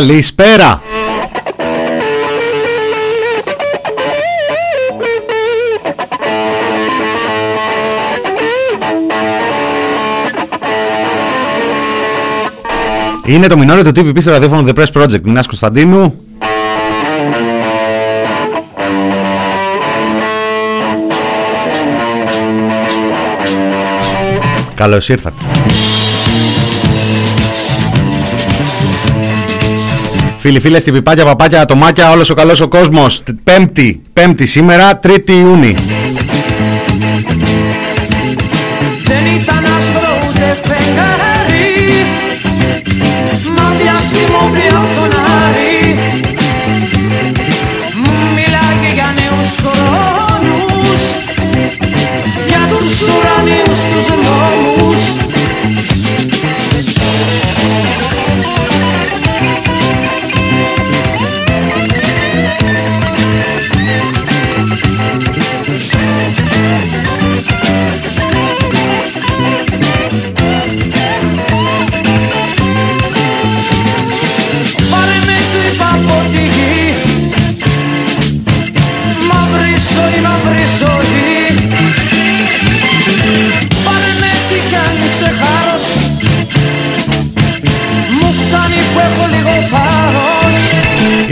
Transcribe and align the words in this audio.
Καλησπέρα. 0.00 0.82
Είναι 13.24 13.46
το 13.46 13.56
μηνόριο 13.56 13.92
του 13.92 14.00
TPP 14.00 14.20
στο 14.20 14.30
ραδιόφωνο 14.30 14.68
The 14.68 14.78
Press 14.78 15.02
Project. 15.02 15.20
Μινάς 15.22 15.46
Κωνσταντίνου. 15.46 16.14
Καλώς 24.74 25.08
ήρθατε. 25.08 25.42
Φίλοι, 30.40 30.60
φίλες, 30.60 30.84
πιπάκια, 30.84 31.24
παπάκια, 31.24 31.60
ατομάκια, 31.60 32.10
όλος 32.10 32.30
ο 32.30 32.34
καλός 32.34 32.60
ο 32.60 32.68
κόσμος. 32.68 33.22
Πέμπτη, 33.44 34.02
πέμπτη 34.12 34.46
σήμερα, 34.46 34.98
τρίτη 34.98 35.32
Ιούνιου. 35.32 35.99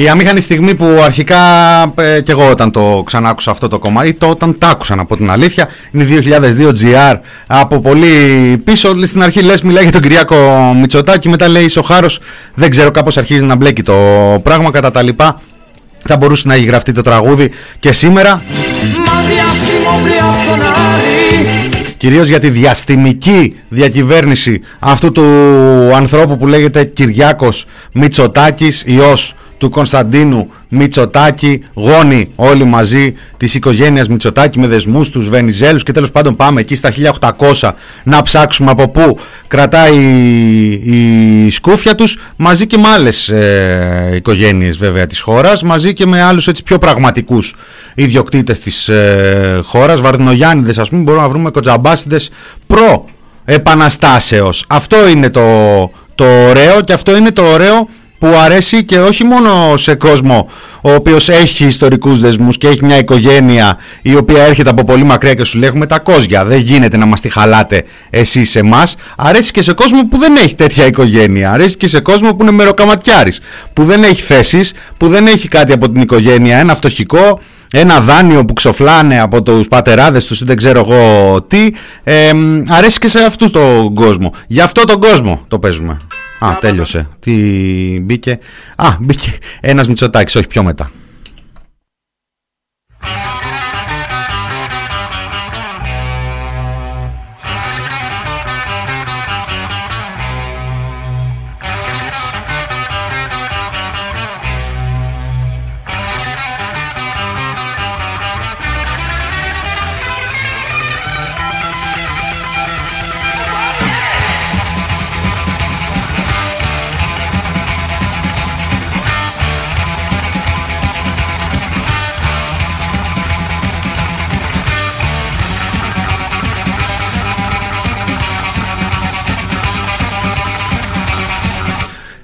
Η 0.09 0.11
αμήχανη 0.11 0.41
στιγμή 0.41 0.75
που 0.75 0.87
αρχικά 1.05 1.39
ε, 1.95 2.21
και 2.21 2.33
εγώ 2.33 2.51
όταν 2.51 2.71
το 2.71 3.03
ξανά 3.07 3.29
άκουσα 3.29 3.51
αυτό 3.51 3.69
το 3.69 3.79
κομμάτι, 3.79 4.13
το 4.15 4.27
όταν 4.27 4.59
τα 4.59 4.69
άκουσα 4.69 4.95
από 4.99 5.17
την 5.17 5.31
αλήθεια, 5.31 5.69
είναι 5.93 6.07
2002 6.59 6.69
GR 6.69 7.17
από 7.47 7.81
πολύ 7.81 8.09
πίσω. 8.65 9.07
Στην 9.07 9.23
αρχή 9.23 9.43
λες 9.43 9.63
μιλάει 9.63 9.83
για 9.83 9.93
τον 9.93 10.01
Κυριάκο 10.01 10.37
Μητσοτάκη, 10.81 11.29
μετά 11.29 11.49
λέει 11.49 11.69
Σοχάρος, 11.69 12.21
δεν 12.55 12.71
ξέρω 12.71 12.91
κάπως 12.91 13.17
αρχίζει 13.17 13.45
να 13.45 13.55
μπλέκει 13.55 13.83
το 13.83 13.95
πράγμα 14.43 14.71
κατά 14.71 14.91
τα 14.91 15.03
λοιπά. 15.03 15.41
Θα 16.07 16.17
μπορούσε 16.17 16.49
να 16.49 16.55
έχει 16.55 16.65
γραφτεί 16.65 16.93
το 16.93 17.03
τραγούδι 17.03 17.51
και 17.79 17.93
σήμερα. 17.93 18.43
Κυρίως 21.97 22.29
για 22.29 22.39
τη 22.39 22.49
διαστημική 22.49 23.57
διακυβέρνηση 23.69 24.61
αυτού 24.79 25.13
του 25.13 25.25
ανθρώπου 25.95 26.37
που 26.37 26.47
λέγεται 26.47 26.85
Κυριάκος 26.85 27.67
Μητσοτάκης, 27.93 28.83
ιός 28.87 29.35
του 29.59 29.71
Κωνσταντίνου 29.71 30.51
Μητσοτάκη, 30.69 31.65
γόνοι 31.75 32.33
όλοι 32.37 32.65
μαζί 32.65 33.15
της 33.37 33.55
οικογένειας 33.55 34.09
Μητσοτάκη 34.09 34.59
με 34.59 34.67
δεσμούς 34.67 35.11
τους 35.11 35.29
Βενιζέλους 35.29 35.83
και 35.83 35.93
τέλος 35.93 36.11
πάντων 36.11 36.37
πάμε 36.37 36.61
εκεί 36.61 36.77
στα 36.77 36.93
1800 37.61 37.71
να 38.05 38.23
ψάξουμε 38.23 38.71
από 38.71 38.89
πού 38.89 39.19
κρατάει 39.47 39.97
η, 40.85 41.51
σκούφια 41.51 41.95
τους 41.95 42.19
μαζί 42.37 42.67
και 42.67 42.79
με 42.79 42.89
άλλες 42.89 43.29
ε, 43.29 44.13
οικογένειες 44.15 44.77
βέβαια 44.77 45.07
της 45.07 45.21
χώρας, 45.21 45.63
μαζί 45.63 45.93
και 45.93 46.07
με 46.07 46.23
άλλους 46.23 46.49
πιο 46.65 46.79
πραγματικούς 46.79 47.55
ιδιοκτήτες 47.95 48.61
της 48.61 48.89
ε, 48.89 49.61
χώρας. 49.65 50.01
Βαρδινογιάννηδες, 50.01 50.79
ας 50.79 50.89
πούμε, 50.89 51.03
μπορούμε 51.03 51.23
να 51.23 51.29
βρούμε 51.29 51.51
κοτζαμπάσιδε 51.51 52.21
προ 52.67 53.05
επαναστάσεως. 53.45 54.65
Αυτό 54.69 55.09
είναι 55.09 55.31
το, 55.31 55.43
το 56.15 56.25
ωραίο 56.49 56.81
και 56.81 56.93
αυτό 56.93 57.17
είναι 57.17 57.31
το 57.31 57.43
ωραίο 57.43 57.89
που 58.19 58.27
αρέσει 58.27 58.84
και 58.84 58.99
όχι 58.99 59.25
μόνο 59.25 59.77
σε 59.77 59.95
κόσμο 59.95 60.51
ο 60.81 60.93
οποίος 60.93 61.29
έχει 61.29 61.65
ιστορικούς 61.65 62.21
δεσμούς 62.21 62.59
και 62.59 62.69
έχει 62.69 62.84
μια 62.84 62.99
οικογένεια 62.99 63.79
η 64.03 64.17
οποία 64.17 64.43
έρχεται 64.43 64.71
από 64.71 64.84
πολύ 64.84 65.05
μακριά 65.05 65.34
και 65.34 65.45
σου 65.45 65.59
λέγουμε 65.59 65.87
τα 65.87 65.99
κόζια 65.99 66.45
δεν 66.45 66.59
γίνεται 66.59 66.97
να 66.97 67.07
μας 67.07 67.21
τη 67.21 67.28
χαλάτε 67.28 67.84
εσείς 68.11 68.57
εμάς 68.57 68.97
αρέσει 69.17 69.53
και 69.53 69.62
σε 69.62 69.73
κόσμο 69.73 70.07
που 70.09 70.19
δεν 70.19 70.37
έχει 70.37 70.55
τέτοια 70.55 70.87
οικογένεια. 70.87 71.53
Αρέσει 71.53 71.77
και 71.77 71.89
σε 71.89 72.01
κόσμο 72.01 72.34
που 72.34 72.43
είναι 72.43 72.51
μεροκαματιάρης 72.53 73.41
που 73.73 73.84
δεν 73.84 74.03
έχει 74.03 74.23
θέσεις, 74.23 74.73
που 74.97 75.09
δεν 75.09 75.27
έχει 75.27 75.49
κάτι 75.49 75.73
από 75.73 75.91
την 75.91 76.01
οικογένεια. 76.01 76.59
Ένα 76.59 76.75
φτωχικό 76.75 77.41
ένα 77.73 78.01
δάνειο 78.01 78.45
που 78.45 78.53
ξοφλάνε 78.53 79.21
από 79.21 79.43
τους 79.43 79.69
πατεράδες 79.69 80.27
τους 80.27 80.41
ή 80.41 80.45
δεν 80.45 80.57
ξέρω 80.57 80.87
εγώ 80.89 81.43
τι. 81.43 81.71
Ε, 82.05 82.31
αρέσει 82.69 82.99
και 82.99 83.09
σε 83.09 83.19
αυτού 83.19 83.51
τον 83.51 83.95
κόσμο. 83.95 84.34
Γι' 84.47 84.61
αυτό 84.61 84.84
τον 84.84 85.01
κόσμο 85.01 85.45
το 85.49 85.59
παίζουμε 85.59 85.99
Α, 86.38 86.56
τέλειωσε. 86.60 87.09
Τι 87.21 87.32
μπήκε. 88.00 88.38
Α, 88.76 88.97
μπήκε 89.00 89.32
ένας 89.60 89.88
Μητσοτάκης, 89.88 90.37
όχι 90.37 90.47
πιο 90.47 90.62
μετά. 90.62 90.91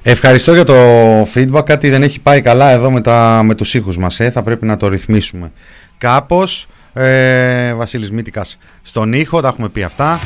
Ευχαριστώ 0.07 0.55
για 0.55 0.65
το 0.65 0.75
feedback. 1.35 1.65
Κάτι 1.65 1.91
δεν 1.91 2.03
έχει 2.03 2.21
πάει 2.21 2.41
καλά 2.41 2.71
εδώ 2.71 2.91
με, 2.91 3.01
τα, 3.01 3.43
με 3.45 3.55
τους 3.55 3.75
ήχους 3.75 3.97
μας. 3.97 4.21
Ε. 4.21 4.31
Θα 4.31 4.43
πρέπει 4.43 4.67
να 4.67 4.77
το 4.77 4.89
ρυθμίσουμε 4.89 5.53
κάπως. 5.99 6.67
Ε, 6.93 7.75
Βασίλης 7.75 8.11
Μήτικας 8.11 8.59
στον 8.83 9.13
ήχο, 9.13 9.41
τα 9.41 9.49
έχουμε 9.49 9.69
πει 9.69 9.83
αυτά. 9.83 10.19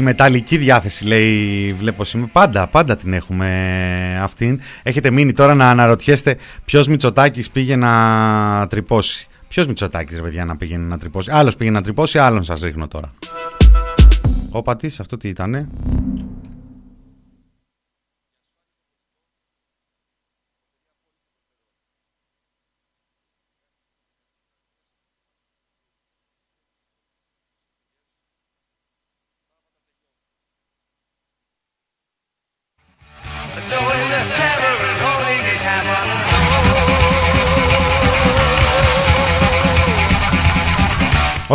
Μεταλλική 0.00 0.56
διάθεση 0.56 1.06
λέει 1.06 1.72
βλέπω 1.78 2.04
σήμερα. 2.04 2.30
Πάντα, 2.32 2.66
πάντα 2.66 2.96
την 2.96 3.12
έχουμε 3.12 4.18
αυτήν. 4.22 4.60
Έχετε 4.82 5.10
μείνει 5.10 5.32
τώρα 5.32 5.54
να 5.54 5.70
αναρωτιέστε 5.70 6.36
ποιος 6.64 6.86
Μητσοτάκης 6.86 7.50
πήγε 7.50 7.76
να 7.76 8.66
τρυπώσει. 8.70 9.28
Ποιος 9.48 9.66
Μητσοτάκης, 9.66 10.16
ρε 10.16 10.22
παιδιά, 10.22 10.44
να 10.44 10.56
πήγαινε 10.56 10.86
να 10.86 10.98
τρυπώσει. 10.98 11.30
Άλλος 11.32 11.56
πήγε 11.56 11.70
να 11.70 11.82
τρυπώσει, 11.82 12.18
άλλον 12.18 12.42
σας 12.42 12.60
ρίχνω 12.60 12.88
τώρα. 12.88 13.12
Ο 14.50 14.62
πατής, 14.62 15.00
αυτό 15.00 15.16
τι 15.16 15.28
ήτανε; 15.28 15.68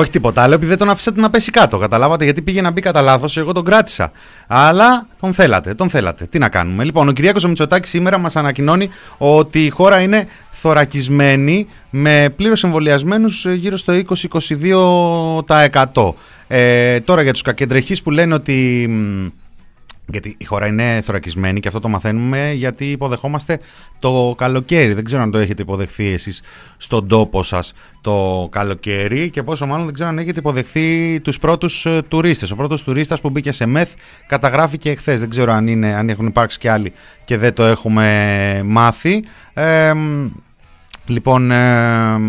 Όχι 0.01 0.09
τίποτα 0.09 0.41
άλλο, 0.41 0.53
επειδή 0.53 0.69
δεν 0.69 0.77
τον 0.77 0.89
αφήσατε 0.89 1.21
να 1.21 1.29
πέσει 1.29 1.51
κάτω. 1.51 1.77
Καταλάβατε 1.77 2.23
γιατί 2.23 2.41
πήγε 2.41 2.61
να 2.61 2.71
μπει 2.71 2.81
κατά 2.81 3.01
λάθος. 3.01 3.37
Εγώ 3.37 3.51
τον 3.51 3.63
κράτησα. 3.63 4.11
Αλλά 4.47 5.07
τον 5.19 5.33
θέλατε, 5.33 5.73
τον 5.73 5.89
θέλατε. 5.89 6.25
Τι 6.25 6.39
να 6.39 6.49
κάνουμε. 6.49 6.83
Λοιπόν, 6.83 7.07
ο 7.07 7.11
Κυριάκος 7.11 7.45
Μητσοτάκης 7.45 7.89
σήμερα 7.89 8.17
μας 8.17 8.35
ανακοινώνει 8.35 8.89
ότι 9.17 9.65
η 9.65 9.69
χώρα 9.69 9.99
είναι 9.99 10.27
θωρακισμένη 10.51 11.67
με 11.89 12.33
πλήρως 12.35 12.63
εμβολιασμένους 12.63 13.45
γύρω 13.45 13.77
στο 13.77 13.93
20-22%. 15.45 16.13
Ε, 16.47 16.99
τώρα 16.99 17.21
για 17.21 17.31
τους 17.31 17.41
κακεντρεχείς 17.41 18.01
που 18.01 18.11
λένε 18.11 18.33
ότι 18.33 18.89
γιατί 20.11 20.35
η 20.37 20.45
χώρα 20.45 20.67
είναι 20.67 21.01
θωρακισμένη 21.03 21.59
και 21.59 21.67
αυτό 21.67 21.79
το 21.79 21.87
μαθαίνουμε 21.87 22.51
γιατί 22.51 22.85
υποδεχόμαστε 22.85 23.59
το 23.99 24.35
καλοκαίρι. 24.37 24.93
Δεν 24.93 25.03
ξέρω 25.03 25.21
αν 25.21 25.31
το 25.31 25.37
έχετε 25.37 25.61
υποδεχθεί 25.61 26.13
εσείς 26.13 26.41
στον 26.77 27.07
τόπο 27.07 27.43
σας 27.43 27.73
το 28.01 28.47
καλοκαίρι 28.51 29.29
και 29.29 29.43
πόσο 29.43 29.65
μάλλον 29.65 29.85
δεν 29.85 29.93
ξέρω 29.93 30.09
αν 30.09 30.17
έχετε 30.17 30.39
υποδεχθεί 30.39 31.19
τους 31.19 31.39
πρώτους 31.39 31.85
ε, 31.85 32.01
τουρίστες. 32.07 32.51
Ο 32.51 32.55
πρώτος 32.55 32.83
τουρίστας 32.83 33.21
που 33.21 33.29
μπήκε 33.29 33.51
σε 33.51 33.65
ΜΕΘ 33.65 33.89
καταγράφηκε 34.27 34.89
εχθές. 34.89 35.19
Δεν 35.19 35.29
ξέρω 35.29 35.51
αν, 35.51 35.67
είναι, 35.67 35.95
αν 35.95 36.09
έχουν 36.09 36.25
υπάρξει 36.25 36.57
και 36.57 36.69
άλλοι 36.69 36.93
και 37.23 37.37
δεν 37.37 37.53
το 37.53 37.63
έχουμε 37.63 38.61
μάθει. 38.65 39.23
λοιπόν, 41.05 41.51
ε, 41.51 42.19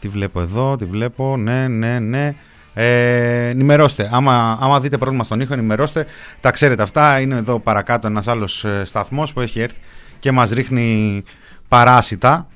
τι 0.00 0.08
βλέπω 0.08 0.40
εδώ, 0.40 0.76
τι 0.76 0.84
βλέπω, 0.84 1.36
ναι, 1.36 1.68
ναι, 1.68 1.98
ναι. 1.98 2.34
Ε, 2.74 3.48
ενημερώστε. 3.48 4.08
Άμα, 4.12 4.58
άμα 4.60 4.80
δείτε 4.80 4.98
πρόβλημα 4.98 5.24
στον 5.24 5.40
ήχο, 5.40 5.52
ενημερώστε. 5.52 6.06
Τα 6.40 6.50
ξέρετε 6.50 6.82
αυτά. 6.82 7.20
Είναι 7.20 7.36
εδώ 7.36 7.58
παρακάτω 7.58 8.06
ένας 8.06 8.28
άλλος 8.28 8.64
ε, 8.64 8.82
σταθμός 8.84 9.32
που 9.32 9.40
έχει 9.40 9.60
έρθει 9.60 9.78
και 10.18 10.32
μας 10.32 10.50
ρίχνει 10.50 11.22
παράσιτα. 11.68 12.48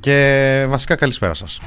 Και 0.00 0.66
βασικά 0.68 0.94
καλησπέρα 0.94 1.34
σας. 1.34 1.60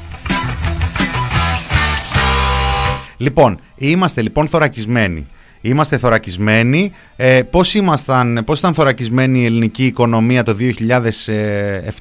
Λοιπόν, 3.18 3.60
είμαστε 3.76 4.22
λοιπόν 4.22 4.48
θωρακισμένοι. 4.48 5.28
Είμαστε 5.62 5.98
θωρακισμένοι. 5.98 6.92
Ε, 7.16 7.42
πώς, 7.42 7.74
ήμασταν, 7.74 8.42
πώς 8.46 8.60
ήταν 8.60 8.74
θωρακισμένη 8.74 9.42
η 9.42 9.46
ελληνική 9.46 9.86
οικονομία 9.86 10.44
το 10.44 10.56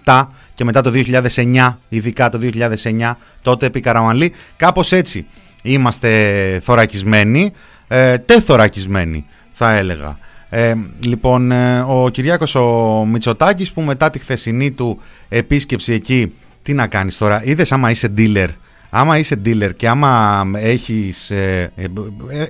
2007 0.05 0.27
και 0.55 0.65
μετά 0.65 0.81
το 0.81 0.91
2009, 0.91 1.77
ειδικά 1.89 2.29
το 2.29 2.39
2009, 2.43 3.17
τότε 3.43 3.67
επί 3.67 3.81
Καραμαλή; 3.81 4.33
Κάπως 4.57 4.93
έτσι 4.93 5.27
είμαστε 5.73 6.61
θωρακισμένοι, 6.63 7.53
ε, 7.89 8.19
τεθωρακισμένοι 8.19 9.27
θα 9.53 9.73
έλεγα. 9.73 10.19
Ε, 10.51 10.75
λοιπόν, 11.05 11.53
ε, 11.53 11.85
ο 11.89 12.09
Κυριάκος 12.09 12.55
ο 12.55 13.05
Μητσοτάκης 13.11 13.73
που 13.73 13.81
μετά 13.81 14.11
τη 14.11 14.19
χθεσινή 14.19 14.71
του 14.71 15.01
επίσκεψη 15.29 15.93
εκεί, 15.93 16.35
τι 16.63 16.73
να 16.73 16.87
κάνεις 16.87 17.17
τώρα, 17.17 17.45
είδες 17.45 17.73
άμα 17.73 17.91
είσαι 17.91 18.13
dealer, 18.17 18.49
άμα 18.91 19.19
είσαι 19.19 19.41
dealer 19.45 19.71
και 19.77 19.89
άμα 19.89 20.45
έχεις, 20.55 21.31
ε, 21.31 21.73
ε 21.77 21.85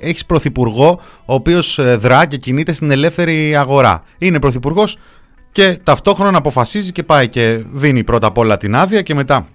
έχεις 0.00 0.24
πρωθυπουργό 0.26 1.00
ο 1.24 1.34
οποίος 1.34 1.80
δρά 1.98 2.26
και 2.26 2.36
κινείται 2.36 2.72
στην 2.72 2.90
ελεύθερη 2.90 3.56
αγορά. 3.56 4.02
Είναι 4.18 4.38
πρωθυπουργός 4.38 4.98
και 5.52 5.78
ταυτόχρονα 5.82 6.38
αποφασίζει 6.38 6.92
και 6.92 7.02
πάει 7.02 7.28
και 7.28 7.60
δίνει 7.72 8.04
πρώτα 8.04 8.26
απ' 8.26 8.38
όλα 8.38 8.56
την 8.56 8.76
άδεια 8.76 9.02
και 9.02 9.14
μετά 9.14 9.46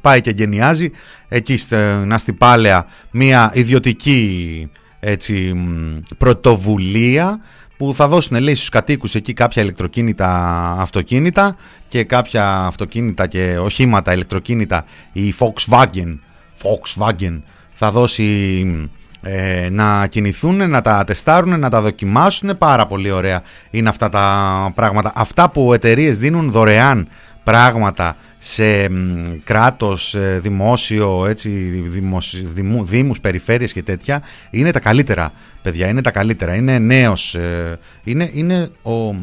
πάει 0.00 0.20
και 0.20 0.30
γενιάζει 0.30 0.90
εκεί 1.28 1.56
στην 1.56 2.12
Αστυπάλαια 2.12 2.86
μια 3.10 3.50
ιδιωτική 3.54 4.68
έτσι, 5.00 5.54
πρωτοβουλία 6.18 7.40
που 7.76 7.94
θα 7.94 8.08
δώσουν 8.08 8.40
λέει 8.40 8.54
στους 8.54 8.68
κατοίκους 8.68 9.14
εκεί 9.14 9.32
κάποια 9.32 9.62
ηλεκτροκίνητα 9.62 10.28
αυτοκίνητα 10.78 11.56
και 11.88 12.04
κάποια 12.04 12.56
αυτοκίνητα 12.56 13.26
και 13.26 13.58
οχήματα 13.58 14.12
ηλεκτροκίνητα. 14.12 14.84
Η 15.12 15.34
Volkswagen, 15.38 16.18
Volkswagen 16.62 17.40
θα 17.72 17.90
δώσει 17.90 18.90
ε, 19.22 19.68
να 19.70 20.06
κινηθούν, 20.06 20.70
να 20.70 20.80
τα 20.80 21.04
τεστάρουν, 21.04 21.60
να 21.60 21.70
τα 21.70 21.80
δοκιμάσουν. 21.80 22.58
Πάρα 22.58 22.86
πολύ 22.86 23.10
ωραία 23.10 23.42
είναι 23.70 23.88
αυτά 23.88 24.08
τα 24.08 24.72
πράγματα. 24.74 25.12
Αυτά 25.14 25.50
που 25.50 25.72
εταιρείες 25.72 26.18
δίνουν 26.18 26.50
δωρεάν 26.50 27.08
πράγματα 27.44 28.16
σε 28.38 28.90
κράτος, 29.44 30.16
δημόσιο, 30.40 31.26
έτσι, 31.26 31.48
δημόσιο, 31.86 32.48
δημού, 32.52 32.84
δήμους, 32.84 33.20
περιφέρειες 33.20 33.72
και 33.72 33.82
τέτοια 33.82 34.22
είναι 34.50 34.70
τα 34.70 34.80
καλύτερα 34.80 35.32
παιδιά, 35.62 35.88
είναι 35.88 36.00
τα 36.00 36.10
καλύτερα, 36.10 36.54
είναι 36.54 36.78
νέος, 36.78 37.34
ε, 37.34 37.78
είναι, 38.04 38.30
είναι 38.32 38.70
ο, 38.82 39.14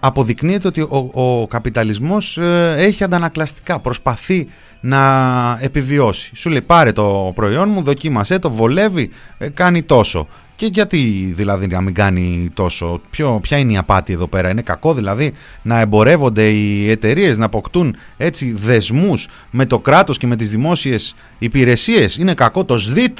αποδεικνύεται 0.00 0.68
ότι 0.68 0.80
ο, 0.80 1.10
ο 1.12 1.46
καπιταλισμός 1.46 2.38
ε, 2.38 2.74
έχει 2.78 3.04
αντανακλαστικά, 3.04 3.78
προσπαθεί 3.78 4.48
να 4.80 5.58
επιβιώσει. 5.60 6.36
Σου 6.36 6.48
λέει 6.48 6.62
πάρε 6.62 6.92
το 6.92 7.32
προϊόν 7.34 7.68
μου, 7.68 7.82
δοκίμασέ 7.82 8.38
το, 8.38 8.50
βολεύει, 8.50 9.10
ε, 9.38 9.48
κάνει 9.48 9.82
τόσο. 9.82 10.28
Και 10.60 10.66
γιατί 10.66 11.32
δηλαδή 11.36 11.66
να 11.66 11.80
μην 11.80 11.94
κάνει 11.94 12.50
τόσο, 12.54 13.00
ποιο, 13.10 13.38
ποια 13.42 13.58
είναι 13.58 13.72
η 13.72 13.76
απάτη 13.76 14.12
εδώ 14.12 14.26
πέρα, 14.26 14.50
είναι 14.50 14.62
κακό 14.62 14.94
δηλαδή 14.94 15.32
να 15.62 15.80
εμπορεύονται 15.80 16.48
οι 16.48 16.90
εταιρείες, 16.90 17.38
να 17.38 17.44
αποκτούν 17.44 17.96
έτσι 18.16 18.52
δεσμούς 18.52 19.28
με 19.50 19.66
το 19.66 19.78
κράτος 19.78 20.18
και 20.18 20.26
με 20.26 20.36
τις 20.36 20.50
δημόσιες 20.50 21.14
υπηρεσίες, 21.38 22.16
είναι 22.16 22.34
κακό 22.34 22.64
το 22.64 22.78
ΣΔΙΤ. 22.78 23.18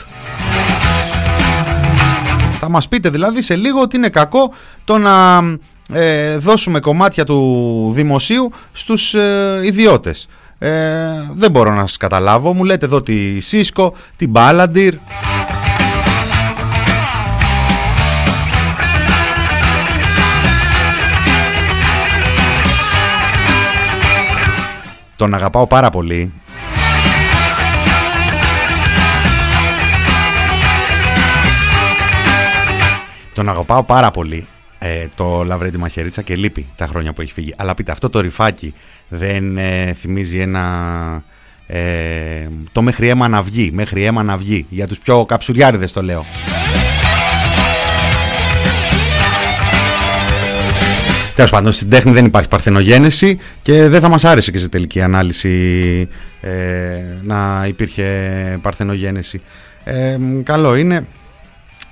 Θα 2.50 2.68
μας 2.68 2.88
πείτε 2.88 3.08
δηλαδή 3.10 3.42
σε 3.42 3.56
λίγο 3.56 3.80
ότι 3.80 3.96
είναι 3.96 4.08
κακό 4.08 4.54
το 4.84 4.98
να 4.98 5.38
ε, 5.92 6.36
δώσουμε 6.36 6.80
κομμάτια 6.80 7.24
του 7.24 7.90
δημοσίου 7.94 8.52
στους 8.72 9.14
ε, 9.14 9.60
ιδιώτες. 9.64 10.28
Ε, 10.58 10.70
δεν 11.34 11.50
μπορώ 11.50 11.74
να 11.74 11.80
σας 11.80 11.96
καταλάβω, 11.96 12.52
μου 12.52 12.64
λέτε 12.64 12.86
εδώ 12.86 13.02
τη 13.02 13.40
Σίσκο, 13.40 13.94
την 14.16 14.30
Μπάλαντιρ... 14.30 14.94
Τον 25.20 25.34
αγαπάω 25.34 25.66
πάρα 25.66 25.90
πολύ. 25.90 26.32
Τον 33.34 33.48
αγαπάω 33.48 33.82
πάρα 33.82 34.10
πολύ 34.10 34.46
ε, 34.78 35.06
το 35.14 35.44
Λαβρέντι 35.44 35.76
Μαχαιρίτσα 35.76 36.22
και 36.22 36.36
λείπει 36.36 36.66
τα 36.76 36.86
χρόνια 36.86 37.12
που 37.12 37.20
έχει 37.20 37.32
φύγει. 37.32 37.54
Αλλά 37.56 37.74
πείτε, 37.74 37.92
αυτό 37.92 38.10
το 38.10 38.20
ρηφάκι 38.20 38.74
δεν 39.08 39.58
ε, 39.58 39.92
θυμίζει 39.92 40.38
ένα... 40.38 41.22
Ε, 41.66 42.48
το 42.72 42.82
μέχρι 42.82 43.08
αίμα 43.08 43.28
να 43.28 43.42
βγει, 43.42 43.70
μέχρι 43.72 44.04
αίμα 44.04 44.22
να 44.22 44.36
βγει. 44.36 44.66
Για 44.70 44.86
τους 44.86 44.98
πιο 44.98 45.24
καψουριάριδες 45.24 45.92
το 45.92 46.02
λέω. 46.02 46.24
Τέλος 51.40 51.54
πάντων, 51.54 51.72
στην 51.72 51.90
τέχνη 51.90 52.12
δεν 52.12 52.24
υπάρχει 52.24 52.48
παρθενογένεση 52.48 53.38
και 53.62 53.88
δεν 53.88 54.00
θα 54.00 54.08
μας 54.08 54.24
άρεσε 54.24 54.50
και 54.50 54.58
σε 54.58 54.68
τελική 54.68 55.02
ανάλυση 55.02 56.08
ε, 56.40 56.50
να 57.22 57.64
υπήρχε 57.68 58.58
παρθενογένεση. 58.62 59.40
Ε, 59.84 60.18
καλό 60.42 60.74
είναι 60.74 61.06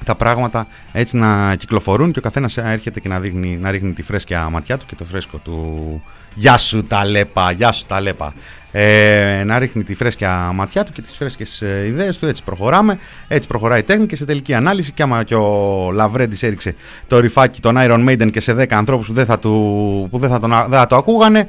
τα 0.05 0.15
πράγματα 0.15 0.67
έτσι 0.93 1.17
να 1.17 1.55
κυκλοφορούν 1.55 2.13
και 2.13 2.19
ο 2.19 2.23
καθένας 2.23 2.57
έρχεται 2.57 3.01
και 3.01 3.09
να, 3.09 3.21
δείχνει, 3.21 3.59
να 3.61 3.71
ρίχνει 3.71 3.93
τη 3.93 4.03
φρέσκια 4.03 4.49
ματιά 4.49 4.79
του 4.79 4.87
και 4.87 4.95
το 4.95 5.05
φρέσκο 5.05 5.39
του 5.39 6.03
«Γεια 6.35 6.57
σου 6.57 6.85
Ταλέπα, 6.85 7.51
γεια 7.51 7.73
σου 7.73 7.85
Ταλέπα» 7.87 8.35
ε, 8.81 9.45
να 9.45 9.59
ρίχνει 9.59 9.83
τη 9.83 9.95
φρέσκια 9.95 10.51
ματιά 10.55 10.85
του 10.85 10.93
και 10.93 11.03
τις 11.03 11.17
φρέσκες 11.17 11.63
ε, 11.63 11.85
ιδέες 11.87 12.19
του. 12.19 12.27
Έτσι 12.27 12.45
προχωράμε, 12.45 12.99
έτσι 13.29 13.49
προχωράει 13.49 13.81
η 13.81 13.83
τέχνη 13.83 14.07
και 14.07 14.17
σε 14.17 14.25
τελική 14.25 14.55
ανάλυση. 14.55 14.93
Και 14.93 15.03
άμα 15.03 15.23
και 15.23 15.35
ο 15.35 15.91
Λαβρέντης 15.93 16.43
έριξε 16.43 16.75
το 17.07 17.21
ρηφάκι 17.21 17.61
των 17.61 17.75
Iron 17.79 18.09
Maiden 18.09 18.31
και 18.31 18.41
σε 18.41 18.53
10 18.53 18.67
ανθρώπους 18.71 19.07
που 19.07 19.13
δεν 19.13 19.27
θα, 19.27 19.39
του, 19.39 20.09
που 20.11 20.19
δεν 20.19 20.31
θα, 20.31 20.41
τον, 20.41 20.51
δεν 20.51 20.79
θα 20.79 20.87
το 20.87 20.97
ακούγανε. 20.97 21.49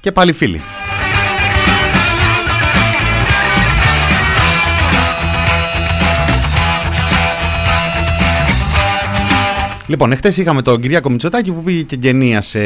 Και 0.00 0.12
πάλι 0.12 0.32
φίλοι. 0.32 0.60
Λοιπόν, 9.86 10.12
εχθές 10.12 10.36
είχαμε 10.36 10.62
τον 10.62 10.80
Κυριάκο 10.80 11.10
Μητσοτάκη 11.10 11.52
που 11.52 11.62
πήγε 11.62 11.82
και 11.82 11.96
γενίασε 12.00 12.60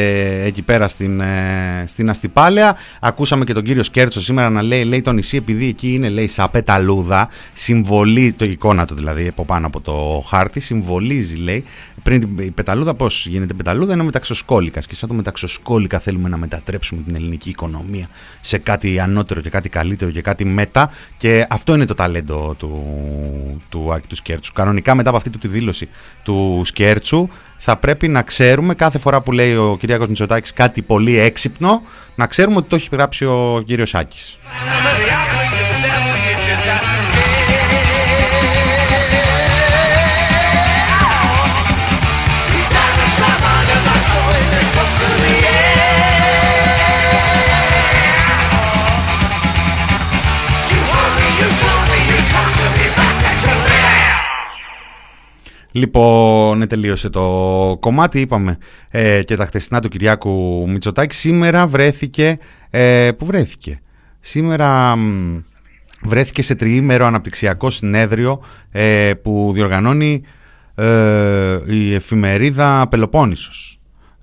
εκεί 0.44 0.62
πέρα 0.62 0.88
στην, 0.88 1.20
ε, 1.20 1.84
στην 1.87 2.10
Αστυπάλαια. 2.10 2.76
Ακούσαμε 3.00 3.44
και 3.44 3.52
τον 3.52 3.62
κύριο 3.62 3.82
Σκέρτσο 3.82 4.20
σήμερα 4.20 4.50
να 4.50 4.62
λέει, 4.62 4.84
λέει 4.84 5.02
το 5.02 5.12
νησί 5.12 5.37
επειδή 5.37 5.68
εκεί 5.68 5.92
είναι 5.92 6.08
λέει 6.08 6.26
σαν 6.26 6.50
πεταλούδα, 6.50 7.28
συμβολεί, 7.52 8.32
το 8.32 8.44
εικόνα 8.44 8.87
του 8.87 8.94
δηλαδή 8.94 9.28
από 9.28 9.44
πάνω 9.44 9.66
από 9.66 9.80
το 9.80 10.25
χάρτη, 10.28 10.60
συμβολίζει 10.60 11.37
λέει, 11.37 11.64
πριν 12.02 12.38
η 12.38 12.50
πεταλούδα 12.50 12.94
πώς 12.94 13.26
γίνεται 13.26 13.54
πεταλούδα 13.54 13.92
είναι 13.92 14.02
μεταξοσκόλικα 14.02 14.80
και 14.80 14.94
σαν 14.94 15.08
το 15.08 15.14
μεταξοσκόλικα 15.14 15.98
θέλουμε 15.98 16.28
να 16.28 16.36
μετατρέψουμε 16.36 17.02
την 17.06 17.14
ελληνική 17.14 17.48
οικονομία 17.48 18.06
σε 18.40 18.58
κάτι 18.58 19.00
ανώτερο 19.00 19.40
και 19.40 19.50
κάτι 19.50 19.68
καλύτερο 19.68 20.10
και 20.10 20.22
κάτι 20.22 20.44
μετα 20.44 20.90
και 21.18 21.46
αυτό 21.50 21.74
είναι 21.74 21.84
το 21.84 21.94
ταλέντο 21.94 22.54
του, 22.58 22.86
του 23.68 23.92
Άκη 23.92 24.06
του 24.06 24.16
Σκέρτσου. 24.16 24.52
Κανονικά 24.52 24.94
μετά 24.94 25.08
από 25.08 25.18
αυτή 25.18 25.30
τη 25.30 25.48
δήλωση 25.48 25.88
του 26.22 26.62
Σκέρτσου 26.64 27.28
θα 27.56 27.76
πρέπει 27.76 28.08
να 28.08 28.22
ξέρουμε 28.22 28.74
κάθε 28.74 28.98
φορά 28.98 29.20
που 29.20 29.32
λέει 29.32 29.54
ο 29.54 29.76
Κυριάκος 29.80 30.08
Μητσοτάκης 30.08 30.52
κάτι 30.52 30.82
πολύ 30.82 31.18
έξυπνο 31.18 31.82
να 32.14 32.26
ξέρουμε 32.26 32.56
ότι 32.56 32.68
το 32.68 32.76
έχει 32.76 32.88
γράψει 32.92 33.24
ο 33.24 33.62
κύριος 33.66 33.94
Άκης. 33.94 34.38
Λοιπόν, 55.72 56.66
τελείωσε 56.66 57.08
το 57.08 57.76
κομμάτι, 57.80 58.20
είπαμε 58.20 58.58
ε, 58.90 59.22
και 59.22 59.37
τα 59.37 59.46
χτεσινά 59.46 59.80
του 59.80 59.88
Κυριάκου 59.88 60.64
Μητσοτάκη. 60.68 61.14
Σήμερα 61.14 61.66
βρέθηκε, 61.66 62.38
ε, 62.70 63.10
που 63.18 63.25
βρέθηκε, 63.26 63.80
σήμερα 64.20 64.94
βρέθηκε 66.02 66.42
σε 66.42 66.54
τριήμερο 66.54 67.06
αναπτυξιακό 67.06 67.70
συνέδριο 67.70 68.42
ε, 68.70 69.12
που 69.22 69.50
διοργανώνει 69.54 70.22
ε, 70.75 71.58
η 71.66 71.94
εφημερίδα 71.94 72.87
Πελοπόννησος 72.88 73.77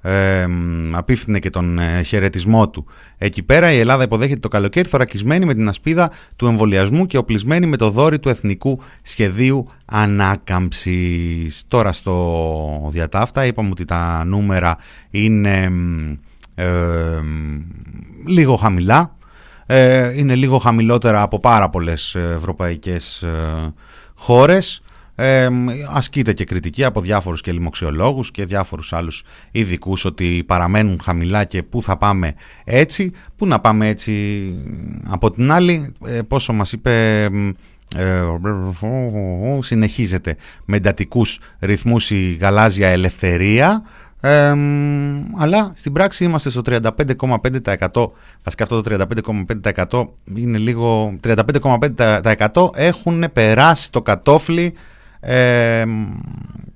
ε, 0.06 0.48
απίφθινε 0.92 1.40
και 1.40 1.50
τον 1.50 1.80
ε, 1.80 2.02
χαιρετισμό 2.02 2.70
του. 2.70 2.86
Εκεί 3.18 3.44
πέρα 3.44 3.72
η 3.72 3.80
Ελλάδα 3.80 4.04
υποδέχεται 4.04 4.40
το 4.40 4.48
καλοκαίρι 4.48 4.90
θωρακισμένη 4.90 5.46
με 5.46 5.54
την 5.54 5.68
ασπίδα 5.68 6.12
του 6.36 6.48
εμβολιασμού 6.48 7.06
και 7.06 7.18
οπλισμένη 7.18 7.66
με 7.66 7.78
το 7.78 7.90
δόρυ 7.90 8.20
του 8.20 8.30
Εθνικού 8.30 8.82
Σχεδίου 9.02 9.68
Ανάκαμψης. 9.86 11.66
Τώρα 11.68 11.92
στο 11.92 12.90
διατάφτα 12.92 13.46
είπαμε 13.46 13.70
ότι 13.72 13.86
τα 13.86 14.24
νούμερα 14.26 14.78
είναι 15.10 15.72
λίγο 18.28 18.56
χαμηλά. 18.56 19.16
Ε, 19.66 20.18
είναι 20.18 20.36
λίγο 20.36 20.58
χαμηλότερα 20.58 21.22
από 21.22 21.40
πάρα 21.40 21.70
πολλές 21.70 22.16
ευρωπαϊκές 22.16 23.22
ε, 23.22 23.74
χώρες. 24.16 24.82
Ε, 25.18 25.48
ασκείται 25.94 26.34
και 26.34 26.44
κριτική 26.44 26.84
από 26.84 27.02
διάφορους 27.02 27.42
και 27.42 27.52
λοιμοξιολόγους 27.52 28.32
και 28.32 28.46
διάφορους 28.46 28.94
άλλους 28.94 29.24
ειδικούς 29.52 30.06
ότι 30.06 30.44
παραμένουν 30.48 31.00
χαμηλά 31.04 31.44
και 31.44 31.64
πού 31.64 31.82
θα 31.82 31.98
πάμε 31.98 32.34
έτσι, 32.64 33.12
πού 33.36 33.48
να 33.48 33.60
πάμε 33.60 33.88
έτσι 33.88 34.44
από 35.06 35.32
την 35.32 35.52
άλλη, 35.52 35.94
ε, 36.06 36.22
πόσο 36.22 36.54
μας 36.54 36.72
είπε... 36.72 37.28
Ε, 37.98 38.22
συνεχίζεται 39.60 40.36
με 40.66 40.78
εντατικούς 40.78 41.40
ρυθμούς 41.60 42.10
η 42.12 42.38
γαλάζια 42.42 42.90
ελευθερία. 42.90 43.84
Αλλά 45.38 45.72
στην 45.74 45.94
πράξη 45.94 46.24
είμαστε 46.24 46.50
στο 46.50 46.62
35,5% 46.66 48.10
βασικά 48.44 48.64
αυτό 48.64 48.82
το 48.82 49.06
35,5% 49.92 50.08
είναι 50.36 50.58
λίγο 50.58 51.14
35,5% 51.24 52.70
έχουν 52.76 53.26
περάσει 53.34 53.92
το 53.92 54.02
κατόφλι 54.02 54.74
ε, 55.26 55.86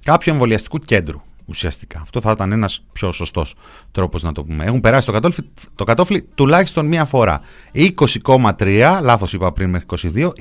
κάποιου 0.04 0.34
εμβολιαστικού 0.34 0.80
κέντρου 0.80 1.22
ουσιαστικά. 1.46 2.00
Αυτό 2.02 2.22
θα 2.22 2.32
ήταν 2.32 2.52
ένας 2.52 2.84
πιο 2.94 3.12
σωστός 3.12 3.56
τρόπος 3.92 4.24
να 4.24 4.32
το 4.32 4.44
πούμε. 4.44 4.66
Έχουν 4.66 4.82
περάσει 4.82 5.06
το 5.06 5.12
κατόφλι, 5.12 5.50
το 5.76 5.84
κατόφλι 5.84 6.22
τουλάχιστον 6.36 6.86
μία 6.86 7.06
φορά. 7.06 7.42
20,3, 7.74 9.00
λάθος 9.02 9.34
είπα 9.34 9.52
πριν 9.52 9.70
μέχρι 9.70 9.86
22, 10.16 10.32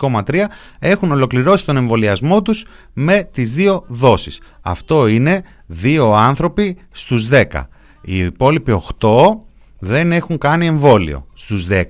20,3 0.00 0.44
έχουν 0.78 1.12
ολοκληρώσει 1.12 1.66
τον 1.66 1.76
εμβολιασμό 1.76 2.42
τους 2.42 2.66
με 2.92 3.28
τις 3.32 3.54
δύο 3.54 3.84
δόσεις. 3.86 4.40
Αυτό 4.60 5.06
είναι 5.06 5.42
δύο 5.66 6.12
άνθρωποι 6.12 6.76
στους 6.90 7.28
10. 7.28 7.68
Οι 8.02 8.18
υπόλοιποι 8.18 8.82
8 9.00 9.44
δεν 9.78 10.12
έχουν 10.12 10.38
κάνει 10.38 10.66
εμβόλιο 10.66 11.26
στους 11.34 11.66
10 11.70 11.82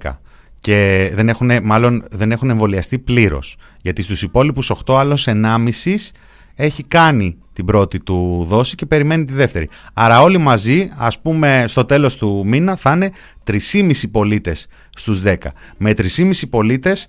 και 0.61 1.11
δεν 1.15 1.29
έχουν, 1.29 1.51
μάλλον 1.63 2.05
δεν 2.11 2.33
έχουν 2.33 2.51
εμβολιαστεί 2.51 2.99
πλήρως. 2.99 3.57
Γιατί 3.81 4.03
στους 4.03 4.23
υπόλοιπους 4.23 4.71
8 4.87 4.99
άλλος 4.99 5.27
1,5 5.29 6.13
έχει 6.55 6.83
κάνει 6.83 7.39
την 7.53 7.67
πρώτη 7.67 8.01
του 8.01 8.45
δόση 8.49 8.75
και 8.75 8.87
περιμένει 8.87 9.25
τη 9.25 9.33
δεύτερη. 9.33 9.69
Άρα 9.93 10.21
όλοι 10.21 10.39
μαζί, 10.39 10.91
ας 10.97 11.21
πούμε 11.21 11.65
στο 11.69 11.85
τέλος 11.85 12.17
του 12.17 12.43
μήνα, 12.47 12.77
θα 12.77 12.93
είναι 12.93 13.11
3,5 13.45 14.09
πολίτες 14.11 14.67
στους 14.97 15.23
10. 15.23 15.35
Με 15.77 15.93
3,5 15.93 16.49
πολίτες 16.51 17.07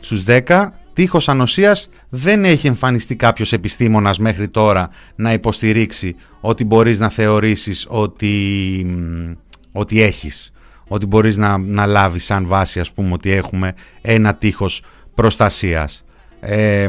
στους 0.00 0.24
10, 0.24 0.72
τείχος 0.92 1.28
ανοσίας 1.28 1.88
δεν 2.08 2.44
έχει 2.44 2.66
εμφανιστεί 2.66 3.16
κάποιος 3.16 3.52
επιστήμονας 3.52 4.18
μέχρι 4.18 4.48
τώρα 4.48 4.90
να 5.14 5.32
υποστηρίξει 5.32 6.16
ότι 6.40 6.64
μπορείς 6.64 6.98
να 6.98 7.08
θεωρήσεις 7.08 7.86
ότι, 7.88 8.36
ότι 9.72 10.00
έχεις. 10.02 10.52
Ότι 10.88 11.06
μπορείς 11.06 11.36
να, 11.36 11.58
να 11.58 11.86
λάβεις 11.86 12.24
σαν 12.24 12.46
βάση 12.46 12.80
ας 12.80 12.92
πούμε 12.92 13.12
ότι 13.12 13.30
έχουμε 13.30 13.74
ένα 14.00 14.34
τείχος 14.34 14.82
προστασίας. 15.14 16.04
Ε, 16.40 16.86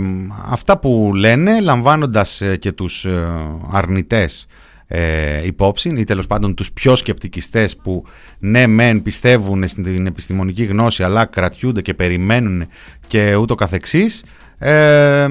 αυτά 0.49 0.77
που 0.77 1.11
λένε 1.15 1.61
λαμβάνοντας 1.61 2.41
ε, 2.41 2.57
και 2.57 2.71
τους 2.71 3.05
ε, 3.05 3.27
αρνητές 3.71 4.47
ε, 4.87 5.45
υπόψη 5.45 5.89
ή 5.89 6.03
τέλος 6.03 6.27
πάντων 6.27 6.53
τους 6.55 6.71
πιο 6.71 6.95
σκεπτικιστές 6.95 7.77
που 7.77 8.05
ναι 8.39 8.67
μεν 8.67 9.01
πιστεύουν 9.01 9.67
στην 9.67 10.05
επιστημονική 10.05 10.63
γνώση 10.63 11.03
αλλά 11.03 11.25
κρατιούνται 11.25 11.81
και 11.81 11.93
περιμένουν 11.93 12.65
και 13.07 13.35
ούτω 13.35 13.55
καθεξής 13.55 14.23
ε, 14.57 15.27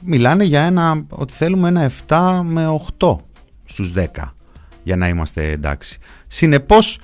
μιλάνε 0.00 0.44
για 0.44 0.62
ένα 0.62 1.04
ότι 1.08 1.32
θέλουμε 1.32 1.68
ένα 1.68 1.90
7 2.08 2.40
με 2.44 2.80
8 2.98 3.16
στους 3.64 3.92
10 3.96 4.04
για 4.82 4.96
να 4.96 5.08
είμαστε 5.08 5.50
εντάξει. 5.50 5.98
Συνεπώς 6.28 6.98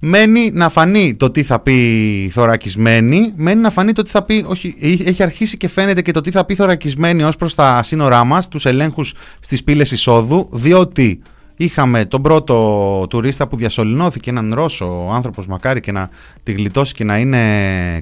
Μένει 0.00 0.50
να 0.52 0.68
φανεί 0.68 1.14
το 1.14 1.30
τι 1.30 1.42
θα 1.42 1.60
πει 1.60 2.30
θωρακισμένη, 2.34 3.32
μένει 3.36 3.60
να 3.60 3.70
φανεί 3.70 3.92
το 3.92 4.02
τι 4.02 4.10
θα 4.10 4.22
πει, 4.22 4.44
όχι, 4.48 4.74
έχει 5.04 5.22
αρχίσει 5.22 5.56
και 5.56 5.68
φαίνεται 5.68 6.02
και 6.02 6.12
το 6.12 6.20
τι 6.20 6.30
θα 6.30 6.44
πει 6.44 6.54
θωρακισμένη 6.54 7.22
ως 7.22 7.36
προς 7.36 7.54
τα 7.54 7.82
σύνορά 7.82 8.24
μας, 8.24 8.48
τους 8.48 8.66
ελέγχους 8.66 9.14
στις 9.40 9.64
πύλες 9.64 9.90
εισόδου, 9.90 10.48
διότι 10.52 11.22
είχαμε 11.56 12.04
τον 12.04 12.22
πρώτο 12.22 13.06
τουρίστα 13.10 13.48
που 13.48 13.56
διασωληνώθηκε, 13.56 14.30
έναν 14.30 14.54
Ρώσο 14.54 15.10
άνθρωπος 15.12 15.46
μακάρι 15.46 15.80
και 15.80 15.92
να 15.92 16.10
τη 16.42 16.52
γλιτώσει 16.52 16.94
και 16.94 17.04
να 17.04 17.18
είναι 17.18 17.42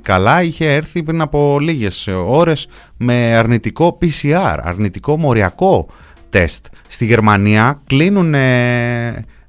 καλά, 0.02 0.42
είχε 0.42 0.72
έρθει 0.74 1.02
πριν 1.02 1.20
από 1.20 1.58
λίγες 1.60 2.08
ώρες 2.26 2.68
με 2.98 3.14
αρνητικό 3.36 3.98
PCR, 4.00 4.58
αρνητικό 4.62 5.16
μοριακό 5.16 5.88
τεστ. 6.30 6.66
Στη 6.88 7.04
Γερμανία 7.04 7.80
κλείνουν 7.86 8.34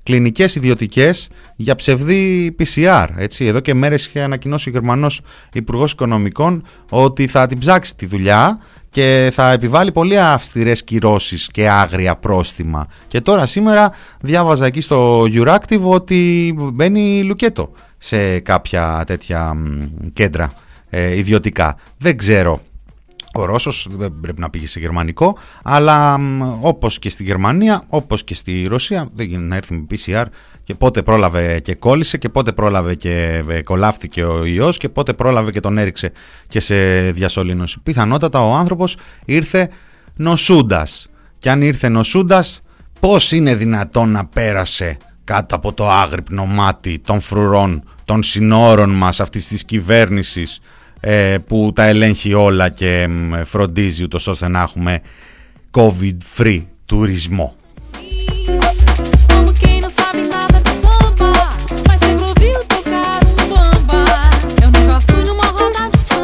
κλινικές 0.07 0.55
ιδιωτικές 0.55 1.29
για 1.55 1.75
ψευδή 1.75 2.55
PCR. 2.59 3.07
Έτσι. 3.17 3.45
Εδώ 3.45 3.59
και 3.59 3.73
μέρες 3.73 4.05
είχε 4.05 4.21
ανακοινώσει 4.21 4.69
ο 4.69 4.71
Γερμανός 4.71 5.21
Υπουργός 5.53 5.91
Οικονομικών 5.91 6.67
ότι 6.89 7.27
θα 7.27 7.47
την 7.47 7.57
ψάξει 7.57 7.95
τη 7.95 8.05
δουλειά 8.05 8.59
και 8.89 9.31
θα 9.33 9.51
επιβάλλει 9.51 9.91
πολύ 9.91 10.19
αυστηρές 10.19 10.83
κυρώσεις 10.83 11.47
και 11.51 11.69
άγρια 11.69 12.15
πρόστιμα. 12.15 12.87
Και 13.07 13.21
τώρα 13.21 13.45
σήμερα 13.45 13.91
διάβαζα 14.21 14.65
εκεί 14.65 14.81
στο 14.81 15.23
Euractiv 15.23 15.81
ότι 15.81 16.53
μπαίνει 16.73 17.23
λουκέτο 17.23 17.69
σε 17.97 18.39
κάποια 18.39 19.03
τέτοια 19.07 19.53
κέντρα 20.13 20.53
ε, 20.89 21.17
ιδιωτικά. 21.17 21.77
Δεν 21.97 22.17
ξέρω 22.17 22.61
ο 23.38 23.46
Ρώσος 23.46 23.88
δεν 23.91 24.13
πρέπει 24.22 24.39
να 24.39 24.50
πήγε 24.50 24.67
σε 24.67 24.79
γερμανικό, 24.79 25.38
αλλά 25.63 26.20
όπως 26.62 27.00
και 27.00 27.10
στη 27.10 27.24
Γερμανία, 27.24 27.84
όπως 27.88 28.24
και 28.24 28.36
στη 28.36 28.65
Ρωσία, 28.70 29.10
δεν 29.15 29.25
γίνεται 29.25 29.48
να 29.48 29.56
έρθει 29.56 29.74
με 29.74 29.86
PCR 29.91 30.25
και 30.63 30.75
πότε 30.75 31.01
πρόλαβε 31.01 31.60
και 31.60 31.75
κόλλησε 31.75 32.17
και 32.17 32.29
πότε 32.29 32.51
πρόλαβε 32.51 32.96
και 32.96 33.44
ε, 33.48 33.62
κολάφθηκε 33.62 34.24
ο 34.24 34.46
ιός 34.46 34.77
και 34.77 34.89
πότε 34.89 35.13
πρόλαβε 35.13 35.51
και 35.51 35.60
τον 35.60 35.77
έριξε 35.77 36.12
και 36.48 36.60
σε 36.60 36.75
διασωλήνωση. 37.12 37.79
Πιθανότατα 37.84 38.41
ο 38.41 38.53
άνθρωπος 38.53 38.98
ήρθε 39.25 39.70
νοσούντας. 40.15 41.08
Και 41.39 41.50
αν 41.50 41.62
ήρθε 41.62 41.89
νοσούντας, 41.89 42.60
πώς 43.00 43.32
είναι 43.32 43.56
δυνατόν 43.56 44.10
να 44.10 44.25
πέρασε 44.25 44.98
κάτω 45.24 45.56
από 45.56 45.74
το 45.74 45.89
άγρυπνο 45.89 46.46
μάτι 46.46 47.00
των 47.00 47.22
φρουρών, 47.22 47.84
των 48.06 48.24
συνόρων 48.24 48.89
μας, 48.89 49.20
αυτής 49.20 49.48
της 49.48 49.63
κυβέρνησης, 49.63 50.56
ε, 50.56 50.62
που 51.47 51.71
τα 51.75 51.83
ελέγχει 51.83 52.33
όλα 52.33 52.69
και 52.69 53.09
φροντίζει 53.43 54.03
ούτως 54.03 54.27
ώστε 54.27 54.47
να 54.47 54.61
έχουμε 54.61 55.01
COVID-free 55.71 56.61
τουρισμό. 56.85 57.55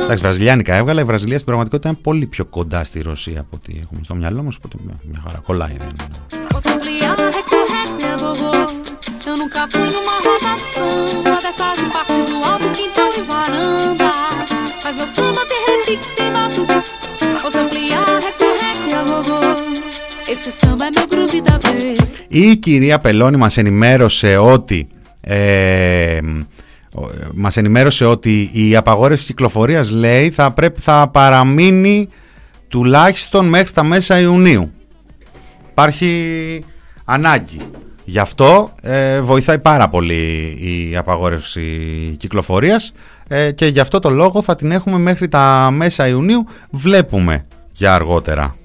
Εντάξει, 0.03 0.23
βραζιλιάνικα 0.23 0.75
έβγαλα. 0.75 1.01
Η 1.01 1.03
Βραζιλία 1.03 1.35
στην 1.35 1.45
πραγματικότητα 1.45 1.89
είναι 1.89 1.97
πολύ 2.01 2.25
πιο 2.25 2.45
κοντά 2.45 2.83
στη 2.83 3.01
Ρωσία 3.01 3.39
από 3.39 3.55
ό,τι 3.55 3.73
έχουμε 3.81 4.01
στο 4.03 4.15
μυαλό 4.15 4.43
μας. 4.43 4.55
Οπότε 4.55 4.77
μια 5.09 5.21
χαρά 5.25 5.41
κολλάει. 5.45 5.75
Δεν 14.97 15.07
η 22.27 22.55
κυρία 22.55 23.00
Πελώνη 23.00 23.38
μας 23.38 23.57
ενημέρωσε 23.57 24.38
ότι 24.38 24.88
ε, 25.21 26.19
μας 27.33 27.57
ενημέρωσε 27.57 28.05
ότι 28.05 28.50
η 28.53 28.75
απαγόρευση 28.75 29.25
κυκλοφορίας 29.25 29.89
λέει 29.89 30.29
θα, 30.29 30.51
πρέπει, 30.51 30.81
θα 30.81 31.09
παραμείνει 31.13 32.09
τουλάχιστον 32.67 33.45
μέχρι 33.45 33.71
τα 33.71 33.83
μέσα 33.83 34.19
Ιουνίου. 34.19 34.71
Υπάρχει 35.71 36.63
ανάγκη. 37.05 37.57
Γι' 38.05 38.19
αυτό 38.19 38.71
ε, 38.81 39.21
βοηθάει 39.21 39.59
πάρα 39.59 39.89
πολύ 39.89 40.57
η 40.59 40.95
απαγόρευση 40.97 41.62
κυκλοφορίας 42.19 42.93
ε, 43.27 43.51
και 43.51 43.65
γι' 43.65 43.79
αυτό 43.79 43.99
το 43.99 44.09
λόγο 44.09 44.41
θα 44.41 44.55
την 44.55 44.71
έχουμε 44.71 44.97
μέχρι 44.97 45.27
τα 45.27 45.69
μέσα 45.71 46.07
Ιουνίου. 46.07 46.47
Βλέπουμε 46.71 47.45
για 47.71 47.93
αργότερα. 47.93 48.55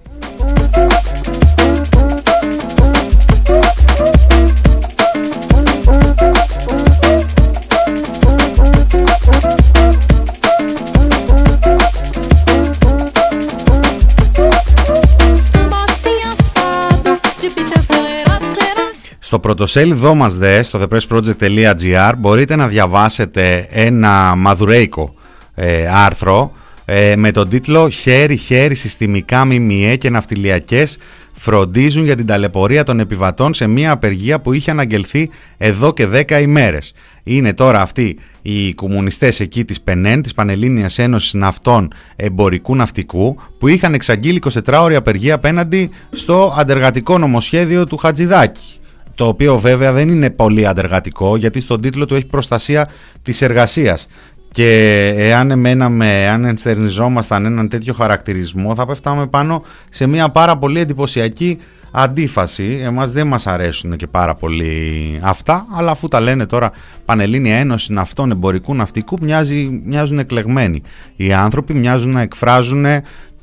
Πρωτοσέλιδό 19.38 20.14
μας 20.14 20.36
δε, 20.36 20.62
στο 20.62 20.80
thepressproject.gr 20.80 22.12
μπορείτε 22.18 22.56
να 22.56 22.68
διαβάσετε 22.68 23.66
ένα 23.70 24.34
μαδουρέικο 24.36 25.14
ε, 25.54 25.86
άρθρο 25.92 26.52
ε, 26.84 27.16
με 27.16 27.30
τον 27.30 27.48
τίτλο 27.48 27.88
«Χέρι-χέρι 27.88 28.74
συστημικά 28.74 29.44
μιμιέ 29.44 29.96
και 29.96 30.10
ναυτιλιακές 30.10 30.98
φροντίζουν 31.34 32.04
για 32.04 32.16
την 32.16 32.26
ταλαιπωρία 32.26 32.84
των 32.84 33.00
επιβατών 33.00 33.54
σε 33.54 33.66
μια 33.66 33.90
απεργία 33.90 34.40
που 34.40 34.52
είχε 34.52 34.70
αναγγελθεί 34.70 35.30
εδώ 35.58 35.92
και 35.92 36.08
10 36.12 36.40
ημέρες». 36.40 36.92
Είναι 37.22 37.54
τώρα 37.54 37.80
αυτοί 37.80 38.18
οι 38.42 38.72
κομμουνιστές 38.72 39.40
εκεί 39.40 39.64
της 39.64 39.80
ΠΕΝΕΝ, 39.80 40.22
της 40.22 40.34
Πανελλήνιας 40.34 40.98
Ένωσης 40.98 41.34
Ναυτών 41.34 41.92
Εμπορικού 42.16 42.76
Ναυτικού, 42.76 43.40
που 43.58 43.68
είχαν 43.68 43.94
εξαγγείλει 43.94 44.38
24 44.66 44.82
ώρια 44.82 44.98
απεργία 44.98 45.34
απέναντι 45.34 45.90
στο 46.10 46.54
αντεργατικό 46.58 47.18
νομοσχέδιο 47.18 47.86
του 47.86 47.96
Χατζηδάκη 47.96 48.77
το 49.18 49.26
οποίο 49.26 49.58
βέβαια 49.58 49.92
δεν 49.92 50.08
είναι 50.08 50.30
πολύ 50.30 50.66
αντεργατικό 50.66 51.36
γιατί 51.36 51.60
στον 51.60 51.80
τίτλο 51.80 52.06
του 52.06 52.14
έχει 52.14 52.26
προστασία 52.26 52.88
της 53.22 53.42
εργασίας 53.42 54.08
και 54.52 54.68
εάν 55.16 55.50
εμέναμε, 55.50 56.28
αν 56.28 56.44
ενστερνιζόμασταν 56.44 57.44
έναν 57.44 57.68
τέτοιο 57.68 57.94
χαρακτηρισμό 57.94 58.74
θα 58.74 58.86
πέφταμε 58.86 59.26
πάνω 59.26 59.62
σε 59.90 60.06
μια 60.06 60.28
πάρα 60.28 60.56
πολύ 60.56 60.80
εντυπωσιακή 60.80 61.58
αντίφαση. 61.90 62.80
Εμάς 62.82 63.12
δεν 63.12 63.26
μας 63.26 63.46
αρέσουν 63.46 63.96
και 63.96 64.06
πάρα 64.06 64.34
πολύ 64.34 65.20
αυτά, 65.22 65.66
αλλά 65.74 65.90
αφού 65.90 66.08
τα 66.08 66.20
λένε 66.20 66.46
τώρα 66.46 66.72
Πανελλήνια 67.04 67.56
Ένωση 67.56 67.92
Ναυτών 67.92 68.30
Εμπορικού 68.30 68.74
Ναυτικού 68.74 69.18
μοιάζει, 69.20 69.80
μοιάζουν 69.84 70.18
εκλεγμένοι. 70.18 70.82
Οι 71.16 71.32
άνθρωποι 71.32 71.74
μοιάζουν 71.74 72.10
να 72.10 72.20
εκφράζουν 72.20 72.86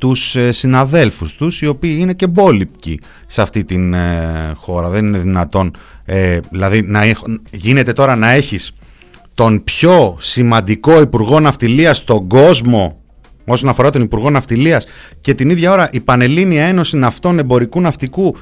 τους 0.05 0.35
ε, 0.35 0.51
συναδέλφους 0.51 1.35
τους 1.35 1.61
οι 1.61 1.67
οποίοι 1.67 1.97
είναι 1.99 2.13
και 2.13 2.27
μπόλιπκοι 2.27 2.99
σε 3.27 3.41
αυτή 3.41 3.63
την 3.63 3.93
ε, 3.93 4.53
χώρα. 4.55 4.89
Δεν 4.89 5.05
είναι 5.05 5.17
δυνατόν, 5.17 5.75
ε, 6.05 6.39
δηλαδή 6.51 6.81
να 6.81 7.01
γίνεται 7.51 7.93
τώρα 7.93 8.15
να 8.15 8.31
έχεις 8.31 8.71
τον 9.33 9.63
πιο 9.63 10.17
σημαντικό 10.19 11.01
Υπουργό 11.01 11.39
Ναυτιλίας 11.39 11.97
στον 11.97 12.27
κόσμο 12.27 12.97
όσον 13.45 13.69
αφορά 13.69 13.89
τον 13.89 14.01
Υπουργό 14.01 14.29
Ναυτιλίας 14.29 14.85
και 15.21 15.33
την 15.33 15.49
ίδια 15.49 15.71
ώρα 15.71 15.89
η 15.91 15.99
Πανελλήνια 15.99 16.65
Ένωση 16.65 16.97
Ναυτών 16.97 17.39
Εμπορικού 17.39 17.81
Ναυτικού 17.81 18.35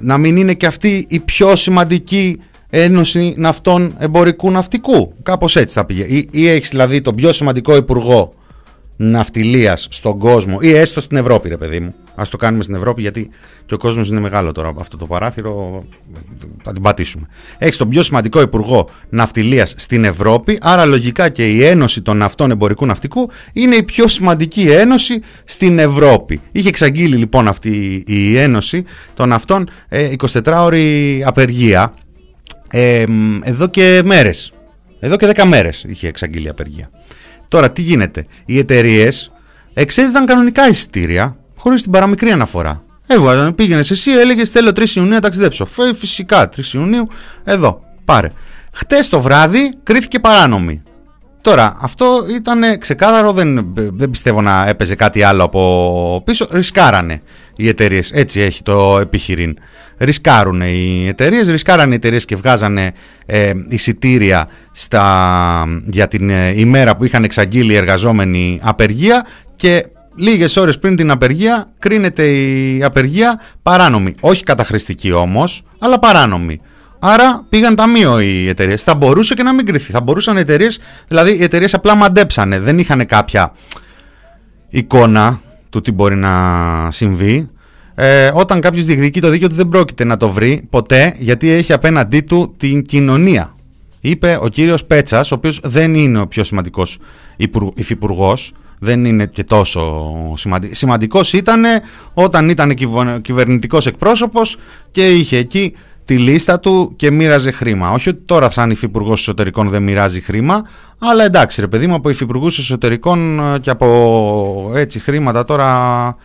να 0.00 0.18
μην 0.18 0.36
είναι 0.36 0.54
και 0.54 0.66
αυτή 0.66 1.06
η 1.08 1.20
πιο 1.20 1.56
σημαντική 1.56 2.40
Ένωση 2.70 3.34
Ναυτών 3.36 3.94
Εμπορικού 3.98 4.50
Ναυτικού. 4.50 5.14
Κάπως 5.22 5.56
έτσι 5.56 5.74
θα 5.74 5.84
πήγε. 5.84 6.02
Ή, 6.02 6.28
ή 6.30 6.48
έχεις 6.48 6.68
δηλαδή 6.68 7.00
τον 7.00 7.14
πιο 7.14 7.32
σημαντικό 7.32 7.76
Υπουργό 7.76 8.32
ναυτιλίας 9.00 9.86
στον 9.90 10.18
κόσμο 10.18 10.58
ή 10.60 10.70
έστω 10.70 11.00
στην 11.00 11.16
Ευρώπη, 11.16 11.48
ρε 11.48 11.56
παιδί 11.56 11.80
μου. 11.80 11.94
Α 12.14 12.22
το 12.30 12.36
κάνουμε 12.36 12.62
στην 12.62 12.74
Ευρώπη, 12.74 13.00
γιατί 13.00 13.30
και 13.66 13.74
ο 13.74 13.78
κόσμος 13.78 14.08
είναι 14.08 14.20
μεγάλο 14.20 14.52
τώρα. 14.52 14.72
Αυτό 14.78 14.96
το 14.96 15.06
παράθυρο 15.06 15.84
θα 16.62 16.72
την 16.72 16.82
πατήσουμε. 16.82 17.28
Έχει 17.58 17.78
τον 17.78 17.88
πιο 17.88 18.02
σημαντικό 18.02 18.40
υπουργό 18.40 18.90
ναυτιλίας 19.08 19.74
στην 19.76 20.04
Ευρώπη, 20.04 20.58
άρα 20.62 20.84
λογικά 20.84 21.28
και 21.28 21.50
η 21.50 21.64
Ένωση 21.64 22.02
των 22.02 22.16
Ναυτών 22.16 22.50
Εμπορικού 22.50 22.86
Ναυτικού 22.86 23.30
είναι 23.52 23.76
η 23.76 23.82
πιο 23.82 24.08
σημαντική 24.08 24.70
ένωση 24.70 25.20
στην 25.44 25.78
Ευρώπη. 25.78 26.40
Είχε 26.52 26.68
εξαγγείλει 26.68 27.16
λοιπόν 27.16 27.48
αυτή 27.48 28.04
η 28.06 28.36
Ένωση 28.36 28.84
των 29.14 29.28
Ναυτών 29.28 29.68
24 30.18 30.46
ε, 30.46 30.50
ώρη 30.50 31.22
απεργία 31.26 31.94
ε, 32.70 33.04
εδώ 33.42 33.66
και 33.66 34.02
μέρες. 34.04 34.52
Εδώ 35.00 35.16
και 35.16 35.32
10 35.34 35.44
μέρες 35.44 35.84
είχε 35.88 36.08
εξαγγείλει 36.08 36.48
απεργία. 36.48 36.90
Τώρα 37.48 37.70
τι 37.70 37.82
γίνεται; 37.82 38.26
Οι 38.44 38.58
εταιρείες 38.58 39.32
εξέδιδαν 39.74 40.26
κανονικά 40.26 40.68
εισιτήρια 40.68 41.36
χωρίς 41.56 41.82
την 41.82 41.90
παραμικρή 41.90 42.30
αναφορά. 42.30 42.82
Έβγαζαν, 43.06 43.54
πήγαινες 43.54 43.90
εσύ, 43.90 44.10
έλεγες 44.10 44.50
Θέλω 44.50 44.70
3 44.70 44.96
Ιουνίου 44.96 45.12
να 45.12 45.20
ταξιδέψω. 45.20 45.66
Φυσικά 45.98 46.48
3 46.48 46.72
Ιουνίου, 46.72 47.08
εδώ, 47.44 47.82
πάρε. 48.04 48.32
Χτες 48.72 49.08
το 49.08 49.20
βράδυ 49.20 49.78
κρίθηκε 49.82 50.18
παράνομη. 50.18 50.82
Τώρα, 51.48 51.76
αυτό 51.80 52.24
ήταν 52.30 52.78
ξεκάθαρο, 52.78 53.32
δεν, 53.32 53.72
δεν 53.74 54.10
πιστεύω 54.10 54.42
να 54.42 54.68
έπαιζε 54.68 54.94
κάτι 54.94 55.22
άλλο 55.22 55.44
από 55.44 56.22
πίσω. 56.24 56.46
Ρισκάρανε 56.50 57.22
οι 57.56 57.68
εταιρείες. 57.68 58.10
Έτσι 58.10 58.40
έχει 58.40 58.62
το 58.62 58.98
επιχειρήν. 59.00 59.58
Ρισκάρουν 59.98 60.60
οι 60.60 61.06
εταιρείες, 61.08 61.48
ρισκάρανε 61.48 61.92
οι 61.92 61.96
εταιρείες 61.96 62.24
και 62.24 62.36
βγάζανε 62.36 62.92
ε, 63.26 63.52
εισιτήρια 63.68 64.48
στα, 64.72 65.64
για 65.86 66.08
την 66.08 66.30
ε, 66.30 66.52
ημέρα 66.56 66.96
που 66.96 67.04
είχαν 67.04 67.24
εξαγγείλει 67.24 67.72
οι 67.72 67.76
εργαζόμενοι 67.76 68.60
απεργία 68.62 69.26
και 69.56 69.86
λίγες 70.16 70.56
ώρες 70.56 70.78
πριν 70.78 70.96
την 70.96 71.10
απεργία 71.10 71.68
κρίνεται 71.78 72.28
η 72.30 72.82
απεργία 72.82 73.40
παράνομη. 73.62 74.14
Όχι 74.20 74.42
καταχρηστική 74.42 75.12
όμως, 75.12 75.62
αλλά 75.78 75.98
παράνομη. 75.98 76.60
Άρα 76.98 77.44
πήγαν 77.48 77.74
ταμείο 77.74 78.20
οι 78.20 78.48
εταιρείες. 78.48 78.82
Θα 78.82 78.94
μπορούσε 78.94 79.34
και 79.34 79.42
να 79.42 79.52
μην 79.52 79.66
κρυθεί. 79.66 79.92
Θα 79.92 80.00
μπορούσαν 80.00 80.36
οι 80.36 80.40
εταιρείες, 80.40 80.78
δηλαδή 81.08 81.36
οι 81.36 81.42
εταιρείες 81.42 81.74
απλά 81.74 81.94
μαντέψανε. 81.94 82.58
Δεν 82.58 82.78
είχαν 82.78 83.06
κάποια 83.06 83.52
εικόνα 84.68 85.40
του 85.70 85.80
τι 85.80 85.92
μπορεί 85.92 86.16
να 86.16 86.32
συμβεί. 86.90 87.48
Ε, 87.94 88.30
όταν 88.34 88.60
κάποιος 88.60 88.84
διεκδικεί 88.84 89.20
το 89.20 89.28
δίκαιο 89.28 89.48
του 89.48 89.54
δεν 89.54 89.68
πρόκειται 89.68 90.04
να 90.04 90.16
το 90.16 90.28
βρει 90.28 90.66
ποτέ 90.70 91.14
γιατί 91.18 91.50
έχει 91.50 91.72
απέναντί 91.72 92.20
του 92.20 92.54
την 92.56 92.82
κοινωνία. 92.82 93.54
Είπε 94.00 94.38
ο 94.40 94.48
κύριος 94.48 94.84
Πέτσας, 94.84 95.32
ο 95.32 95.34
οποίος 95.34 95.60
δεν 95.64 95.94
είναι 95.94 96.20
ο 96.20 96.26
πιο 96.26 96.44
σημαντικός 96.44 96.98
υφυπουργός, 97.74 98.52
δεν 98.78 99.04
είναι 99.04 99.26
και 99.26 99.44
τόσο 99.44 100.04
σημαντικό. 100.36 100.74
Σημαντικός 100.74 101.32
ήταν 101.32 101.62
όταν 102.14 102.48
ήταν 102.48 102.74
κυβερνητικός 103.22 103.86
εκπρόσωπος 103.86 104.56
και 104.90 105.08
είχε 105.08 105.36
εκεί 105.36 105.74
τη 106.08 106.18
λίστα 106.18 106.60
του 106.60 106.92
και 106.96 107.10
μοίραζε 107.10 107.50
χρήμα. 107.50 107.90
Όχι 107.90 108.08
ότι 108.08 108.22
τώρα 108.24 108.50
σαν 108.50 108.70
υφυπουργός 108.70 109.20
εσωτερικών 109.20 109.68
δεν 109.68 109.82
μοιράζει 109.82 110.20
χρήμα, 110.20 110.62
αλλά 110.98 111.24
εντάξει 111.24 111.60
ρε 111.60 111.66
παιδί 111.66 111.86
μου 111.86 111.94
από 111.94 112.08
υφυπουργούς 112.08 112.58
εσωτερικών 112.58 113.40
και 113.60 113.70
από 113.70 114.72
έτσι 114.74 114.98
χρήματα 114.98 115.44
τώρα 115.44 116.16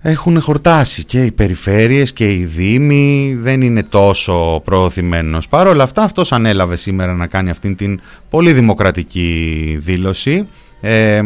έχουν 0.00 0.40
χορτάσει 0.40 1.04
και 1.04 1.24
οι 1.24 1.30
περιφέρειες 1.30 2.12
και 2.12 2.32
οι 2.32 2.44
δήμοι 2.44 3.36
δεν 3.40 3.62
είναι 3.62 3.82
τόσο 3.82 4.62
προωθημένος. 4.64 5.48
Παρ' 5.48 5.66
όλα 5.66 5.82
αυτά 5.82 6.02
αυτός 6.02 6.32
ανέλαβε 6.32 6.76
σήμερα 6.76 7.14
να 7.14 7.26
κάνει 7.26 7.50
αυτήν 7.50 7.76
την 7.76 8.00
πολύ 8.30 8.52
δημοκρατική 8.52 9.76
δήλωση. 9.80 10.46
Ε, 10.80 11.22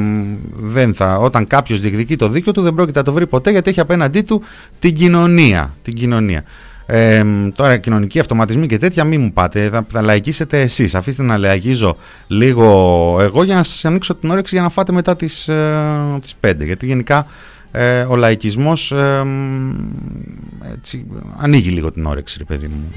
δεν 0.52 0.94
θα, 0.94 1.16
όταν 1.16 1.46
κάποιος 1.46 1.80
διεκδικεί 1.80 2.16
το 2.16 2.28
δίκιο 2.28 2.52
του 2.52 2.62
δεν 2.62 2.74
πρόκειται 2.74 2.98
να 2.98 3.04
το 3.04 3.12
βρει 3.12 3.26
ποτέ 3.26 3.50
γιατί 3.50 3.70
έχει 3.70 3.80
απέναντί 3.80 4.20
του 4.20 4.42
την 4.78 4.94
κοινωνία. 4.94 5.74
Την 5.82 5.94
κοινωνία. 5.94 6.44
Ε, 6.90 7.24
τώρα 7.55 7.77
κοινωνικοί 7.77 8.18
αυτοματισμοί 8.18 8.66
και 8.66 8.79
τέτοια 8.79 9.05
μην 9.05 9.20
μου 9.20 9.33
πάτε, 9.33 9.68
θα, 9.68 9.87
θα 9.90 10.03
λαϊκίσετε 10.03 10.61
εσείς. 10.61 10.94
Αφήστε 10.94 11.22
να 11.22 11.37
λαϊκίζω 11.37 11.96
λίγο 12.27 12.66
εγώ 13.20 13.42
για 13.42 13.55
να 13.55 13.62
σας 13.62 13.85
ανοίξω 13.85 14.14
την 14.14 14.31
όρεξη 14.31 14.55
για 14.55 14.62
να 14.62 14.68
φάτε 14.68 14.92
μετά 14.92 15.16
τις, 15.16 15.48
ε, 15.48 16.18
τις 16.20 16.35
5. 16.40 16.55
Γιατί 16.59 16.87
γενικά 16.87 17.27
ε, 17.72 18.01
ο 18.01 18.16
λαϊκισμός 18.16 18.92
ε, 18.92 19.24
έτσι, 20.72 21.07
ανοίγει 21.37 21.70
λίγο 21.70 21.92
την 21.92 22.07
όρεξη, 22.07 22.38
ρε 22.38 22.44
παιδί 22.44 22.66
μου. 22.66 22.92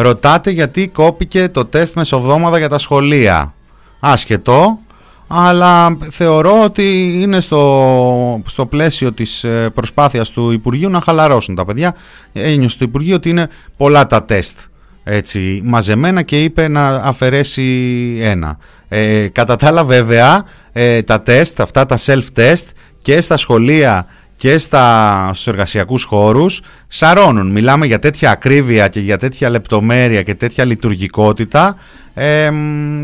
Ρωτάτε 0.00 0.50
γιατί 0.50 0.88
κόπηκε 0.88 1.48
το 1.48 1.64
τεστ 1.64 1.96
μεσοβδόμαδα 1.96 2.58
για 2.58 2.68
τα 2.68 2.78
σχολεία. 2.78 3.54
Άσχετο, 4.00 4.78
αλλά 5.26 5.98
θεωρώ 6.10 6.62
ότι 6.62 7.18
είναι 7.22 7.40
στο, 7.40 8.42
στο 8.46 8.66
πλαίσιο 8.66 9.12
της 9.12 9.44
ε, 9.44 9.70
προσπάθειας 9.74 10.30
του 10.30 10.50
Υπουργείου 10.50 10.90
να 10.90 11.00
χαλαρώσουν 11.00 11.54
τα 11.54 11.64
παιδιά. 11.64 11.94
Ένιωσε 12.32 12.78
το 12.78 12.84
Υπουργείο 12.84 13.16
ότι 13.16 13.28
είναι 13.28 13.48
πολλά 13.76 14.06
τα 14.06 14.24
τεστ 14.24 14.58
έτσι, 15.04 15.60
μαζεμένα 15.64 16.22
και 16.22 16.42
είπε 16.42 16.68
να 16.68 16.88
αφαιρέσει 16.88 18.18
ένα. 18.20 18.58
Ε, 18.88 19.28
κατά 19.32 19.56
τα 19.56 19.66
άλλα 19.66 19.84
βέβαια 19.84 20.44
ε, 20.72 21.02
τα 21.02 21.20
τεστ, 21.20 21.60
αυτά 21.60 21.86
τα 21.86 21.98
self-test 22.06 22.64
και 23.02 23.20
στα 23.20 23.36
σχολεία 23.36 24.06
και 24.38 24.58
στα, 24.58 25.30
στους 25.32 25.46
εργασιακούς 25.46 26.04
χώρους 26.04 26.60
σαρώνουν. 26.88 27.50
Μιλάμε 27.50 27.86
για 27.86 27.98
τέτοια 27.98 28.30
ακρίβεια 28.30 28.88
και 28.88 29.00
για 29.00 29.18
τέτοια 29.18 29.48
λεπτομέρεια 29.48 30.22
και 30.22 30.34
τέτοια 30.34 30.64
λειτουργικότητα 30.64 31.76
ε, 32.14 32.50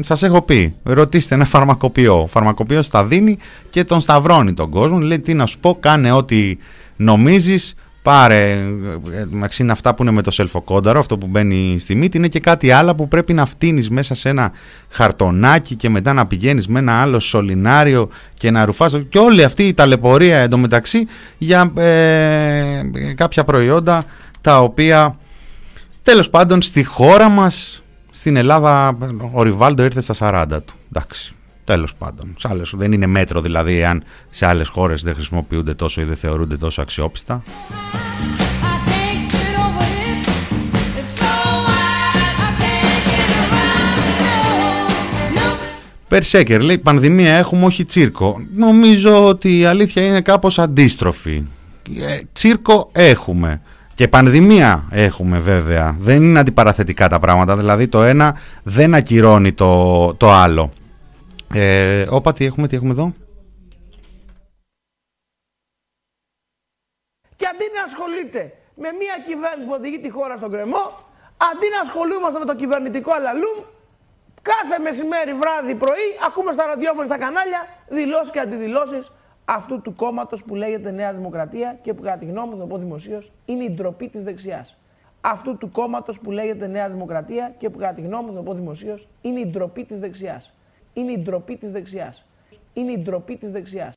σας 0.01 0.23
έχω 0.23 0.43
πει, 0.43 0.75
ρωτήστε 0.83 1.35
ένα 1.35 1.45
φαρμακοποιό. 1.45 2.21
Ο 2.21 2.27
φαρμακοποιός 2.27 2.89
τα 2.89 3.05
δίνει 3.05 3.39
και 3.71 3.85
τον 3.85 4.01
σταυρώνει 4.01 4.55
τον 4.55 4.71
κόσμο. 4.71 4.99
Λέει 4.99 5.21
τι 5.21 5.35
να 5.35 5.47
σου 5.47 5.59
πω, 5.59 5.77
κάνε 5.81 6.13
ό,τι 6.13 6.57
νομίζεις, 6.97 7.75
πάρε, 8.05 8.59
μεταξύ 9.31 9.63
είναι 9.63 9.73
αυτά 9.73 9.95
που 9.95 10.03
είναι 10.03 10.13
με 10.13 10.23
το 10.23 10.31
σελφοκόνταρο, 10.31 10.99
αυτό 10.99 11.19
που 11.19 11.27
μπαίνει 11.27 11.77
στη 11.81 11.95
μύτη, 11.95 12.17
είναι 12.17 12.29
και 12.29 12.41
κάτι 12.41 12.71
άλλο 12.71 12.95
που 12.95 13.09
πρέπει 13.09 13.33
να 13.33 13.47
φτύνεις 13.47 13.91
μέσα 13.91 14.15
σε 14.15 14.29
ένα 14.29 14.53
χαρτονάκι 14.89 15.75
και 15.75 15.89
μετά 15.89 16.13
να 16.13 16.27
πηγαίνεις 16.27 16.69
με 16.69 16.79
ένα 16.79 17.01
άλλο 17.01 17.21
σωληνάριο 17.21 18.09
και 18.35 18.51
να 18.51 18.65
ρουφάς 18.65 18.95
και 19.09 19.19
όλη 19.19 19.45
αυτή 19.45 19.63
η 19.63 19.75
ταλαιπωρία 19.75 20.39
εντωμεταξύ 20.39 21.07
για 21.39 21.73
ε, 21.77 22.83
κάποια 23.15 23.45
προϊόντα 23.45 24.05
τα 24.41 24.61
οποία 24.61 25.17
Τέλος 26.05 26.31
πάντων 26.31 26.63
στη 26.63 26.85
χώρα 26.85 27.29
μας, 27.29 27.83
στην 28.13 28.37
Ελλάδα, 28.37 28.97
ο 29.33 29.43
Ριβάλντο 29.43 29.83
ήρθε 29.83 30.01
στα 30.01 30.15
40 30.19 30.61
του. 30.65 30.75
Εντάξει, 30.93 31.35
τέλος 31.65 31.95
πάντων. 31.95 32.35
Σε 32.39 32.49
άλλες, 32.51 32.73
δεν 32.77 32.93
είναι 32.93 33.07
μέτρο 33.07 33.41
δηλαδή 33.41 33.85
αν 33.85 34.03
σε 34.31 34.47
άλλες 34.47 34.69
χώρες 34.69 35.03
δεν 35.03 35.15
χρησιμοποιούνται 35.15 35.75
τόσο 35.75 36.01
ή 36.01 36.05
δεν 36.05 36.17
θεωρούνται 36.17 36.57
τόσο 36.57 36.83
αξιόπιστα. 36.83 37.43
Περσέκερ 46.09 46.63
λέει 46.63 46.79
πανδημία 46.79 47.35
έχουμε 47.35 47.65
όχι 47.65 47.85
τσίρκο. 47.85 48.41
Νομίζω 48.57 49.27
ότι 49.27 49.59
η 49.59 49.65
αλήθεια 49.65 50.03
είναι 50.03 50.21
κάπως 50.21 50.59
αντίστροφη. 50.59 51.43
Ε, 52.09 52.17
τσίρκο 52.33 52.91
έχουμε. 52.93 53.61
Και 53.95 54.09
πανδημία 54.09 54.85
έχουμε 54.91 55.39
βέβαια. 55.39 55.97
Δεν 56.01 56.23
είναι 56.23 56.39
αντιπαραθετικά 56.39 57.09
τα 57.09 57.19
πράγματα. 57.19 57.57
Δηλαδή 57.57 57.89
το 57.89 58.03
ένα 58.03 58.35
δεν 58.63 58.95
ακυρώνει 58.95 59.53
το, 59.53 60.15
το 60.15 60.33
άλλο. 60.33 60.73
Ε, 61.53 62.07
όπα 62.11 62.33
τι 62.33 62.45
έχουμε, 62.45 62.69
τι 62.69 62.77
έχουμε 62.77 62.91
εδώ; 62.91 63.13
Και 67.37 67.47
αντί 67.47 67.65
να 67.77 67.83
ασχολείται 67.83 68.53
με 68.75 68.89
μια 68.93 69.15
κυβέρνηση 69.27 69.67
που 69.67 69.75
οδηγεί 69.79 69.99
τη 69.99 70.11
χώρα 70.11 70.37
στον 70.37 70.51
κρεμό, 70.51 70.85
αντί 71.37 71.67
να 71.75 71.81
ασχολούμαστε 71.81 72.39
με 72.39 72.45
το 72.45 72.55
κυβερνητικό 72.57 73.13
αλαλούμ, 73.13 73.59
κάθε 74.43 74.79
μεσημέρι, 74.83 75.33
βράδυ, 75.35 75.75
πρωί, 75.75 76.09
ακούμε 76.27 76.53
στα 76.53 76.67
ραδιόφωνα, 76.67 77.07
στα 77.07 77.19
κανάλια, 77.19 77.67
δηλώσεις 77.89 78.31
και 78.31 78.41
αντιδηλώσεις 78.41 79.13
αυτού 79.45 79.83
του 79.83 79.95
κόμματος 79.95 80.43
που 80.45 80.55
λέγεται 80.55 80.91
Νέα 80.91 81.13
Δημοκρατία 81.13 81.79
και 81.83 81.95
που 81.95 82.03
κατά 82.03 82.19
τη 82.19 82.25
γνώμη 82.25 82.55
μου, 82.55 82.59
θα 82.59 82.67
πω 82.67 82.79
δημοσίως, 82.79 83.33
είναι 83.45 83.65
η 83.65 83.71
ντροπή 83.71 84.09
της 84.09 84.23
δεξιάς. 84.23 84.77
Αυτού 85.21 85.57
του 85.57 85.71
κόμματος 85.71 86.19
που 86.21 86.31
λέγεται 86.31 86.67
Νέα 86.67 86.89
Δημοκρατία 86.89 87.55
και 87.59 87.71
που 87.71 87.79
κατά 87.79 87.95
τη 87.95 88.01
γνώμη 88.01 88.31
μου, 88.31 88.37
θα 88.37 88.43
πω 88.43 88.55
δημοσίως, 88.55 89.09
είναι 89.21 89.41
η 89.41 89.47
ντροπή 89.47 89.85
της 89.85 89.99
δεξιάς. 89.99 90.53
Είναι 90.97 91.13
η 91.13 91.19
ντροπή 91.19 91.57
της 91.57 91.71
δεξιάς. 91.71 92.25
Είναι 92.73 92.93
η 92.93 92.99
ντροπή 92.99 93.37
της 93.37 93.51
δεξιάς. 93.51 93.93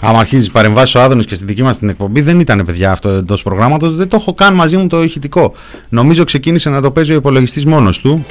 Άμα 0.00 0.18
αρχίζεις 0.18 0.50
παρεμβάσεις 0.50 0.94
ο 0.94 1.00
Άδωνης 1.00 1.26
και 1.26 1.34
στη 1.34 1.44
δική 1.44 1.62
μας 1.62 1.78
την 1.78 1.88
εκπομπή, 1.88 2.20
δεν 2.20 2.40
ήταν 2.40 2.64
παιδιά 2.64 2.90
αυτό 2.90 3.08
εντός 3.08 3.42
προγράμματος. 3.42 3.94
Δεν 3.94 4.08
το 4.08 4.16
έχω 4.16 4.34
καν 4.34 4.54
μαζί 4.54 4.76
μου 4.76 4.86
το 4.86 5.02
ηχητικό. 5.02 5.52
Νομίζω 5.88 6.24
ξεκίνησε 6.24 6.70
να 6.70 6.80
το 6.80 6.90
παίζει 6.90 7.12
ο 7.12 7.16
υπολογιστής 7.16 7.66
μόνος 7.66 8.00
του. 8.00 8.24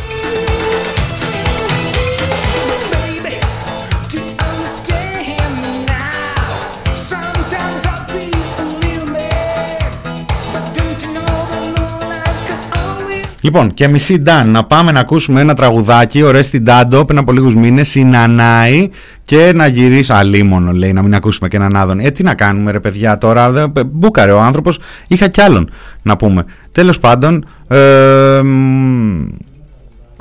Λοιπόν, 13.43 13.73
και 13.73 13.87
μισή 13.87 14.17
Ντάν, 14.19 14.49
να 14.49 14.63
πάμε 14.63 14.91
να 14.91 14.99
ακούσουμε 14.99 15.41
ένα 15.41 15.53
τραγουδάκι, 15.53 16.21
ο 16.21 16.31
Ρέστι 16.31 16.59
Ντάντο, 16.59 17.05
πριν 17.05 17.17
από 17.17 17.31
λίγους 17.31 17.55
μήνες, 17.55 17.95
η 17.95 18.03
Νανάη 18.03 18.89
και 19.25 19.51
να 19.55 19.67
γυρίσει. 19.67 20.13
Αλίμονο, 20.13 20.71
λέει, 20.71 20.93
να 20.93 21.01
μην 21.01 21.15
ακούσουμε 21.15 21.47
και 21.47 21.55
έναν 21.55 21.75
άδων. 21.75 21.99
Ε, 21.99 22.11
τι 22.11 22.23
να 22.23 22.33
κάνουμε, 22.33 22.71
ρε 22.71 22.79
παιδιά, 22.79 23.17
τώρα. 23.17 23.71
Μπούκαρε 23.85 24.31
ο 24.31 24.39
άνθρωπος, 24.39 24.79
είχα 25.07 25.27
κι 25.27 25.41
άλλον 25.41 25.69
να 26.01 26.15
πούμε. 26.15 26.45
Τέλος 26.71 26.99
πάντων, 26.99 27.45
ε, 27.67 28.41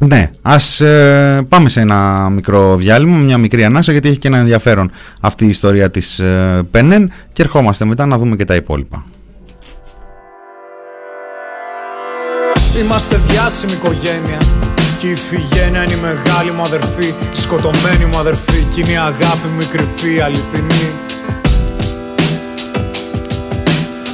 ναι, 0.07 0.31
ας 0.43 0.81
ε, 0.81 1.47
πάμε 1.49 1.69
σε 1.69 1.81
ένα 1.81 2.29
μικρό 2.31 2.77
διάλειμμα, 2.77 3.17
μια 3.17 3.39
μικρή 3.39 3.65
ανάσα 3.65 3.93
γιατί 3.93 4.09
έχει 4.09 4.19
και 4.19 4.29
ένα 4.29 4.39
ενδιαφέρον 4.39 4.91
αυτή 5.21 5.45
η 5.45 5.49
ιστορία 5.49 5.91
της 5.91 6.19
ε, 6.19 6.63
Πενέν 6.71 7.11
και 7.33 7.43
ερχόμαστε 7.43 7.85
μετά 7.85 8.07
να 8.07 8.19
δούμε 8.19 8.37
και 8.37 8.45
τα 8.45 8.55
υπόλοιπα. 8.55 9.05
Είμαστε 12.79 13.21
διάσημη 13.27 13.73
οικογένεια. 13.73 14.39
Και 14.99 15.07
η 15.07 15.15
Φιγένεια 15.15 15.83
είναι 15.83 15.93
η 15.93 15.97
μεγάλη 15.97 16.51
μου 16.51 16.63
αδερφή. 16.63 17.15
Η 17.33 17.41
σκοτωμένη 17.41 18.05
μου 18.05 18.19
αδερφή. 18.19 18.67
Κι 18.75 18.81
είναι 18.81 18.91
η 18.91 18.97
αγάπη 18.97 19.47
μου 19.55 19.61
η 19.61 19.65
κρυφή 19.65 20.21
αληθινή. 20.21 20.93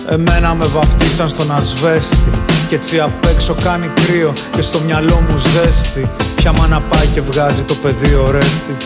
Εμένα 0.09 0.55
με 0.55 0.65
βαφτίσαν 0.65 1.29
στον 1.29 1.53
ασβέστη. 1.53 2.31
Κι 2.69 2.75
έτσι 2.75 3.01
απ' 3.01 3.25
έξω 3.25 3.55
κάνει 3.55 3.91
κρύο 3.95 4.33
Και 4.55 4.63
στο 4.63 4.79
μυαλό 4.79 5.25
μου 5.29 5.37
ζέστη. 5.37 6.11
Ποια 6.37 6.53
μάνα 6.53 6.81
πάει 6.81 7.07
και 7.07 7.21
βγάζει 7.21 7.63
το 7.63 7.75
παιδί 7.75 8.15
ορέστη. 8.15 8.77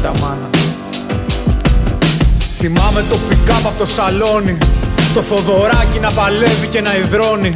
Ποια 0.00 0.12
μάνα. 0.20 0.50
Θυμάμαι 2.58 3.04
το 3.08 3.16
πικάπ 3.28 3.66
από 3.66 3.78
το 3.78 3.86
σαλόνι. 3.86 4.58
Το 5.14 5.20
Θοδωράκι 5.20 5.98
να 6.00 6.10
παλεύει 6.10 6.66
και 6.66 6.80
να 6.80 6.96
υδρώνει 6.96 7.54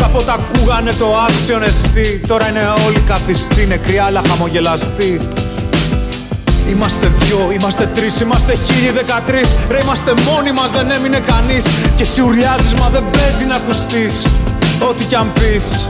Κάποτε 0.00 0.32
ακούγανε 0.32 0.92
το 0.92 1.06
άξιον 1.26 1.62
εστί. 1.62 2.20
Τώρα 2.26 2.48
είναι 2.48 2.64
όλοι 2.86 3.00
καθιστοί, 3.00 3.66
νεκροί 3.66 3.98
αλλά 3.98 4.22
χαμογελαστοί. 4.28 5.28
Είμαστε 6.68 7.06
δυο, 7.18 7.50
είμαστε 7.58 7.90
τρεις, 7.94 8.20
είμαστε 8.20 8.54
χίλιοι 8.54 8.90
δεκατρεις 8.90 9.56
Ρε 9.70 9.78
είμαστε 9.82 10.14
μόνοι 10.26 10.52
μας, 10.52 10.70
δεν 10.70 10.90
έμεινε 10.90 11.20
κανείς. 11.20 11.64
Και 11.96 12.02
εσύ 12.02 12.22
ουρλιάζεις 12.22 12.74
μα 12.74 12.88
δεν 12.88 13.04
παίζει 13.10 13.44
να 13.44 13.54
ακουστείς. 13.54 14.26
Ό,τι 14.88 15.04
κι 15.04 15.14
αν 15.14 15.32
πεις 15.32 15.88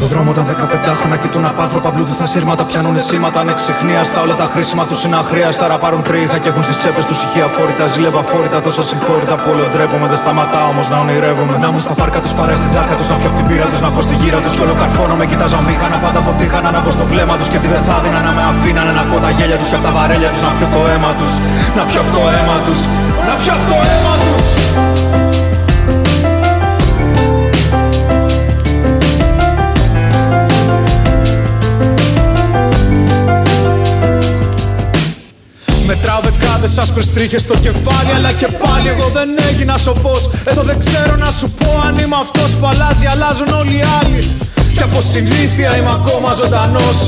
στο 0.00 0.06
δρόμο 0.06 0.32
τα 0.38 0.44
15 0.44 0.52
χρόνια 1.00 1.18
κοιτούν 1.22 1.44
απάνθρωπα 1.52 1.90
μπλούτουθα 1.90 2.26
σύρματα 2.32 2.62
πιάνουν 2.70 2.96
σήματα 3.08 3.38
ανεξιχνίαστα. 3.44 4.18
Όλα 4.24 4.36
τα 4.42 4.46
χρήσιμα 4.52 4.84
τους 4.88 5.00
είναι 5.04 5.16
αχρίαστα. 5.22 5.64
Ραπάρουν 5.72 6.02
τρίχα 6.08 6.36
και 6.42 6.48
έχουν 6.52 6.62
στις 6.66 6.76
τσέπες 6.80 7.04
τους 7.08 7.18
ηχεία 7.24 7.46
φόρητα. 7.54 7.84
Ζηλεύα 7.92 8.22
φόρητα 8.30 8.58
τόσα 8.66 8.82
συγχώρητα 8.90 9.34
που 9.40 9.48
όλο 9.52 9.64
ντρέπομαι. 9.72 10.06
Δεν 10.12 10.20
σταματάω 10.24 10.68
όμως 10.72 10.86
να 10.92 10.96
ονειρεύομαι. 11.02 11.54
Να 11.64 11.68
μου 11.72 11.78
στα 11.84 11.94
πάρκα 12.00 12.20
τους 12.24 12.32
παρέ 12.38 12.54
στην 12.60 12.70
τσάρκα 12.72 12.94
τους 12.98 13.08
να 13.12 13.16
πιω 13.18 13.28
από 13.30 13.36
την 13.40 13.46
πύρα 13.48 13.66
τους. 13.70 13.80
Να 13.84 13.88
βγω 13.92 14.02
στη 14.08 14.14
γύρα 14.20 14.38
τους 14.44 14.52
κι 14.56 14.62
όλο 14.64 14.74
καρφώνω 14.80 15.14
με 15.20 15.26
κοιτάζα 15.30 15.58
μήχανα. 15.68 15.96
Πάντα 16.04 16.18
αποτύχανα 16.24 16.68
να 16.76 16.80
μπω 16.82 16.90
στο 16.96 17.04
βλέμμα 17.10 17.34
τους 17.38 17.48
και 17.52 17.58
τι 17.62 17.68
δεν 17.74 17.82
θα 17.88 17.96
δίνα 18.02 18.20
να 18.26 18.32
με 18.36 18.42
αφήνανε 18.50 18.92
να 18.98 19.02
κότα 19.10 19.30
γέλια 19.36 19.58
τους 19.60 19.68
και 19.70 19.76
από 19.78 19.84
τα 19.88 19.92
βαρέλια 19.96 20.30
τους 20.32 20.42
να 20.46 20.50
πιω 20.56 20.68
το 20.74 20.80
αίμα 20.92 21.10
τους. 21.18 21.30
Να 21.76 21.82
πιω 21.88 22.02
το 22.14 22.22
αίμα 22.34 22.56
τους. 22.66 22.80
Να 23.28 23.34
πιω 23.40 23.54
το 23.70 23.76
αίμα 23.90 24.14
τους. 24.24 24.87
Μετράω 36.68 36.76
δεκάδες 36.76 36.78
άσπρες 36.78 37.12
τρίχες 37.12 37.42
στο 37.42 37.54
κεφάλι 37.54 38.12
Αλλά 38.16 38.32
και 38.32 38.46
πάλι 38.46 38.88
εγώ 38.88 39.10
δεν 39.12 39.28
έγινα 39.48 39.76
σοφός. 39.76 40.30
Εδώ 40.44 40.62
δεν 40.62 40.78
ξέρω 40.78 41.16
να 41.16 41.30
σου 41.38 41.50
πω 41.50 41.82
αν 41.86 41.98
είμαι 41.98 42.16
αυτός 42.20 42.50
που 42.58 42.66
αλλάζει 42.66 43.06
Αλλάζουν 43.06 43.50
όλοι 43.60 43.76
οι 43.76 43.84
άλλοι. 44.00 44.22
Και 44.76 44.82
από 44.82 45.00
συνήθεια 45.00 45.76
είμαι 45.76 45.92
ακόμα 46.00 46.32
ζωντανός. 46.32 46.98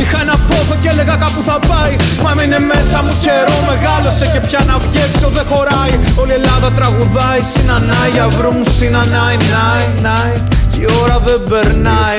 Είχα 0.00 0.20
ένα 0.20 0.36
πόθο 0.48 0.74
και 0.82 0.88
έλεγα 0.88 1.16
κάπου 1.24 1.42
θα 1.48 1.58
πάει. 1.70 1.94
Μα 2.22 2.30
μείνε 2.36 2.58
μέσα 2.58 2.98
μου 3.04 3.14
καιρό 3.24 3.58
μεγάλωσε 3.70 4.24
Και 4.32 4.40
πια 4.46 4.60
να 4.70 4.76
βγει 4.82 5.00
έξω 5.08 5.28
δεν 5.36 5.44
χωράει. 5.50 5.94
Όλη 6.20 6.32
η 6.32 6.38
Ελλάδα 6.40 6.68
τραγουδάει 6.78 7.42
Συνανάει 7.52 8.14
αυρού 8.26 8.50
μου 8.56 8.66
συνανάει 8.78 9.36
Νάι, 9.52 9.86
νάι. 10.06 10.34
Και 10.48 10.51
η 10.82 10.86
ώρα 11.02 11.18
δεν 11.18 11.48
περνάει. 11.48 12.18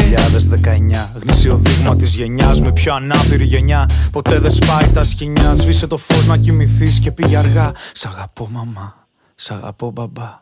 2019 1.13 1.19
Γνήσιο 1.21 1.55
δείγμα 1.55 1.95
της 1.95 2.13
γενιάς 2.13 2.61
Με 2.61 2.71
πιο 2.71 2.93
ανάπηρη 2.93 3.43
γενιά. 3.43 3.89
Ποτέ 4.11 4.39
δεν 4.39 4.51
σπάει 4.51 4.91
τα 4.91 5.03
σκηνιά 5.03 5.55
Σβήσε 5.55 5.87
το 5.87 5.97
φως 5.97 6.25
να 6.25 6.37
κοιμηθείς 6.37 6.99
και 6.99 7.11
πήγε 7.11 7.37
αργά. 7.37 7.71
Σ' 7.93 8.05
αγαπώ 8.05 8.47
μαμά. 8.51 9.07
Σ' 9.35 9.51
αγαπώ 9.51 9.91
μπαμπά 9.91 10.41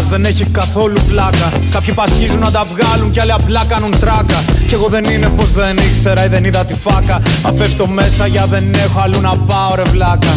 γελάς 0.00 0.08
δεν 0.08 0.24
έχει 0.24 0.44
καθόλου 0.44 1.00
πλάκα. 1.06 1.52
Κάποιοι 1.70 1.94
πασχίζουν 1.94 2.38
να 2.38 2.50
τα 2.50 2.64
βγάλουν 2.64 3.10
κι 3.10 3.20
άλλοι 3.20 3.32
απλά 3.32 3.64
κάνουν 3.68 3.98
τράκα. 3.98 4.44
Κι 4.66 4.74
εγώ 4.74 4.88
δεν 4.88 5.04
είναι 5.04 5.28
πως 5.28 5.52
δεν 5.52 5.76
ήξερα 5.76 6.24
ή 6.24 6.28
δεν 6.28 6.44
είδα 6.44 6.64
τη 6.64 6.74
φάκα. 6.74 7.22
Μα 7.44 7.52
πέφτω 7.52 7.86
μέσα 7.86 8.26
για 8.26 8.46
δεν 8.46 8.74
έχω 8.74 9.00
αλλού 9.00 9.20
να 9.20 9.36
πάω 9.36 9.74
ρε 9.74 9.82
βλάκα. 9.82 10.36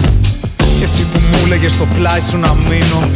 Και 0.57 0.83
εσύ 0.83 1.03
που 1.03 1.19
μου 1.19 1.37
έλεγες 1.45 1.71
στο 1.71 1.87
πλάι 1.95 2.19
σου 2.29 2.37
να 2.37 2.53
μείνω 2.53 3.09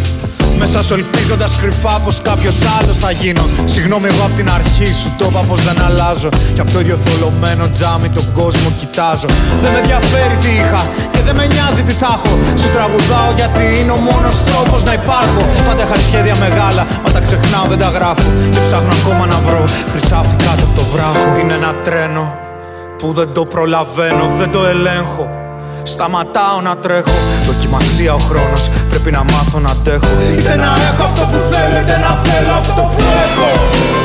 μέσα 0.60 0.84
σου 0.84 0.94
ελπίζοντας 0.94 1.52
κρυφά 1.62 2.00
πως 2.06 2.22
κάποιος 2.22 2.56
άλλος 2.78 2.98
θα 2.98 3.12
γίνω. 3.12 3.44
Συγγνώμη 3.66 4.08
εγώ 4.12 4.24
απ' 4.30 4.36
την 4.36 4.50
αρχή 4.50 4.90
σου 5.02 5.10
το 5.18 5.26
είπα 5.30 5.42
πως 5.50 5.64
δεν 5.68 5.78
αλλάζω. 5.88 6.30
Κι 6.54 6.60
απ' 6.60 6.72
το 6.72 6.80
ίδιο 6.80 6.98
θολωμένο 7.06 7.70
τζάμι 7.70 8.10
τον 8.10 8.26
κόσμο 8.40 8.70
κοιτάζω. 8.80 9.28
Δεν 9.62 9.72
με 9.74 9.80
ενδιαφέρει 9.84 10.36
τι 10.44 10.50
είχα 10.60 10.82
και 11.14 11.22
δεν 11.26 11.36
με 11.36 11.46
νοιάζει 11.54 11.82
τι 11.88 11.94
θα 12.02 12.12
έχω. 12.18 12.34
Σου 12.62 12.70
τραγουδάω 12.76 13.30
γιατί 13.40 13.64
είναι 13.80 13.94
ο 13.98 14.00
μόνος 14.10 14.36
τρόπος 14.50 14.82
να 14.84 14.94
υπάρχω. 15.02 15.42
Πάντα 15.68 15.84
είχα 15.86 15.98
σχέδια 16.08 16.36
μεγάλα 16.46 16.84
μα 17.04 17.10
τα 17.16 17.22
ξεχνάω 17.26 17.66
δεν 17.72 17.80
τα 17.84 17.90
γράφω. 17.98 18.30
Και 18.54 18.60
ψάχνω 18.66 18.94
ακόμα 19.02 19.26
να 19.34 19.38
βρω. 19.46 19.64
Χρυσάφι 19.92 20.36
κάτω 20.46 20.64
από 20.68 20.76
το 20.80 20.86
βράχο. 20.94 21.28
Είναι 21.40 21.54
ένα 21.62 21.72
τρένο 21.86 22.24
που 23.00 23.08
δεν 23.18 23.30
το 23.36 23.46
προλαβαίνω, 23.46 24.24
δεν 24.40 24.50
το 24.52 24.62
ελέγχω 24.74 25.26
Σταματάω 25.88 26.62
να 26.62 26.78
τρέχω. 26.78 27.18
Δοκιμασία 27.46 28.14
ο 28.14 28.18
χρόνος. 28.18 28.70
Πρέπει 28.90 29.12
να 29.12 29.24
μάθω 29.24 29.60
να 29.60 29.70
αντέχω. 29.72 30.08
Είτε 30.38 30.56
να 30.56 30.70
έχω 30.90 31.04
αυτό 31.04 31.22
που 31.26 31.38
θέλω 31.52 31.80
Είτε 31.82 31.98
να 31.98 32.12
θέλω 32.16 32.52
αυτό 32.52 32.82
που 32.82 33.02
έχω 33.26 33.97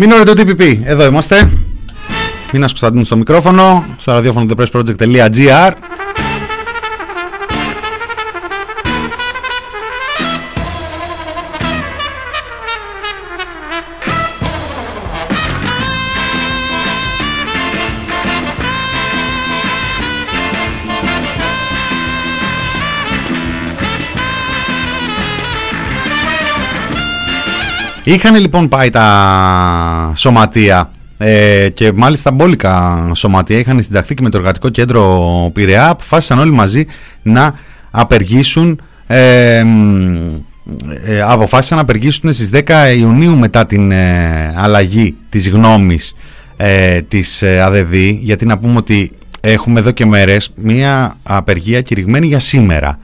Μην 0.00 0.12
ωραίο 0.12 0.24
το 0.24 0.32
TPP. 0.36 0.78
Εδώ 0.84 1.04
είμαστε. 1.04 1.50
Μίνας 2.52 2.70
Κωνσταντίνου 2.70 3.04
στο 3.04 3.16
μικρόφωνο. 3.16 3.86
Στο 3.98 4.12
ραδιόφωνο 4.12 4.54
thepressproject.gr 4.56 5.72
Είχαν 28.08 28.34
λοιπόν 28.34 28.68
πάει 28.68 28.90
τα 28.90 30.12
σωματεία 30.16 30.90
ε, 31.18 31.68
και 31.74 31.92
μάλιστα 31.92 32.30
μπόλικα 32.30 33.10
σωματεία 33.14 33.58
είχαν 33.58 33.82
συνταχθεί 33.82 34.14
και 34.14 34.22
με 34.22 34.30
το 34.30 34.38
εργατικό 34.38 34.68
κέντρο 34.68 35.50
Πειραιά 35.54 35.88
αποφάσισαν 35.88 36.38
όλοι 36.38 36.50
μαζί 36.50 36.86
να 37.22 37.54
απεργήσουν 37.90 38.80
ε, 39.06 39.64
ε, 41.04 41.20
αποφάσισαν 41.22 41.76
να 41.76 41.82
απεργήσουν 41.82 42.32
στις 42.32 42.50
10 42.52 42.94
Ιουνίου 42.98 43.36
μετά 43.36 43.66
την 43.66 43.92
ε, 43.92 44.54
αλλαγή 44.56 45.16
της 45.28 45.48
γνώμης 45.48 46.14
ε, 46.56 47.00
της 47.00 47.42
ε, 47.42 47.60
ΑΔΔ 47.60 47.94
γιατί 48.20 48.46
να 48.46 48.58
πούμε 48.58 48.76
ότι 48.76 49.10
έχουμε 49.40 49.80
εδώ 49.80 49.90
και 49.90 50.06
μέρες 50.06 50.52
μία 50.56 51.16
απεργία 51.22 51.80
κηρυγμένη 51.80 52.26
για 52.26 52.38
σήμερα. 52.38 52.98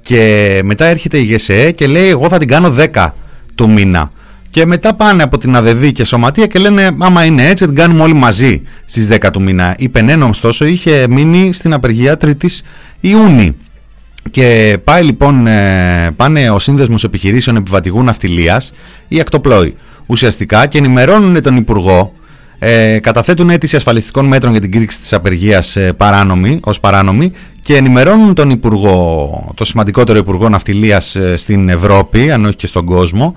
Και 0.00 0.60
μετά 0.64 0.84
έρχεται 0.84 1.18
η 1.18 1.22
ΓΕΣΕ 1.22 1.70
και 1.70 1.86
λέει 1.86 2.08
εγώ 2.08 2.28
θα 2.28 2.38
την 2.38 2.48
κάνω 2.48 2.74
10 2.92 3.08
του 3.54 3.70
μήνα 3.70 4.10
και 4.50 4.66
μετά 4.66 4.94
πάνε 4.94 5.22
από 5.22 5.38
την 5.38 5.56
ΑΔΔ 5.56 5.86
και 5.86 6.04
Σωματεία 6.04 6.46
και 6.46 6.58
λένε 6.58 6.90
άμα 6.98 7.24
είναι 7.24 7.48
έτσι 7.48 7.64
την 7.66 7.74
κάνουμε 7.74 8.02
όλοι 8.02 8.14
μαζί 8.14 8.62
στις 8.84 9.08
10 9.10 9.28
του 9.32 9.42
μήνα. 9.42 9.74
Η 9.78 9.88
Πενένο 9.88 10.28
ωστόσο 10.28 10.64
είχε 10.64 11.06
μείνει 11.08 11.52
στην 11.52 11.72
απεργία 11.72 12.16
3η 12.20 12.46
Ιούνιου. 13.00 13.56
Και 14.30 14.78
πάει 14.84 15.02
λοιπόν, 15.02 15.46
ε, 15.46 16.10
πάνε 16.16 16.50
ο 16.50 16.58
Σύνδεσμος 16.58 17.04
Επιχειρήσεων 17.04 17.56
Επιβατηγού 17.56 18.02
Ναυτιλίας, 18.02 18.72
η 19.08 19.20
Ακτοπλόη, 19.20 19.74
ουσιαστικά 20.06 20.66
και 20.66 20.78
ενημερώνουν 20.78 21.42
τον 21.42 21.56
Υπουργό, 21.56 22.14
ε, 22.58 22.98
καταθέτουν 22.98 23.50
αίτηση 23.50 23.76
ασφαλιστικών 23.76 24.24
μέτρων 24.24 24.52
για 24.52 24.60
την 24.60 24.70
κήρυξη 24.70 25.00
της 25.00 25.12
απεργίας 25.12 25.76
ε, 25.76 25.92
παράνομη, 25.92 26.60
ως 26.64 26.80
παράνομη 26.80 27.32
και 27.62 27.76
ενημερώνουν 27.76 28.34
τον 28.34 28.50
Υπουργό, 28.50 29.52
το 29.54 29.64
σημαντικότερο 29.64 30.18
Υπουργό 30.18 30.48
Ναυτιλίας 30.48 31.16
ε, 31.16 31.36
στην 31.36 31.68
Ευρώπη, 31.68 32.30
αν 32.30 32.44
όχι 32.44 32.56
και 32.56 32.66
στον 32.66 32.84
κόσμο, 32.84 33.36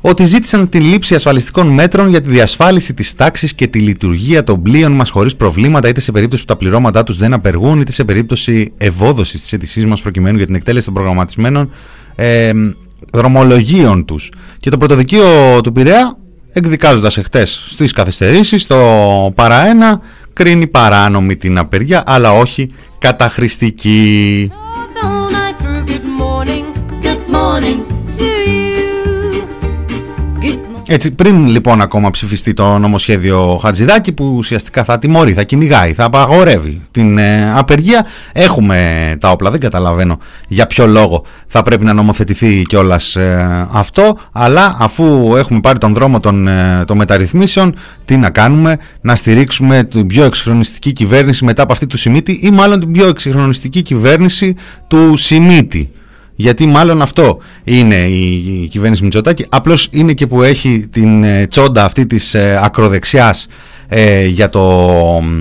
ότι 0.00 0.24
ζήτησαν 0.24 0.68
τη 0.68 0.80
λήψη 0.80 1.14
ασφαλιστικών 1.14 1.66
μέτρων 1.66 2.08
για 2.08 2.20
τη 2.20 2.28
διασφάλιση 2.28 2.94
της 2.94 3.14
τάξης 3.14 3.54
και 3.54 3.66
τη 3.66 3.78
λειτουργία 3.78 4.44
των 4.44 4.62
πλοίων 4.62 4.92
μας 4.92 5.10
χωρίς 5.10 5.36
προβλήματα, 5.36 5.88
είτε 5.88 6.00
σε 6.00 6.12
περίπτωση 6.12 6.42
που 6.42 6.48
τα 6.48 6.56
πληρώματά 6.56 7.02
τους 7.02 7.16
δεν 7.18 7.32
απεργούν, 7.32 7.80
είτε 7.80 7.92
σε 7.92 8.04
περίπτωση 8.04 8.72
ευόδοσης 8.76 9.40
της 9.40 9.52
αίτησής 9.52 9.86
μας 9.86 10.00
προκειμένου 10.00 10.36
για 10.36 10.46
την 10.46 10.54
εκτέλεση 10.54 10.84
των 10.84 10.94
προγραμματισμένων 10.94 11.70
ε, 12.14 12.50
δρομολογίων 13.12 14.04
τους. 14.04 14.32
Και 14.58 14.70
το 14.70 14.78
πρωτοδικείο 14.78 15.60
του 15.62 15.72
Πειραιά, 15.72 16.16
εκδικάζοντας 16.52 17.16
εχθές 17.16 17.66
στις 17.68 17.92
καθυστερήσεις, 17.92 18.66
το 18.66 18.76
παρά 19.34 19.64
κρίνει 20.32 20.66
παράνομη 20.66 21.36
την 21.36 21.58
απεργία, 21.58 22.02
αλλά 22.06 22.32
όχι 22.32 22.70
καταχρηστική. 22.98 24.50
Έτσι, 30.90 31.10
πριν 31.10 31.46
λοιπόν 31.46 31.80
ακόμα 31.80 32.10
ψηφιστεί 32.10 32.54
το 32.54 32.78
νομοσχέδιο 32.78 33.60
Χατζηδάκη 33.62 34.12
που 34.12 34.34
ουσιαστικά 34.36 34.84
θα 34.84 34.98
τιμωρεί, 34.98 35.32
θα 35.32 35.42
κυνηγάει, 35.42 35.92
θα 35.92 36.04
απαγορεύει 36.04 36.82
την 36.90 37.18
ε, 37.18 37.52
απεργία, 37.56 38.06
έχουμε 38.32 39.16
τα 39.20 39.30
όπλα. 39.30 39.50
Δεν 39.50 39.60
καταλαβαίνω 39.60 40.18
για 40.48 40.66
ποιο 40.66 40.86
λόγο 40.86 41.24
θα 41.46 41.62
πρέπει 41.62 41.84
να 41.84 41.92
νομοθετηθεί 41.92 42.62
κιόλας 42.62 43.16
ε, 43.16 43.66
αυτό, 43.72 44.18
αλλά 44.32 44.76
αφού 44.80 45.34
έχουμε 45.36 45.60
πάρει 45.60 45.78
τον 45.78 45.94
δρόμο 45.94 46.20
των, 46.20 46.48
ε, 46.48 46.84
των 46.86 46.96
μεταρρυθμίσεων, 46.96 47.74
τι 48.04 48.16
να 48.16 48.30
κάνουμε, 48.30 48.78
να 49.00 49.16
στηρίξουμε 49.16 49.84
την 49.84 50.06
πιο 50.06 50.24
εξυγχρονιστική 50.24 50.92
κυβέρνηση 50.92 51.44
μετά 51.44 51.62
από 51.62 51.72
αυτή 51.72 51.86
του 51.86 51.96
Σιμίτη 51.96 52.40
ή 52.42 52.50
μάλλον 52.50 52.80
την 52.80 52.92
πιο 52.92 53.08
εξυγχρονιστική 53.08 53.82
κυβέρνηση 53.82 54.54
του 54.86 55.16
Σιμίτη 55.16 55.90
γιατί 56.40 56.66
μάλλον 56.66 57.02
αυτό 57.02 57.38
είναι 57.64 57.94
η 57.94 58.68
κυβέρνηση 58.70 59.02
Μητσοτάκη, 59.02 59.46
απλώς 59.48 59.88
είναι 59.90 60.12
και 60.12 60.26
που 60.26 60.42
έχει 60.42 60.86
την 60.90 61.24
ε, 61.24 61.46
τσόντα 61.46 61.84
αυτή 61.84 62.06
της 62.06 62.34
ε, 62.34 62.60
ακροδεξιάς 62.62 63.46
ε, 63.88 64.26
για, 64.26 64.48
το, 64.48 64.92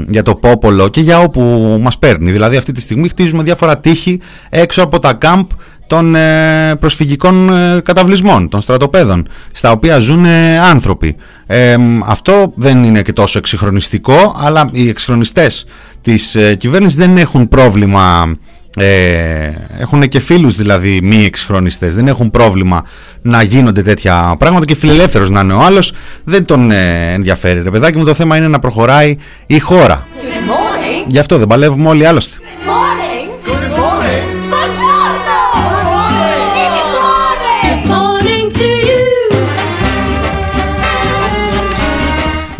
για 0.08 0.24
το 0.24 0.36
πόπολο 0.36 0.88
και 0.88 1.02
για 1.02 1.20
όπου 1.20 1.42
μας 1.82 1.98
παίρνει. 1.98 2.32
Δηλαδή 2.32 2.58
αυτή 2.58 2.72
τη 2.72 2.82
στιγμή 2.82 3.10
χτίζουμε 3.10 3.44
διάφορα 3.44 3.78
τείχη 3.78 4.20
έξω 4.50 4.84
από 4.84 5.00
τα 5.00 5.14
κάμπ 5.14 5.50
των 5.88 6.16
ε, 6.16 6.76
προσφυγικών 6.80 7.50
ε, 7.50 7.80
καταβλισμών, 7.84 8.50
των 8.50 8.62
στρατοπέδων, 8.62 9.28
στα 9.52 9.72
οποία 9.72 10.00
ζουν 10.00 10.26
ε, 10.26 10.60
άνθρωποι. 10.60 11.16
αυτό 12.06 12.54
δεν 12.56 12.84
είναι 12.84 13.02
και 13.02 13.14
τόσο 13.14 13.38
εξυγχρονιστικό, 13.38 14.36
αλλά 14.40 14.70
οι 14.72 14.90
εξυγχρονιστές 14.90 15.66
της 16.02 16.38
κυβέρνησης 16.58 16.98
δεν 16.98 17.18
έχουν 17.18 17.48
πρόβλημα 17.48 18.36
ε, 18.80 19.52
έχουν 19.80 20.08
και 20.08 20.20
φίλους 20.20 20.56
δηλαδή 20.56 21.00
μη 21.04 21.26
εξυγχρονιστές 21.26 21.96
δεν 21.96 22.08
έχουν 22.08 22.32
πρόβλημα 22.32 22.86
να 23.22 23.42
γίνονται 23.42 23.82
τέτοια 23.82 24.36
πράγματα 24.40 24.66
και 24.66 24.76
φιλελεύθερος 24.76 25.30
να 25.30 25.42
είναι 25.42 25.54
ο 25.54 25.60
άλλος. 25.62 25.94
Δεν 26.24 26.46
τον 26.46 26.72
ενδιαφέρει 26.72 27.62
ρε 27.62 27.70
παιδάκι 27.70 27.98
μου. 27.98 28.06
Το 28.06 28.14
θέμα 28.14 28.38
είναι 28.38 28.48
να 28.48 28.60
προχωράει 28.60 29.18
η 29.46 29.60
χώρα. 29.60 30.08
Γι' 31.08 31.20
αυτό 31.20 31.38
δεν 31.38 31.48
παλεύουμε 31.48 31.90
όλοι 31.90 32.06
άλλωστε. 32.06 32.36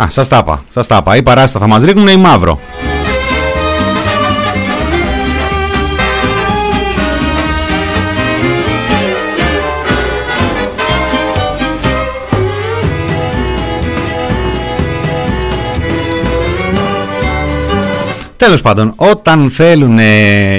Α, 0.02 0.10
σας 0.10 0.28
τα 0.28 0.38
είπα, 0.38 0.64
σας 0.70 0.88
τα 0.88 0.98
είπα. 1.00 1.16
Ή 1.16 1.22
παράστα 1.22 1.60
θα 1.60 1.68
μας 1.68 1.84
ρίχνουν 1.84 2.08
ή 2.08 2.16
μαύρο. 2.16 2.60
Τέλος 18.48 18.62
πάντων, 18.62 18.94
όταν 18.96 19.50
θέλουν 19.50 19.98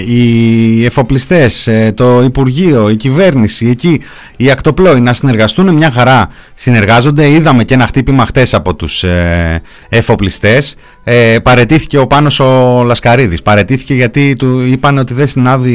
οι 0.07 0.85
εφοπλιστές, 0.85 1.67
ε, 1.67 1.93
το 1.97 2.23
Υπουργείο, 2.23 2.89
η 2.89 2.97
κυβέρνηση, 2.97 3.67
εκεί 3.67 4.01
οι 4.37 4.51
ακτοπλώοι 4.51 5.01
να 5.01 5.13
συνεργαστούν 5.13 5.75
μια 5.75 5.91
χαρά 5.91 6.29
συνεργάζονται. 6.55 7.29
Είδαμε 7.31 7.65
και 7.65 7.75
ένα 7.75 7.87
χτύπημα 7.87 8.27
χτες 8.27 8.55
από 8.55 8.75
τους 8.75 9.03
ε, 9.03 9.63
εφοπλιστές. 9.89 10.77
Ε, 11.11 11.39
παρετήθηκε 11.39 11.99
ο 11.99 12.07
Πάνος 12.07 12.41
ο 12.41 12.83
Λασκαρίδης. 12.85 13.43
Παρετήθηκε 13.43 13.95
γιατί 13.95 14.35
του 14.39 14.61
είπαν 14.61 14.99
ότι 14.99 15.15
δεν 15.15 15.27
συνάδει 15.27 15.73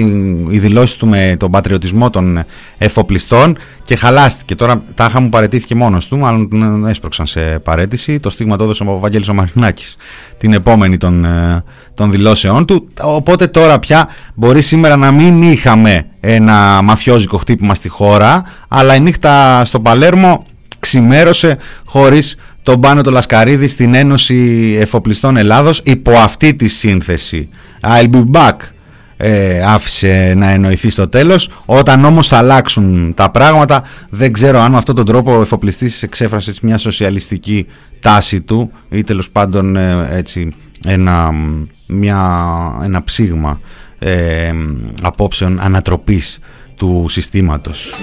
η 0.50 0.60
δηλώση 0.60 1.00
του 1.00 1.08
με 1.08 1.36
τον 1.40 1.52
πατριωτισμό 1.52 2.10
των 2.10 2.44
εφοπλιστών 2.78 3.58
και 3.82 3.96
χαλάστηκε. 3.96 4.56
Τώρα 4.56 4.84
τάχα 4.96 5.20
μου 5.20 5.30
παρετήθηκε 5.30 5.76
μόνος 5.76 6.08
του, 6.08 6.18
μάλλον 6.18 6.50
τον 6.50 6.88
έσπρωξαν 6.88 7.26
σε 7.26 7.40
παρέτηση. 7.40 8.20
Το 8.20 8.30
στίγμα 8.30 8.58
το 8.58 8.64
έδωσε 8.64 8.84
ο 8.84 9.00
Βαγγέλης 9.00 9.28
ο 9.28 9.34
Μαρινάκης 9.34 9.96
την 10.38 10.54
επόμενη 10.54 10.98
των, 10.98 11.26
ε, 11.26 11.64
των 11.94 12.12
δηλώσεών 12.12 12.66
του. 12.66 12.88
Οπότε 13.02 13.48
τώρα 13.48 13.80
πια 13.80 14.10
μπορεί 14.36 14.62
σήμερα 14.62 14.96
να 14.96 15.12
μην 15.12 15.42
είχαμε 15.42 16.06
ένα 16.20 16.82
μαφιόζικο 16.82 17.38
χτύπημα 17.38 17.76
στη 17.76 17.90
χώρα, 17.90 18.44
αλλά 18.68 18.96
η 18.96 19.00
νύχτα 19.00 19.66
στο 19.66 19.80
Παλέρμο 19.80 20.46
ξημέρωσε 20.80 21.58
χωρίς 21.86 22.36
τον 22.64 22.80
Πάνο 22.80 23.02
το 23.02 23.12
Λασκαρίδη 23.12 23.68
στην 23.68 23.94
Ένωση 23.94 24.36
Εφοπλιστών 24.80 25.38
Ελλάδος 25.38 25.82
υπό 25.84 26.12
αυτή 26.12 26.54
τη 26.56 26.68
σύνθεση. 26.68 27.50
I'll 27.82 28.10
be 28.10 28.24
back 28.32 28.56
ε, 29.18 29.62
άφησε 29.66 30.34
να 30.38 30.50
εννοηθεί 30.50 30.90
στο 30.90 31.08
τέλος. 31.08 31.50
Όταν 31.66 32.06
όμως 32.06 32.28
θα 32.28 32.38
αλλάξουν 32.38 33.14
τα 33.14 33.32
πράγματα 33.32 33.84
δεν 34.10 34.32
ξέρω 34.32 34.60
αν 34.60 34.72
με 34.72 34.78
αυτόν 34.78 34.96
τον 34.96 35.06
τρόπο 35.06 35.38
ο 35.38 35.42
εφοπλιστής 35.42 36.04
εξέφρασε 36.04 36.54
μια 36.62 36.78
σοσιαλιστική 36.78 37.68
τάση 38.00 38.42
του 38.42 38.72
ή 38.90 39.04
τέλος 39.04 39.30
πάντων 39.30 39.76
ε, 39.76 40.08
έτσι 40.12 40.54
ένα, 40.86 41.32
μια, 41.88 42.52
ένα 42.84 43.04
ψήγμα 43.04 43.60
ε, 44.00 44.52
απόψεων 45.02 45.60
ανατροπής 45.60 46.40
του 46.76 47.06
συστήματος. 47.10 47.94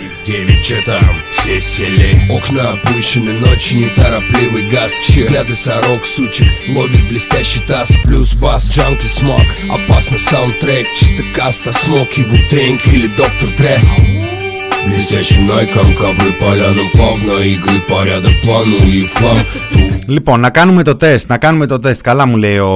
Λοιπόν, 20.06 20.40
να 20.40 20.50
κάνουμε 20.50 20.82
το 20.82 20.96
τεστ, 20.96 21.28
να 21.28 21.38
κάνουμε 21.38 21.66
το 21.66 21.78
τεστ. 21.78 22.00
Καλά 22.02 22.26
μου 22.26 22.36
λέει 22.36 22.58
ο, 22.58 22.72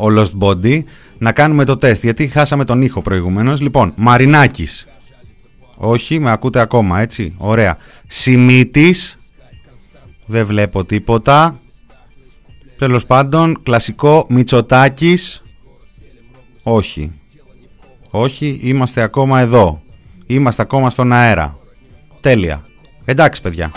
ο 0.00 0.06
Lost 0.18 0.46
Body. 0.46 0.82
Να 1.18 1.32
κάνουμε 1.32 1.64
το 1.64 1.76
τεστ, 1.76 2.02
γιατί 2.02 2.26
χάσαμε 2.26 2.64
τον 2.64 2.82
ήχο 2.82 3.02
προηγουμένως. 3.02 3.60
Λοιπόν, 3.60 3.92
Μαρινάκης. 3.96 4.86
Όχι, 5.75 6.19
με 6.19 6.31
ακούτε 6.31 6.59
ακόμα, 6.59 6.99
έτσι. 6.99 7.33
Ωραία. 7.37 7.77
Σιμίτης. 8.07 9.17
Δεν 10.25 10.45
βλέπω 10.45 10.85
τίποτα. 10.85 11.59
Τέλο 12.77 13.01
πάντων, 13.07 13.59
κλασικό 13.63 14.25
Μητσοτάκης. 14.29 15.43
Όχι. 16.63 17.11
Όχι, 18.09 18.59
είμαστε 18.61 19.01
ακόμα 19.01 19.39
εδώ. 19.39 19.81
Είμαστε 20.25 20.61
ακόμα 20.61 20.89
στον 20.89 21.13
αέρα. 21.13 21.57
Τέλεια. 22.21 22.65
Εντάξει, 23.05 23.41
παιδιά. 23.41 23.71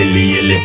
Еле-еле, 0.00 0.56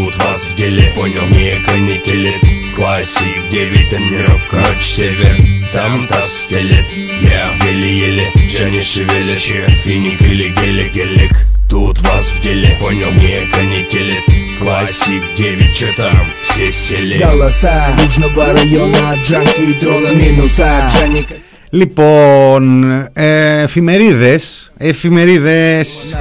Тут 0.00 0.16
вас 0.16 0.44
в 0.44 0.56
деле, 0.56 0.90
понял, 0.96 1.26
не 1.28 1.54
канителит 1.66 2.40
Классик, 2.74 3.50
9 3.50 3.90
тонировка 3.90 4.56
Ночь 4.56 4.86
север, 4.86 5.36
там 5.74 6.06
таз 6.06 6.44
стелет 6.44 6.86
Я 7.20 7.46
еле-еле, 7.66 8.32
Джани 8.48 8.80
шевелит 8.80 9.38
Финик 9.38 10.22
или 10.22 10.48
гелик-гелик 10.48 11.36
Тут 11.68 11.98
вас 11.98 12.22
в 12.30 12.42
деле, 12.42 12.74
понял, 12.80 13.10
не 13.12 13.40
канителит 13.52 14.24
Классик, 14.58 15.22
9, 15.36 15.76
че 15.76 15.92
там, 15.92 16.26
все 16.44 16.72
сели 16.72 17.22
Голоса 17.22 17.94
нужного 17.98 18.54
района, 18.54 19.18
джанки 19.22 19.60
и 19.60 19.74
дрона 19.74 20.14
минуса. 20.14 20.90
Джаника 20.94 21.34
Λοιπόν, 21.72 22.90
ε, 23.12 23.60
εφημερίδες, 23.62 24.72
εφημερίδες, 24.76 26.14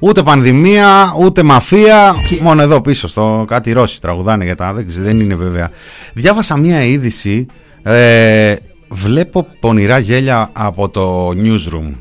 ούτε 0.00 0.22
πανδημία, 0.22 1.14
ούτε 1.20 1.42
μαφία, 1.42 2.14
μόνο 2.40 2.62
εδώ 2.62 2.80
πίσω 2.80 3.08
στο 3.08 3.44
κάτι 3.48 3.72
Ρώσοι 3.72 4.00
τραγουδάνε 4.00 4.44
για 4.44 4.56
τα 4.56 4.74
δεν 4.86 5.20
είναι 5.20 5.34
βέβαια. 5.34 5.70
Διάβασα 6.12 6.56
μία 6.56 6.84
είδηση, 6.84 7.46
ε, 7.82 8.54
βλέπω 8.88 9.46
πονηρά 9.60 9.98
γέλια 9.98 10.50
από 10.52 10.88
το 10.88 11.28
newsroom. 11.28 11.94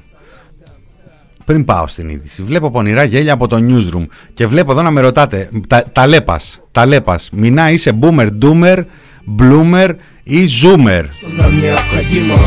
Πριν 1.46 1.66
πάω 1.66 1.88
στην 1.88 2.10
είδηση, 2.10 2.44
βλέπω 2.44 2.72
πονηρά 2.72 3.04
γέλια 3.04 3.34
από 3.34 3.48
το 3.48 3.58
newsroom 3.68 4.06
και 4.34 4.48
βλέπω 4.48 4.72
εδώ 4.72 4.82
να 4.82 4.92
με 4.92 5.02
ρωτάτε, 5.02 5.50
τα, 5.68 5.84
τα 5.92 6.08
λέπας, 6.08 6.62
τα 6.72 6.86
λέπας, 6.86 7.30
μηνά 7.32 7.72
είσαι 7.72 7.92
boomer, 8.02 8.30
doomer, 8.42 8.84
bloomer, 9.26 10.00
и 10.26 10.48
Зумер. 10.48 11.12
Нам 11.24 11.60
необходимо 11.60 12.38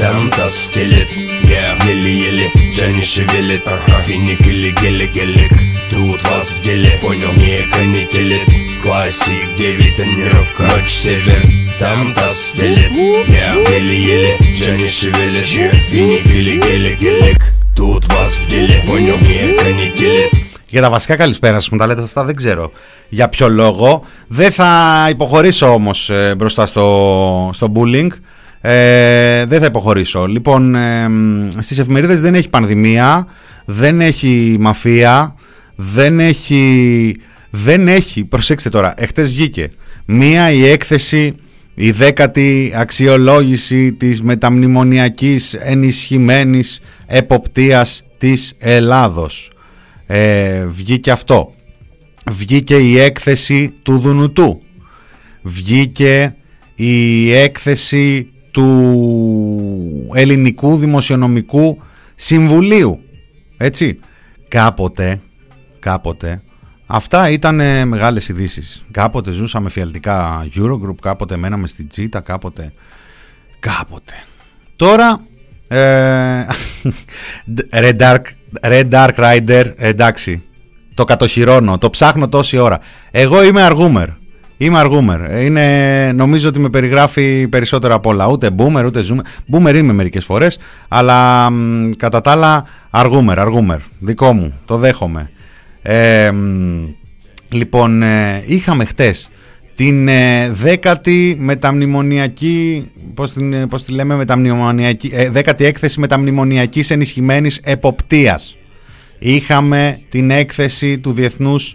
Там 0.00 0.30
таз 0.30 0.56
стелет, 0.56 1.08
еле-еле 1.12 2.50
Джани 2.74 3.02
шевелит, 3.02 3.62
ага, 3.66 4.02
финик 4.02 4.40
или 4.40 4.70
гелик-гелик 4.70 5.52
Тут 5.90 6.22
вас 6.24 6.50
в 6.50 6.62
деле, 6.64 6.98
понял, 7.02 7.32
не 7.36 7.60
канителит 7.70 8.42
Классик, 8.82 9.56
9 9.58 9.96
тонировка, 9.96 10.62
ночь 10.62 10.90
север 10.90 11.42
Там 11.78 12.14
таз 12.14 12.36
стелет, 12.40 12.90
еле-еле 12.92 14.36
Джани 14.56 14.88
шевелит, 14.88 15.46
финик 15.46 16.26
или 16.26 16.60
гелик-гелик 16.60 17.42
Тут 17.76 18.04
вас 18.06 18.32
в 18.34 18.50
деле, 18.50 18.82
понял, 18.86 19.16
не 19.18 19.54
канителит 19.54 20.47
Για 20.70 20.80
τα 20.80 20.90
βασικά 20.90 21.16
καλησπέρα 21.16 21.58
μου 21.70 21.78
τα 21.78 21.86
λέτε 21.86 22.02
αυτά 22.02 22.24
δεν 22.24 22.36
ξέρω 22.36 22.72
για 23.08 23.28
ποιο 23.28 23.48
λόγο. 23.48 24.04
Δεν 24.28 24.50
θα 24.50 25.06
υποχωρήσω 25.10 25.72
όμως 25.72 26.10
ε, 26.10 26.34
μπροστά 26.36 26.66
στο, 26.66 27.50
στο 27.52 27.72
bullying. 27.74 28.08
Ε, 28.60 29.44
δεν 29.44 29.60
θα 29.60 29.66
υποχωρήσω. 29.66 30.26
Λοιπόν, 30.26 30.74
ε, 30.74 31.08
στις 31.58 31.78
εφημερίδες 31.78 32.20
δεν 32.20 32.34
έχει 32.34 32.48
πανδημία, 32.48 33.26
δεν 33.64 34.00
έχει 34.00 34.56
μαφία, 34.60 35.34
δεν 35.76 36.20
έχει... 36.20 37.16
Δεν 37.50 37.88
έχει, 37.88 38.24
προσέξτε 38.24 38.68
τώρα, 38.68 38.94
εχθές 38.96 39.30
βγήκε 39.30 39.70
μία 40.04 40.50
η 40.50 40.68
έκθεση, 40.68 41.34
η 41.74 41.90
δέκατη 41.90 42.72
αξιολόγηση 42.76 43.92
της 43.92 44.22
μεταμνημονιακής 44.22 45.54
ενισχυμένης 45.54 46.80
εποπτείας 47.06 48.02
της 48.18 48.54
Ελλάδος 48.58 49.50
ε, 50.10 50.66
βγήκε 50.66 51.10
αυτό. 51.10 51.54
Βγήκε 52.30 52.76
η 52.76 52.98
έκθεση 52.98 53.74
του 53.82 53.98
Δουνουτού. 53.98 54.62
Βγήκε 55.42 56.34
η 56.74 57.32
έκθεση 57.32 58.32
του 58.50 60.10
Ελληνικού 60.14 60.76
Δημοσιονομικού 60.76 61.82
Συμβουλίου. 62.14 63.00
Έτσι. 63.56 63.98
Κάποτε, 64.48 65.20
κάποτε 65.78 66.42
Αυτά 66.90 67.30
ήταν 67.30 67.88
μεγάλες 67.88 68.28
ειδήσεις. 68.28 68.84
Κάποτε 68.90 69.30
ζούσαμε 69.30 69.70
φιαλτικά 69.70 70.46
Eurogroup, 70.56 70.94
κάποτε 71.00 71.36
μέναμε 71.36 71.66
στη 71.66 71.84
Τζίτα, 71.84 72.20
κάποτε... 72.20 72.72
Κάποτε. 73.58 74.14
Τώρα... 74.76 75.20
Ε, 75.68 76.46
Red, 77.72 77.96
Dark, 77.98 78.22
Red 78.62 78.88
Dark 78.90 79.14
Rider, 79.16 79.64
εντάξει. 79.76 80.42
Το 80.94 81.04
κατοχυρώνω, 81.04 81.78
το 81.78 81.90
ψάχνω 81.90 82.28
τόση 82.28 82.58
ώρα. 82.58 82.80
Εγώ 83.10 83.44
είμαι 83.44 83.62
αργούμερ. 83.62 84.08
Είμαι 84.56 84.78
αργούμερ. 84.78 85.42
Είναι, 85.42 86.12
νομίζω 86.12 86.48
ότι 86.48 86.58
με 86.58 86.68
περιγράφει 86.68 87.48
περισσότερα 87.48 87.94
από 87.94 88.10
όλα. 88.10 88.26
Ούτε 88.26 88.50
boomer, 88.58 88.84
ούτε 88.86 89.04
zoomer. 89.08 89.54
Boomer 89.54 89.74
είμαι 89.74 89.92
μερικές 89.92 90.24
φορές, 90.24 90.58
αλλά 90.88 91.48
κατά 91.96 92.20
τα 92.20 92.30
άλλα 92.30 92.64
αργούμερ, 92.90 93.38
αργούμερ. 93.38 93.78
Δικό 93.98 94.32
μου, 94.32 94.54
το 94.64 94.76
δέχομαι. 94.76 95.30
Ε, 95.82 96.32
λοιπόν, 97.50 98.02
ε, 98.02 98.42
είχαμε 98.46 98.84
χτες 98.84 99.30
την 99.78 100.08
ε, 100.08 100.50
δέκατη 100.52 101.36
μεταμνημονιακή, 101.40 102.90
πώς, 103.14 103.32
την, 103.32 103.68
πώς 103.68 103.84
τη 103.84 103.92
λέμε, 103.92 104.14
μεταμνημονιακή, 104.14 105.10
ε, 105.14 105.30
δέκατη 105.30 105.64
έκθεση 105.64 106.00
μεταμνημονιακής 106.00 106.90
ενισχυμένης 106.90 107.60
εποπτείας. 107.64 108.56
Είχαμε 109.18 110.00
την 110.08 110.30
έκθεση 110.30 110.98
του 110.98 111.12
Διεθνούς 111.12 111.74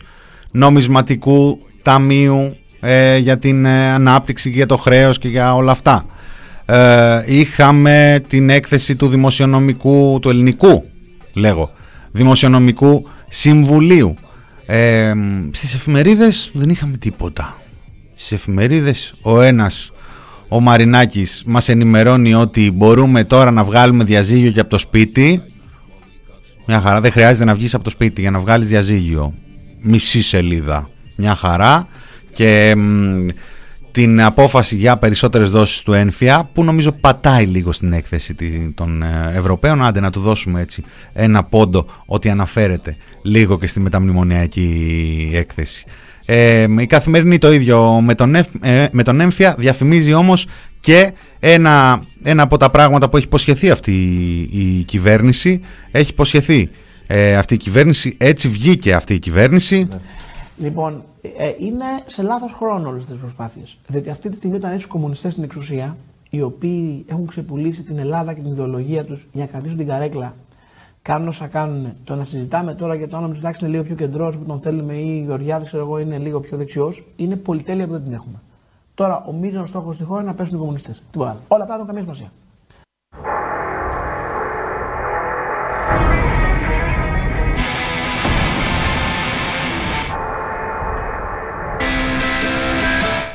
Νομισματικού 0.51 1.59
Ταμείου 1.81 2.57
ε, 2.79 3.17
για 3.17 3.37
την 3.37 3.65
ε, 3.65 3.91
ανάπτυξη 3.91 4.49
και 4.49 4.55
για 4.55 4.65
το 4.65 4.77
χρέος 4.77 5.17
και 5.17 5.27
για 5.27 5.55
όλα 5.55 5.71
αυτά. 5.71 6.05
Ε, 6.65 7.23
είχαμε 7.25 8.23
την 8.27 8.49
έκθεση 8.49 8.95
του 8.95 9.07
δημοσιονομικού, 9.07 10.19
του 10.21 10.29
ελληνικού 10.29 10.85
λέγω, 11.33 11.71
δημοσιονομικού 12.11 13.07
συμβουλίου. 13.29 14.15
Ε, 14.65 15.13
στις 15.51 15.73
εφημερίδες 15.73 16.51
δεν 16.53 16.69
είχαμε 16.69 16.97
τίποτα. 16.97 17.57
Στις 18.23 18.37
εφημερίδες 18.37 19.13
ο 19.21 19.41
ένας, 19.41 19.91
ο 20.47 20.59
Μαρινάκης, 20.59 21.43
μας 21.45 21.69
ενημερώνει 21.69 22.33
ότι 22.33 22.71
μπορούμε 22.71 23.23
τώρα 23.23 23.51
να 23.51 23.63
βγάλουμε 23.63 24.03
διαζύγιο 24.03 24.51
και 24.51 24.59
από 24.59 24.69
το 24.69 24.77
σπίτι. 24.77 25.41
Μια 26.67 26.81
χαρά, 26.81 27.01
δεν 27.01 27.11
χρειάζεται 27.11 27.45
να 27.45 27.53
βγεις 27.53 27.73
από 27.73 27.83
το 27.83 27.89
σπίτι 27.89 28.21
για 28.21 28.31
να 28.31 28.39
βγάλεις 28.39 28.67
διαζύγιο. 28.67 29.33
Μισή 29.81 30.21
σελίδα. 30.21 30.89
Μια 31.15 31.35
χαρά 31.35 31.87
και 32.35 32.75
την 33.91 34.21
απόφαση 34.21 34.75
για 34.75 34.97
περισσότερες 34.97 35.49
δόσεις 35.49 35.81
του 35.81 35.93
ένφια 35.93 36.49
που 36.53 36.63
νομίζω 36.63 36.91
πατάει 36.91 37.45
λίγο 37.45 37.71
στην 37.71 37.93
έκθεση 37.93 38.35
των 38.75 39.03
ε, 39.03 39.31
Ευρωπαίων 39.33 39.83
άντε 39.83 39.99
να 39.99 40.11
του 40.11 40.19
δώσουμε 40.19 40.61
έτσι 40.61 40.83
ένα 41.13 41.43
πόντο 41.43 41.85
ότι 42.05 42.29
αναφέρεται 42.29 42.95
λίγο 43.21 43.59
και 43.59 43.67
στη 43.67 43.79
μεταμνημονιακή 43.79 45.31
έκθεση 45.33 45.85
ε, 46.25 46.65
η 46.79 46.85
καθημερινή 46.85 47.37
το 47.37 47.53
ίδιο 47.53 48.01
με 48.01 48.15
τον, 48.15 48.35
ε, 48.35 48.45
με 48.91 49.03
τον 49.03 49.19
έμφυα 49.19 49.55
διαφημίζει 49.57 50.13
όμως 50.13 50.47
και 50.79 51.11
ένα, 51.39 52.03
ένα 52.23 52.43
από 52.43 52.57
τα 52.57 52.69
πράγματα 52.69 53.09
που 53.09 53.17
έχει 53.17 53.25
υποσχεθεί 53.25 53.69
αυτή 53.69 53.91
η, 54.51 54.83
κυβέρνηση 54.83 55.61
έχει 55.91 56.11
υποσχεθεί 56.11 56.69
ε, 57.07 57.35
αυτή 57.35 57.53
η 57.53 57.57
κυβέρνηση 57.57 58.15
έτσι 58.17 58.47
βγήκε 58.47 58.93
αυτή 58.93 59.13
η 59.13 59.19
κυβέρνηση 59.19 59.87
ναι. 59.89 59.97
Λοιπόν, 60.57 61.03
ε, 61.21 61.51
είναι 61.59 61.85
σε 62.05 62.21
λάθος 62.21 62.53
χρόνο 62.53 62.89
όλες 62.89 63.05
τις 63.05 63.17
προσπάθειες. 63.17 63.77
Διότι 63.87 64.09
αυτή 64.09 64.29
τη 64.29 64.35
στιγμή, 64.35 64.55
όταν 64.55 64.71
έχει 64.71 64.81
του 64.81 64.87
κομμουνιστές 64.87 65.31
στην 65.31 65.43
εξουσία, 65.43 65.97
οι 66.29 66.41
οποίοι 66.41 67.05
έχουν 67.07 67.27
ξεπουλήσει 67.27 67.83
την 67.83 67.97
Ελλάδα 67.97 68.33
και 68.33 68.41
την 68.41 68.51
ιδεολογία 68.51 69.03
τους 69.03 69.27
για 69.31 69.43
να 69.43 69.51
κρατήσουν 69.51 69.77
την 69.77 69.87
καρέκλα, 69.87 70.35
κάνουν 71.03 71.27
όσα 71.27 71.47
κάνουν. 71.47 71.93
Το 72.03 72.15
να 72.15 72.23
συζητάμε 72.23 72.73
τώρα 72.73 72.95
για 72.95 73.07
το 73.07 73.17
αν 73.17 73.23
ο 73.23 73.27
Μητσοτάκη 73.27 73.57
είναι 73.61 73.71
λίγο 73.71 73.83
πιο 73.83 73.95
κεντρός 73.95 74.37
που 74.37 74.43
τον 74.45 74.59
θέλουμε 74.59 74.93
ή 74.93 75.07
η 75.07 75.23
Γεωργιάδη, 75.25 75.65
ξέρω 75.65 75.83
εγώ, 75.83 75.99
είναι 75.99 76.17
λίγο 76.17 76.39
πιο 76.39 76.57
δεξιός, 76.57 77.07
είναι 77.15 77.35
πολυτέλεια 77.35 77.85
που 77.85 77.91
δεν 77.91 78.03
την 78.03 78.13
έχουμε. 78.13 78.41
Τώρα, 78.95 79.23
ο 79.27 79.31
μείζονο 79.31 79.65
στόχος 79.65 79.95
στη 79.95 80.03
χώρα 80.03 80.21
είναι 80.21 80.29
να 80.29 80.35
πέσουν 80.35 80.55
οι 80.55 80.59
κομμουνιστές. 80.59 81.03
Όλα 81.15 81.35
αυτά 81.63 81.65
δεν 81.65 81.73
έχουν 81.73 81.85
καμία 81.85 82.01
σημασία. 82.01 82.31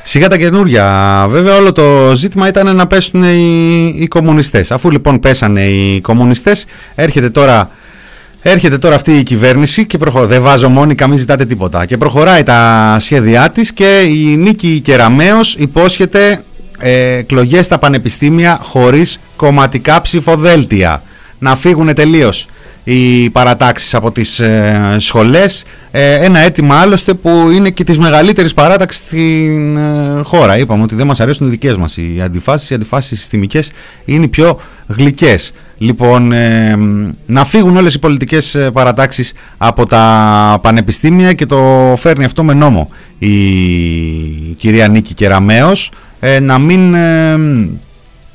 Σιγά 0.09 0.27
τα 0.27 0.37
καινούρια. 0.37 1.25
Βέβαια 1.29 1.55
όλο 1.55 1.71
το 1.71 2.15
ζήτημα 2.15 2.47
ήταν 2.47 2.75
να 2.75 2.87
πέσουν 2.87 3.23
οι, 3.23 3.93
οι 3.95 4.07
κομμουνιστές. 4.07 4.71
Αφού 4.71 4.91
λοιπόν 4.91 5.19
πέσανε 5.19 5.63
οι 5.63 6.01
κομμουνιστές, 6.01 6.65
έρχεται 6.95 7.29
τώρα, 7.29 7.71
έρχεται 8.41 8.77
τώρα 8.77 8.95
αυτή 8.95 9.11
η 9.11 9.23
κυβέρνηση 9.23 9.85
και 9.85 9.97
προχωρά. 9.97 10.25
Δεν 10.25 10.41
βάζω 10.41 10.69
μόνη, 10.69 10.95
καμία 10.95 11.17
ζητάτε 11.17 11.45
τίποτα. 11.45 11.85
Και 11.85 11.97
προχωράει 11.97 12.43
τα 12.43 12.97
σχέδιά 12.99 13.49
της 13.49 13.73
και 13.73 13.99
η 13.99 14.35
Νίκη 14.35 14.79
Κεραμέως 14.79 15.55
υπόσχεται 15.55 16.43
ε, 16.79 17.17
εκλογές 17.17 17.65
στα 17.65 17.77
πανεπιστήμια 17.77 18.59
χωρίς 18.61 19.19
κομματικά 19.35 20.01
ψηφοδέλτια. 20.01 21.03
Να 21.39 21.55
φύγουν 21.55 21.93
τελείως 21.93 22.47
οι 22.83 23.29
παρατάξεις 23.29 23.95
από 23.95 24.11
τις 24.11 24.39
ε, 24.39 24.95
σχολές. 24.99 25.63
Ε, 25.91 26.25
ένα 26.25 26.39
αίτημα 26.39 26.75
άλλωστε 26.75 27.13
που 27.13 27.49
είναι 27.53 27.69
και 27.69 27.83
της 27.83 27.97
μεγαλύτερης 27.97 28.53
παράταξης 28.53 29.01
στην 29.01 29.77
ε, 29.77 30.21
χώρα. 30.23 30.57
Είπαμε 30.57 30.83
ότι 30.83 30.95
δεν 30.95 31.07
μας 31.07 31.19
αρέσουν 31.19 31.47
οι 31.47 31.49
δικές 31.49 31.75
μας 31.75 31.97
οι 31.97 32.21
αντιφάσεις, 32.23 32.69
οι 32.69 32.73
αντιφάσεις 32.73 33.19
συστημικές 33.19 33.71
είναι 34.05 34.23
οι 34.23 34.27
πιο 34.27 34.59
γλυκές. 34.87 35.51
Λοιπόν 35.77 36.31
ε, 36.31 36.77
να 37.25 37.45
φύγουν 37.45 37.77
όλες 37.77 37.93
οι 37.93 37.99
πολιτικές 37.99 38.57
παρατάξεις 38.73 39.33
από 39.57 39.85
τα 39.85 40.59
πανεπιστήμια 40.61 41.33
και 41.33 41.45
το 41.45 41.93
φέρνει 41.99 42.23
αυτό 42.23 42.43
με 42.43 42.53
νόμο 42.53 42.89
η 43.17 43.29
κυρία 44.57 44.87
Νίκη 44.87 45.13
Κεραμέως. 45.13 45.91
Να 46.41 46.57
μην 46.57 46.95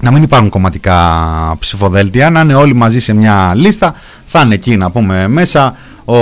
να 0.04 0.10
μην 0.10 0.22
υπάρχουν 0.22 0.48
κομματικά 0.48 1.56
ψηφοδέλτια, 1.58 2.30
να 2.30 2.40
είναι 2.40 2.54
όλοι 2.54 2.74
μαζί 2.74 3.00
σε 3.00 3.12
μια 3.14 3.52
λίστα. 3.54 3.94
Θα 4.26 4.40
είναι 4.40 4.54
εκεί 4.54 4.76
να 4.76 4.90
πούμε 4.90 5.28
μέσα 5.28 5.76
ο, 6.04 6.16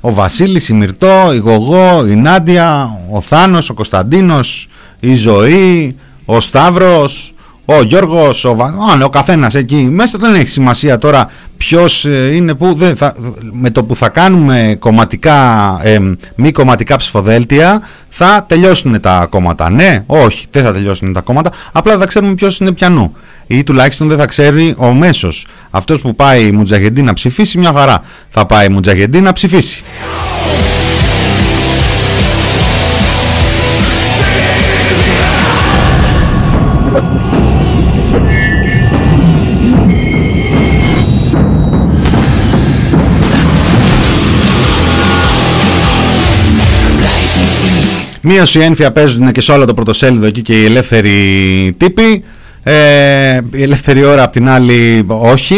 ο 0.00 0.12
Βασίλης, 0.12 0.68
η 0.68 0.72
Μυρτώ, 0.72 1.32
η 1.34 1.36
Γογό, 1.36 2.06
η 2.06 2.14
Νάντια, 2.14 2.98
ο 3.10 3.20
Θάνος, 3.20 3.70
ο 3.70 3.74
Κωνσταντίνος, 3.74 4.68
η 5.00 5.14
Ζωή, 5.14 5.96
ο 6.24 6.40
Σταύρος, 6.40 7.34
ο 7.68 7.82
Γιώργος, 7.82 8.44
ο, 8.44 8.54
Βα... 8.54 8.74
ο 9.04 9.08
καθένας 9.08 9.54
εκεί 9.54 9.76
μέσα 9.76 10.18
δεν 10.18 10.34
έχει 10.34 10.48
σημασία 10.48 10.98
τώρα 10.98 11.30
ποιος 11.56 12.04
ε, 12.04 12.34
είναι 12.34 12.54
που 12.54 12.74
δεν 12.74 12.96
θα... 12.96 13.14
με 13.52 13.70
το 13.70 13.84
που 13.84 13.94
θα 13.94 14.08
κάνουμε 14.08 14.76
κομματικά, 14.78 15.78
ε, 15.82 15.98
μη 16.34 16.52
κομματικά 16.52 16.96
ψηφοδέλτια 16.96 17.82
θα 18.08 18.44
τελειώσουν 18.48 19.00
τα 19.00 19.26
κόμματα. 19.30 19.70
Ναι, 19.70 20.02
όχι, 20.06 20.46
δεν 20.50 20.62
θα 20.62 20.72
τελειώσουν 20.72 21.12
τα 21.12 21.20
κόμματα, 21.20 21.52
απλά 21.72 21.92
δεν 21.92 22.00
θα 22.00 22.06
ξέρουμε 22.06 22.34
ποιος 22.34 22.58
είναι 22.58 22.72
πιανού 22.72 23.16
ή 23.46 23.62
τουλάχιστον 23.62 24.08
δεν 24.08 24.18
θα 24.18 24.26
ξέρει 24.26 24.74
ο 24.78 24.92
μέσος. 24.92 25.46
Αυτός 25.70 26.00
που 26.00 26.14
πάει 26.14 26.46
η 26.46 26.52
Μουτζαγεντή 26.52 27.02
να 27.02 27.12
ψηφίσει 27.12 27.58
μια 27.58 27.72
χαρά 27.72 28.02
θα 28.30 28.46
πάει 28.46 28.66
η 28.66 28.68
Μουτζαγεντή 28.68 29.20
να 29.20 29.32
ψηφίσει. 29.32 29.82
Μείωση 48.28 48.60
ένφια 48.60 48.92
παίζουν 48.92 49.32
και 49.32 49.40
σε 49.40 49.52
όλο 49.52 49.64
το 49.64 49.74
πρωτοσέλιδο 49.74 50.26
εκεί 50.26 50.42
και 50.42 50.60
οι 50.60 50.64
ελεύθεροι 50.64 51.74
τύποι. 51.78 52.24
Ε, 52.62 53.40
η 53.52 53.62
ελεύθερη 53.62 54.04
ώρα 54.04 54.22
απ' 54.22 54.32
την 54.32 54.48
άλλη 54.48 55.04
όχι. 55.06 55.56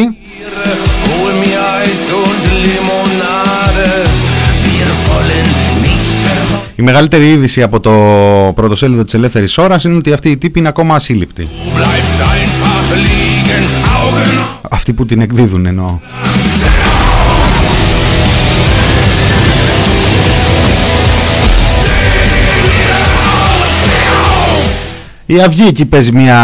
Η 6.77 6.83
μεγαλύτερη 6.83 7.31
είδηση 7.31 7.63
από 7.63 7.81
το 7.81 7.93
πρωτοσέλιδο 8.55 9.05
της 9.05 9.15
ελεύθερης 9.15 9.59
ώρας 9.59 9.85
είναι 9.85 9.97
ότι 9.97 10.13
αυτή 10.13 10.31
η 10.31 10.37
τύπη 10.37 10.59
είναι 10.59 10.69
ακόμα 10.69 10.95
ασύλληπτη. 10.95 11.49
Αυτοί 14.71 14.93
που 14.93 15.07
την 15.07 15.21
εκδίδουν 15.21 15.67
εννοώ. 15.67 15.99
Η 25.31 25.41
Αυγή 25.41 25.67
εκεί 25.67 25.87
παίζει 25.87 26.13
μια 26.13 26.37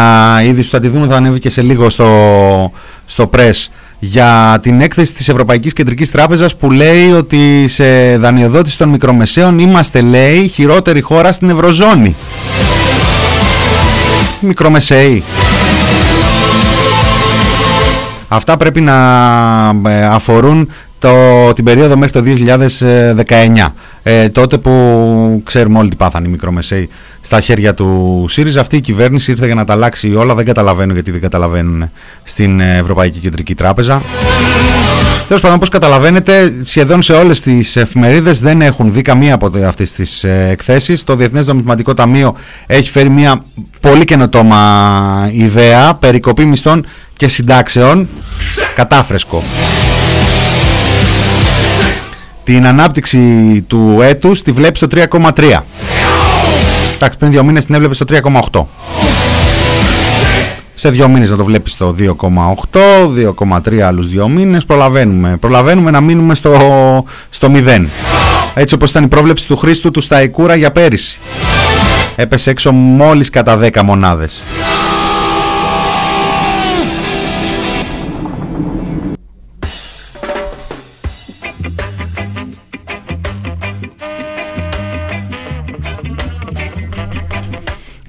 είδηση 0.45 0.69
που 0.69 0.75
θα 0.75 0.81
τη 0.81 0.89
δούμε, 0.89 1.07
θα 1.07 1.17
ανέβει 1.17 1.39
και 1.39 1.51
σε 1.51 1.63
λίγο 1.63 1.91
στο, 1.91 2.73
στο 3.07 3.31
press 3.37 3.67
για 3.99 4.59
την 4.63 4.81
έκθεση 4.81 5.15
της 5.15 5.29
Ευρωπαϊκής 5.29 5.73
Κεντρικής 5.73 6.11
Τράπεζας 6.11 6.57
που 6.57 6.71
λέει 6.71 7.11
ότι 7.13 7.69
σε 7.69 8.17
δανειοδότηση 8.17 8.79
των 8.79 8.89
μικρομεσαίων 8.89 9.59
είμαστε 9.59 10.01
λέει 10.01 10.49
χειρότερη 10.49 11.01
χώρα 11.01 11.33
στην 11.33 11.51
Ευρωζώνη. 11.51 12.17
Μικρομεσαίοι. 14.41 15.23
Αυτά 18.29 18.57
πρέπει 18.57 18.81
να 18.81 18.95
ε, 19.87 20.05
αφορούν 20.05 20.69
το, 20.99 21.53
την 21.53 21.65
περίοδο 21.65 21.97
μέχρι 21.97 22.13
το 22.13 22.23
2019. 23.27 23.67
Ε, 24.03 24.29
τότε 24.29 24.59
που 24.59 25.43
ξέρουμε 25.45 25.79
όλοι 25.79 25.89
τι 25.89 25.97
πάθανε 25.97 26.29
οι 26.29 26.31
μικρομεσαίοι 26.31 26.89
στα 27.25 27.41
χέρια 27.41 27.75
του 27.75 28.27
ΣΥΡΙΖΑ. 28.29 28.61
Αυτή 28.61 28.77
η 28.77 28.81
κυβέρνηση 28.81 29.31
ήρθε 29.31 29.47
για 29.47 29.55
να 29.55 29.65
τα 29.65 29.73
αλλάξει 29.73 30.15
όλα. 30.15 30.35
Δεν 30.35 30.45
καταλαβαίνω 30.45 30.93
γιατί 30.93 31.11
δεν 31.11 31.21
καταλαβαίνουν 31.21 31.91
στην 32.25 32.61
Ευρωπαϊκή 32.61 33.19
Κεντρική 33.19 33.55
Τράπεζα. 33.55 34.03
Τέλος 35.29 35.43
πάντων, 35.43 35.57
όπως 35.57 35.69
καταλαβαίνετε, 35.69 36.53
σχεδόν 36.65 37.03
σε 37.03 37.13
όλες 37.13 37.41
τις 37.41 37.77
εφημερίδες 37.77 38.41
δεν 38.41 38.61
έχουν 38.61 38.93
δει 38.93 39.03
καμία 39.03 39.35
από 39.35 39.51
αυτές 39.67 39.93
τις 39.93 40.25
ε, 40.25 40.49
εκθέσεις. 40.51 41.05
Το 41.05 41.17
Διεθνές 41.17 41.47
Νομισματικό 41.47 41.95
Ταμείο 41.95 42.37
έχει 42.67 42.91
φέρει 42.91 43.11
μια 43.11 43.45
πολύ 43.81 44.05
καινοτόμα 44.05 45.31
ιδέα 45.33 45.95
περικοπή 45.95 46.45
μισθών 46.45 46.87
και 47.17 47.29
συντάξεων. 47.29 48.09
Κατάφρεσκο. 48.75 49.43
Την 52.45 52.67
ανάπτυξη 52.67 53.19
του 53.67 53.99
έτους 54.03 54.43
τη 54.43 54.53
βλέπει 54.53 54.77
στο 54.77 54.87
3,3. 54.91 55.61
Εντάξει, 57.05 57.23
πριν 57.23 57.33
δύο 57.33 57.45
μήνες 57.45 57.65
την 57.65 57.75
έβλεπες 57.75 57.97
στο 57.97 58.07
3,8 58.55 58.65
σε 60.75 60.91
δύο 60.91 61.09
μήνες 61.09 61.31
να 61.31 61.37
το 61.37 61.45
βλέπεις 61.45 61.73
στο 61.73 61.95
2,8, 61.99 63.09
2,3 63.39 63.79
άλλους 63.79 64.09
δύο 64.09 64.29
μήνες, 64.29 64.65
προλαβαίνουμε, 64.65 65.37
προλαβαίνουμε 65.37 65.91
να 65.91 66.01
μείνουμε 66.01 66.35
στο, 66.35 66.55
στο 67.31 67.53
0. 67.55 67.87
Έτσι 68.55 68.75
όπως 68.75 68.91
ήταν 68.91 69.05
η 69.05 69.09
πρόβλεψη 69.09 69.47
του 69.47 69.57
Χρήστου 69.57 69.91
του 69.91 70.01
Σταϊκούρα 70.01 70.55
για 70.55 70.71
πέρυσι. 70.71 71.19
Έπεσε 72.17 72.51
έξω 72.51 72.73
μόλις 72.73 73.31
κατά 73.31 73.59
10 73.63 73.83
μονάδες. 73.83 74.43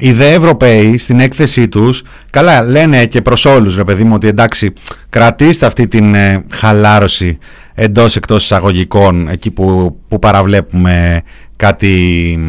Οι 0.05 0.11
δε 0.11 0.33
Ευρωπαίοι 0.33 0.97
στην 0.97 1.19
έκθεσή 1.19 1.67
τους, 1.67 2.03
καλά 2.29 2.61
λένε 2.63 3.05
και 3.05 3.21
προς 3.21 3.45
όλους 3.45 3.75
ρε 3.75 3.83
παιδί 3.83 4.03
μου 4.03 4.13
ότι 4.15 4.27
εντάξει 4.27 4.73
κρατήστε 5.09 5.65
αυτή 5.65 5.87
την 5.87 6.15
ε, 6.15 6.43
χαλάρωση 6.51 7.37
εντός 7.73 8.15
εκτός 8.15 8.43
εισαγωγικών 8.43 9.29
εκεί 9.29 9.51
που, 9.51 9.97
που 10.07 10.19
παραβλέπουμε 10.19 11.21
κάτι, 11.55 12.39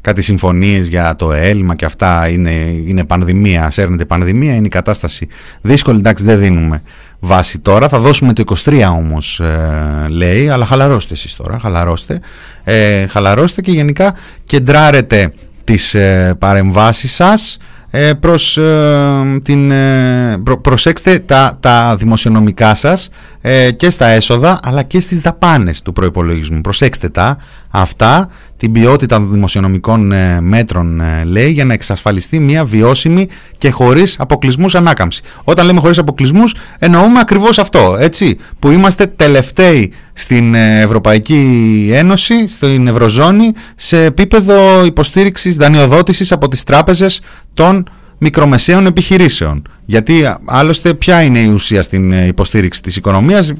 κάτι 0.00 0.22
συμφωνίες 0.22 0.88
για 0.88 1.16
το 1.16 1.32
έλλειμμα 1.32 1.74
και 1.74 1.84
αυτά 1.84 2.28
είναι, 2.28 2.50
είναι 2.86 3.04
πανδημία, 3.04 3.70
σέρνεται 3.70 4.04
πανδημία, 4.04 4.54
είναι 4.54 4.66
η 4.66 4.70
κατάσταση 4.70 5.28
δύσκολη, 5.60 5.98
εντάξει 5.98 6.24
δεν 6.24 6.38
δίνουμε 6.38 6.82
βάση 7.20 7.58
τώρα, 7.58 7.88
θα 7.88 7.98
δώσουμε 7.98 8.32
το 8.32 8.54
23 8.64 8.82
όμως 8.88 9.40
ε, 9.40 10.06
λέει, 10.08 10.48
αλλά 10.48 10.66
χαλαρώστε 10.66 11.14
εσείς 11.14 11.36
τώρα, 11.36 11.58
χαλαρώστε, 11.58 12.20
ε, 12.64 13.06
χαλαρώστε 13.06 13.60
και 13.60 13.70
γενικά 13.70 14.14
κεντράρετε 14.44 15.32
τις 15.64 15.94
ε, 15.94 16.34
παρεμβάσεις 16.38 17.14
σας. 17.14 17.58
Ε, 17.96 18.12
προς, 18.14 18.56
ε, 18.56 19.40
την, 19.42 19.70
ε, 19.70 20.42
προσέξτε 20.62 21.18
τα, 21.18 21.56
τα 21.60 21.96
δημοσιονομικά 21.96 22.74
σας 22.74 23.08
ε, 23.40 23.72
και 23.72 23.90
στα 23.90 24.06
έσοδα 24.06 24.58
αλλά 24.62 24.82
και 24.82 25.00
στις 25.00 25.20
δαπάνες 25.20 25.82
του 25.82 25.92
προϋπολογισμού. 25.92 26.60
Προσέξτε 26.60 27.08
τα 27.08 27.36
αυτά 27.76 28.28
την 28.56 28.72
ποιότητα 28.72 29.16
των 29.18 29.32
δημοσιονομικών 29.32 30.12
ε, 30.12 30.40
μέτρων 30.40 31.00
ε, 31.00 31.24
λέει 31.24 31.50
για 31.50 31.64
να 31.64 31.72
εξασφαλιστεί 31.72 32.38
μια 32.38 32.64
βιώσιμη 32.64 33.28
και 33.58 33.70
χωρίς 33.70 34.16
αποκλεισμούς 34.18 34.74
ανάκαμψη. 34.74 35.22
Όταν 35.44 35.66
λέμε 35.66 35.80
χωρίς 35.80 35.98
αποκλεισμούς 35.98 36.54
εννοούμε 36.78 37.20
ακριβώς 37.20 37.58
αυτό, 37.58 37.96
έτσι, 38.00 38.38
που 38.58 38.70
είμαστε 38.70 39.06
τελευταίοι 39.06 39.92
στην 40.12 40.54
ε, 40.54 40.80
Ευρωπαϊκή 40.80 41.90
Ένωση, 41.92 42.48
στην 42.48 42.86
Ευρωζώνη, 42.86 43.52
σε 43.76 44.04
επίπεδο 44.04 44.84
υποστήριξης 44.84 45.56
δανειοδότησης 45.56 46.32
από 46.32 46.48
τις 46.48 46.64
τράπεζες 46.64 47.20
των 47.54 47.90
μικρομεσαίων 48.18 48.86
επιχειρήσεων. 48.86 49.62
Γιατί 49.86 50.36
άλλωστε 50.44 50.94
ποια 50.94 51.22
είναι 51.22 51.38
η 51.38 51.46
ουσία 51.46 51.82
στην 51.82 52.26
υποστήριξη 52.26 52.82
της 52.82 52.96
οικονομίας, 52.96 53.52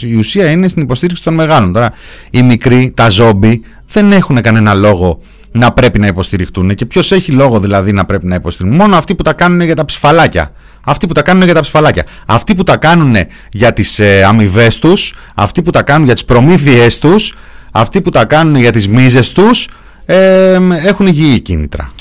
η 0.00 0.14
ουσία 0.14 0.50
είναι 0.50 0.68
στην 0.68 0.82
υποστήριξη 0.82 1.22
των 1.22 1.34
μεγάλων. 1.34 1.72
Τώρα 1.72 1.92
οι 2.30 2.42
μικροί, 2.42 2.92
τα 2.96 3.08
ζόμπι, 3.08 3.62
δεν 3.92 4.12
έχουν 4.12 4.40
κανένα 4.40 4.74
λόγο 4.74 5.20
να 5.52 5.72
πρέπει 5.72 5.98
να 5.98 6.06
υποστηριχτούν. 6.06 6.74
Και 6.74 6.86
ποιος 6.86 7.12
έχει 7.12 7.32
λόγο 7.32 7.60
δηλαδή 7.60 7.92
να 7.92 8.04
πρέπει 8.04 8.26
να 8.26 8.34
υποστηριχτούν. 8.34 8.80
Μόνο 8.80 8.96
αυτοί 8.96 9.14
που 9.14 9.22
τα 9.22 9.32
κάνουν 9.32 9.60
για 9.60 9.74
τα 9.74 9.84
ψηφαλάκια. 9.84 10.52
Αυτοί 10.84 11.06
που 11.06 11.12
τα 11.12 11.22
κάνουν 11.22 11.42
για 11.42 11.54
τα 11.54 11.60
ψηφαλάκια. 11.60 12.04
Αυτοί 12.26 12.54
που 12.54 12.62
τα 12.62 12.76
κάνουν 12.76 13.16
για 13.52 13.72
τις 13.72 13.98
ε, 13.98 14.24
αμοιβές 14.24 14.78
τους, 14.78 15.14
αυτοί 15.34 15.62
που 15.62 15.70
τα 15.70 15.82
κάνουν 15.82 16.04
για 16.04 16.14
τις 16.14 16.24
προμήθειές 16.24 16.98
τους, 16.98 17.34
αυτοί 17.72 18.00
που 18.00 18.10
τα 18.10 18.24
κάνουν 18.24 18.56
για 18.56 18.72
τις 18.72 18.88
μίζες 18.88 19.32
τους, 19.32 19.68
ε, 20.04 20.58
έχουν 20.86 21.06
υγιή 21.06 21.40
κίνητρα. 21.40 21.92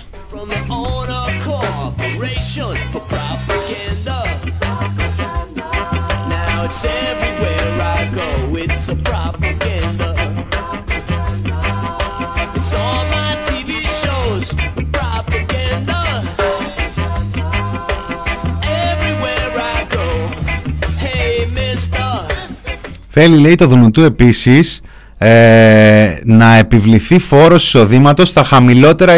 Θέλει, 23.18 23.38
λέει, 23.38 23.56
το 23.56 23.68
Δουνουτού 23.68 24.02
επίσης 24.02 24.82
ε, 25.18 26.14
να 26.24 26.56
επιβληθεί 26.56 27.20
φόρος 27.20 27.66
εισοδήματος 27.66 28.30
στα 28.30 28.44
χαμηλότερα 28.44 29.16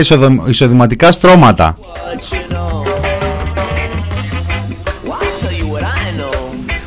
εισοδηματικά 0.47 1.11
στρώματα. 1.11 1.77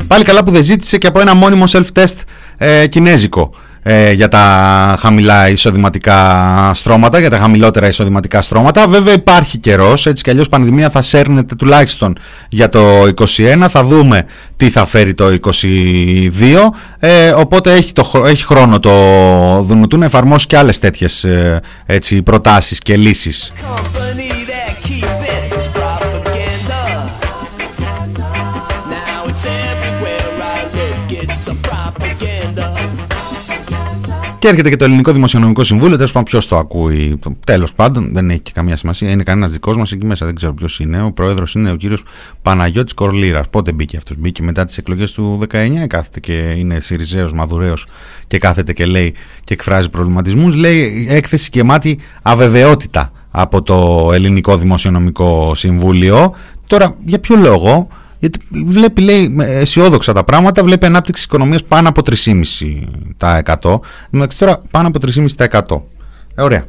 Πάλι 0.06 0.24
καλά 0.24 0.44
που 0.44 0.50
δεν 0.50 0.62
ζήτησε 0.62 0.98
και 0.98 1.06
από 1.06 1.20
ένα 1.20 1.34
μόνιμο 1.34 1.64
self-test 1.68 2.14
ε, 2.56 2.86
κινέζικο 2.86 3.54
ε, 3.82 4.12
για 4.12 4.28
τα 4.28 4.96
χαμηλά 5.00 5.48
εισοδηματικά 5.48 6.72
στρώματα, 6.74 7.18
για 7.18 7.30
τα 7.30 7.38
χαμηλότερα 7.38 7.88
εισοδηματικά 7.88 8.42
στρώματα. 8.42 8.88
Βέβαια 8.88 9.14
υπάρχει 9.14 9.58
καιρός, 9.58 10.06
έτσι 10.06 10.22
κι 10.22 10.30
αλλιώς 10.30 10.48
πανδημία 10.48 10.90
θα 10.90 11.02
σέρνεται 11.02 11.54
τουλάχιστον 11.54 12.18
για 12.48 12.68
το 12.68 13.02
2021. 13.02 13.66
Θα 13.70 13.84
δούμε 13.84 14.26
τι 14.56 14.70
θα 14.70 14.86
φέρει 14.86 15.14
το 15.14 15.38
2022. 15.42 16.72
Ε, 16.98 17.30
οπότε 17.30 17.72
έχει, 17.72 17.92
το, 17.92 18.24
έχει 18.26 18.44
χρόνο 18.44 18.78
το 18.78 18.90
Δουνουτού 19.62 19.98
να 19.98 20.04
εφαρμόσει 20.04 20.46
και 20.46 20.56
άλλες 20.56 20.78
τέτοιες 20.78 21.24
ε, 21.24 21.60
προτάσεις 22.24 22.78
και 22.78 22.96
λύσεις. 22.96 23.52
Και 34.41 34.49
έρχεται 34.49 34.68
και 34.68 34.76
το 34.76 34.84
Ελληνικό 34.84 35.12
Δημοσιονομικό 35.12 35.64
Συμβούλιο. 35.64 35.97
Τέλος 35.97 36.12
πάντων, 36.12 36.24
ποιος 36.28 36.49
το 36.49 36.57
ακούει. 36.57 37.18
Τέλος 37.47 37.72
πάντων, 37.72 38.12
δεν 38.12 38.30
έχει 38.30 38.41
και 38.41 38.51
καμία 38.55 38.76
σημασία. 38.76 39.11
Είναι 39.11 39.22
κανένας 39.22 39.53
δικός 39.53 39.76
μας 39.76 39.93
εκεί 39.93 40.07
μέσα. 40.07 40.26
Δεν 40.26 40.34
ξέρω 40.34 40.55
ποιος 40.55 40.80
είναι. 40.80 41.03
Ο 41.03 41.12
πρόεδρος 41.12 41.55
είναι 41.55 41.70
ο 41.70 41.76
κύριος 41.76 42.03
Παναγιώτης 42.43 42.95
Κορλίρα. 42.95 43.45
Πότε 43.51 43.72
μπήκε 43.72 43.97
αυτός. 43.97 44.16
Μπήκε 44.16 44.43
μετά 44.43 44.64
τις 44.64 44.78
εκλογές 44.78 45.12
του 45.12 45.38
19. 45.38 45.86
Κάθεται 45.86 46.20
και 46.20 46.32
είναι 46.32 46.80
Σιριζέος 46.80 47.32
Μαδουρέος 47.32 47.86
και 48.26 48.38
κάθεται 48.38 48.72
και 48.72 48.86
λέει 48.86 49.14
και 49.45 49.55
εκφράζει 49.55 49.91
προβληματισμούς. 49.91 50.55
Λέει 50.55 51.07
έκθεση 51.11 51.51
και 51.51 51.62
μάτι 51.64 51.99
αβεβαιότητα 52.22 53.12
από 53.30 53.62
το 53.62 54.11
Ελληνικό 54.12 54.57
Δημοσιονομικό 54.57 55.55
Συμβούλιο. 55.55 56.34
Τώρα, 56.66 56.95
για 57.05 57.18
ποιο 57.18 57.36
λόγο, 57.36 57.88
γιατί 58.20 58.38
βλέπει, 58.66 59.00
λέει, 59.00 59.36
αισιόδοξα 59.38 60.12
τα 60.12 60.24
πράγματα, 60.24 60.64
βλέπει 60.64 60.86
ανάπτυξη 60.86 61.24
οικονομίας 61.24 61.64
πάνω 61.64 61.88
από 61.88 62.02
3,5%. 62.02 63.80
Εντάξει, 64.10 64.38
τώρα 64.38 64.60
πάνω 64.70 64.88
από 64.88 64.98
3,5%. 64.98 65.82
Ε, 66.34 66.42
ωραία. 66.42 66.64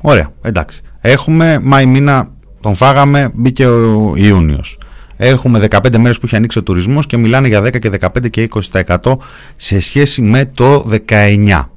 Ωραία, 0.00 0.32
εντάξει. 0.42 0.82
Έχουμε 1.00 1.58
Μάη 1.62 1.86
μήνα, 1.86 2.30
τον 2.60 2.74
φάγαμε, 2.74 3.30
μπήκε 3.34 3.66
ο 3.66 4.12
Ιούνιος. 4.16 4.78
Έχουμε 5.16 5.68
15 5.70 5.96
μέρες 5.98 6.18
που 6.18 6.26
έχει 6.26 6.36
ανοίξει 6.36 6.58
ο 6.58 6.62
τουρισμός 6.62 7.06
και 7.06 7.16
μιλάνε 7.16 7.48
για 7.48 7.62
10 7.62 7.78
και 7.78 7.90
15 8.00 8.30
και 8.30 8.48
20% 8.72 9.16
σε 9.56 9.80
σχέση 9.80 10.22
με 10.22 10.44
το 10.54 10.86
19. 11.06 11.68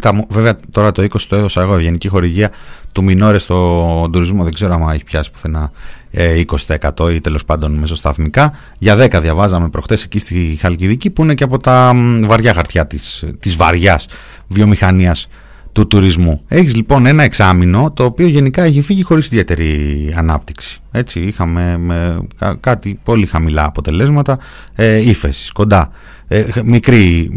Τα, 0.00 0.26
βέβαια 0.28 0.58
τώρα 0.70 0.92
το 0.92 1.02
20 1.02 1.20
το 1.28 1.36
έδωσα 1.36 1.60
εγώ, 1.60 1.78
γενική 1.78 2.08
χορηγία 2.08 2.50
του 2.92 3.04
Μινόρε 3.04 3.38
στο 3.38 4.08
τουρισμό, 4.12 4.44
δεν 4.44 4.52
ξέρω 4.52 4.74
αν 4.74 4.90
έχει 4.90 5.04
πιάσει 5.04 5.30
πουθενά 5.30 5.72
20% 6.12 7.08
ε, 7.08 7.14
ή 7.14 7.20
τέλος 7.20 7.44
πάντων 7.44 7.72
μεσοσταθμικά. 7.72 8.52
Για 8.78 8.96
10 9.04 9.20
διαβάζαμε 9.20 9.68
προχτές 9.68 10.02
εκεί 10.04 10.18
στη 10.18 10.58
Χαλκιδική 10.60 11.10
που 11.10 11.22
είναι 11.22 11.34
και 11.34 11.44
από 11.44 11.58
τα 11.58 11.92
βαριά 12.20 12.54
χαρτιά 12.54 12.86
της, 12.86 13.24
της 13.40 13.56
βαριάς 13.56 14.06
βιομηχανίας 14.48 15.28
του 15.74 15.86
τουρισμού. 15.86 16.40
Έχεις 16.48 16.74
λοιπόν 16.74 17.06
ένα 17.06 17.22
εξάμεινο 17.22 17.92
το 17.94 18.04
οποίο 18.04 18.26
γενικά 18.26 18.62
έχει 18.62 18.80
φύγει 18.80 19.02
χωρίς 19.02 19.26
ιδιαίτερη 19.26 20.14
ανάπτυξη. 20.16 20.80
Έτσι 20.90 21.20
είχαμε 21.20 21.78
με 21.78 22.18
κάτι 22.60 22.98
πολύ 23.04 23.26
χαμηλά 23.26 23.64
αποτελέσματα, 23.64 24.38
ε, 24.74 25.08
ύφεσης, 25.08 25.52
κοντά, 25.52 25.90
ε, 26.28 26.44
μικρή, 26.64 27.30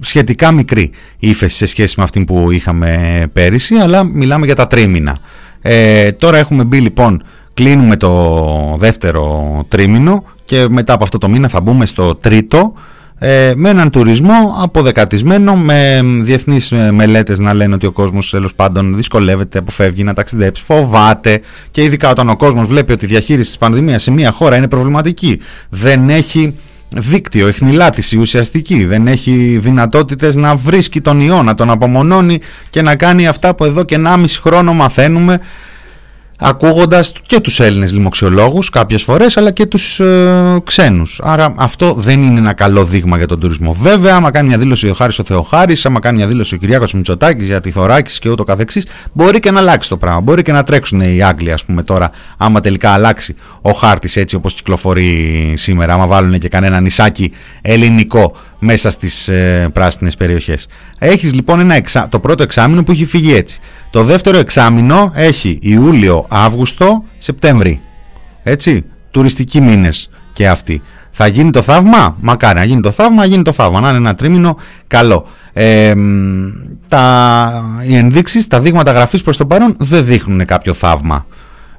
σχετικά 0.00 0.52
μικρή 0.52 0.90
ύφεση 1.18 1.56
σε 1.56 1.66
σχέση 1.66 1.94
με 1.98 2.04
αυτή 2.04 2.24
που 2.24 2.50
είχαμε 2.50 3.22
πέρυσι, 3.32 3.74
αλλά 3.74 4.04
μιλάμε 4.04 4.46
για 4.46 4.54
τα 4.54 4.66
τρίμηνα. 4.66 5.18
Ε, 5.62 6.12
τώρα 6.12 6.38
έχουμε 6.38 6.64
μπει 6.64 6.80
λοιπόν, 6.80 7.22
κλείνουμε 7.54 7.96
το 7.96 8.76
δεύτερο 8.78 9.64
τρίμηνο 9.68 10.24
και 10.44 10.66
μετά 10.70 10.92
από 10.92 11.04
αυτό 11.04 11.18
το 11.18 11.28
μήνα 11.28 11.48
θα 11.48 11.60
μπούμε 11.60 11.86
στο 11.86 12.14
τρίτο 12.14 12.72
ε, 13.18 13.52
με 13.56 13.68
έναν 13.68 13.90
τουρισμό 13.90 14.56
αποδεκατισμένο 14.62 15.56
με 15.56 16.00
διεθνείς 16.22 16.72
ε, 16.72 16.92
μελέτες 16.92 17.38
να 17.38 17.54
λένε 17.54 17.74
ότι 17.74 17.86
ο 17.86 17.92
κόσμος 17.92 18.30
τέλος 18.30 18.54
πάντων 18.54 18.96
δυσκολεύεται, 18.96 19.58
αποφεύγει 19.58 20.04
να 20.04 20.14
ταξιδέψει, 20.14 20.64
φοβάται 20.64 21.40
και 21.70 21.82
ειδικά 21.82 22.10
όταν 22.10 22.28
ο 22.28 22.36
κόσμος 22.36 22.66
βλέπει 22.66 22.92
ότι 22.92 23.04
η 23.04 23.08
διαχείριση 23.08 23.48
της 23.48 23.58
πανδημίας 23.58 24.02
σε 24.02 24.10
μια 24.10 24.30
χώρα 24.30 24.56
είναι 24.56 24.68
προβληματική, 24.68 25.40
δεν 25.68 26.08
έχει 26.08 26.54
δίκτυο, 26.96 27.46
εχνηλάτηση 27.48 28.16
ουσιαστική, 28.16 28.84
δεν 28.84 29.06
έχει 29.06 29.58
δυνατότητες 29.62 30.36
να 30.36 30.56
βρίσκει 30.56 31.00
τον 31.00 31.20
ιό, 31.20 31.42
να 31.42 31.54
τον 31.54 31.70
απομονώνει 31.70 32.40
και 32.70 32.82
να 32.82 32.96
κάνει 32.96 33.26
αυτά 33.26 33.54
που 33.54 33.64
εδώ 33.64 33.84
και 33.84 34.00
1,5 34.04 34.24
χρόνο 34.40 34.72
μαθαίνουμε 34.72 35.40
ακούγοντας 36.38 37.12
και 37.26 37.40
τους 37.40 37.60
Έλληνες 37.60 37.92
λοιμοξιολόγους 37.92 38.70
κάποιες 38.70 39.02
φορές 39.02 39.36
αλλά 39.36 39.50
και 39.50 39.66
τους 39.66 40.00
ε, 40.00 40.60
ξένους. 40.64 41.20
Άρα 41.22 41.54
αυτό 41.56 41.94
δεν 41.94 42.22
είναι 42.22 42.38
ένα 42.38 42.52
καλό 42.52 42.84
δείγμα 42.84 43.16
για 43.16 43.26
τον 43.26 43.40
τουρισμό. 43.40 43.76
Βέβαια, 43.80 44.14
άμα 44.14 44.30
κάνει 44.30 44.48
μια 44.48 44.58
δήλωση 44.58 44.88
ο 44.88 44.94
Χάρης 44.94 45.18
ο 45.18 45.24
Θεοχάρης, 45.24 45.86
άμα 45.86 46.00
κάνει 46.00 46.16
μια 46.16 46.26
δήλωση 46.26 46.54
ο 46.54 46.58
Κυριάκος 46.58 46.92
Μητσοτάκης 46.92 47.46
για 47.46 47.60
τη 47.60 47.70
θωράκιση 47.70 48.20
και 48.20 48.28
ούτω 48.28 48.44
καθεξής, 48.44 48.86
μπορεί 49.12 49.38
και 49.38 49.50
να 49.50 49.60
αλλάξει 49.60 49.88
το 49.88 49.96
πράγμα. 49.96 50.20
Μπορεί 50.20 50.42
και 50.42 50.52
να 50.52 50.62
τρέξουν 50.62 51.00
οι 51.00 51.22
Άγγλοι 51.22 51.52
ας 51.52 51.64
πούμε 51.64 51.82
τώρα, 51.82 52.10
άμα 52.36 52.60
τελικά 52.60 52.90
αλλάξει 52.90 53.34
ο 53.62 53.70
χάρτης 53.70 54.16
έτσι 54.16 54.36
όπως 54.36 54.54
κυκλοφορεί 54.54 55.54
σήμερα, 55.56 55.92
άμα 55.92 56.06
βάλουν 56.06 56.38
και 56.38 56.48
κανένα 56.48 56.80
νησάκι 56.80 57.32
ελληνικό 57.62 58.36
μέσα 58.58 58.90
στις 58.90 59.28
ε, 59.28 59.68
πράσινες 59.72 60.16
περιοχές. 60.16 60.66
Έχεις 60.98 61.34
λοιπόν 61.34 61.60
ένα 61.60 61.74
εξά... 61.74 62.08
το 62.08 62.18
πρώτο 62.18 62.42
εξάμεινο 62.42 62.82
που 62.82 62.90
έχει 62.90 63.04
φύγει 63.04 63.34
έτσι. 63.34 63.60
Το 63.90 64.04
δεύτερο 64.04 64.38
εξάμεινο 64.38 65.12
έχει 65.14 65.58
Ιούλιο, 65.62 66.26
Αύγουστο, 66.28 67.04
Σεπτέμβρη. 67.18 67.80
Έτσι, 68.42 68.84
τουριστικοί 69.10 69.60
μήνες 69.60 70.10
και 70.32 70.48
αυτοί. 70.48 70.82
Θα 71.10 71.26
γίνει 71.26 71.50
το 71.50 71.62
θαύμα, 71.62 72.16
μακάρι 72.20 72.58
να 72.58 72.64
γίνει 72.64 72.80
το 72.80 72.90
θαύμα, 72.90 73.16
να 73.16 73.24
γίνει 73.24 73.42
το 73.42 73.52
θαύμα, 73.52 73.80
να 73.80 73.88
είναι 73.88 73.96
ένα 73.96 74.14
τρίμηνο 74.14 74.56
καλό. 74.86 75.26
Ε, 75.52 75.94
τα, 76.88 77.62
οι 77.86 77.96
ενδείξεις, 77.96 78.46
τα 78.46 78.60
δείγματα 78.60 78.92
γραφής 78.92 79.22
προς 79.22 79.36
το 79.36 79.46
παρόν 79.46 79.76
δεν 79.78 80.04
δείχνουν 80.04 80.44
κάποιο 80.44 80.74
θαύμα. 80.74 81.26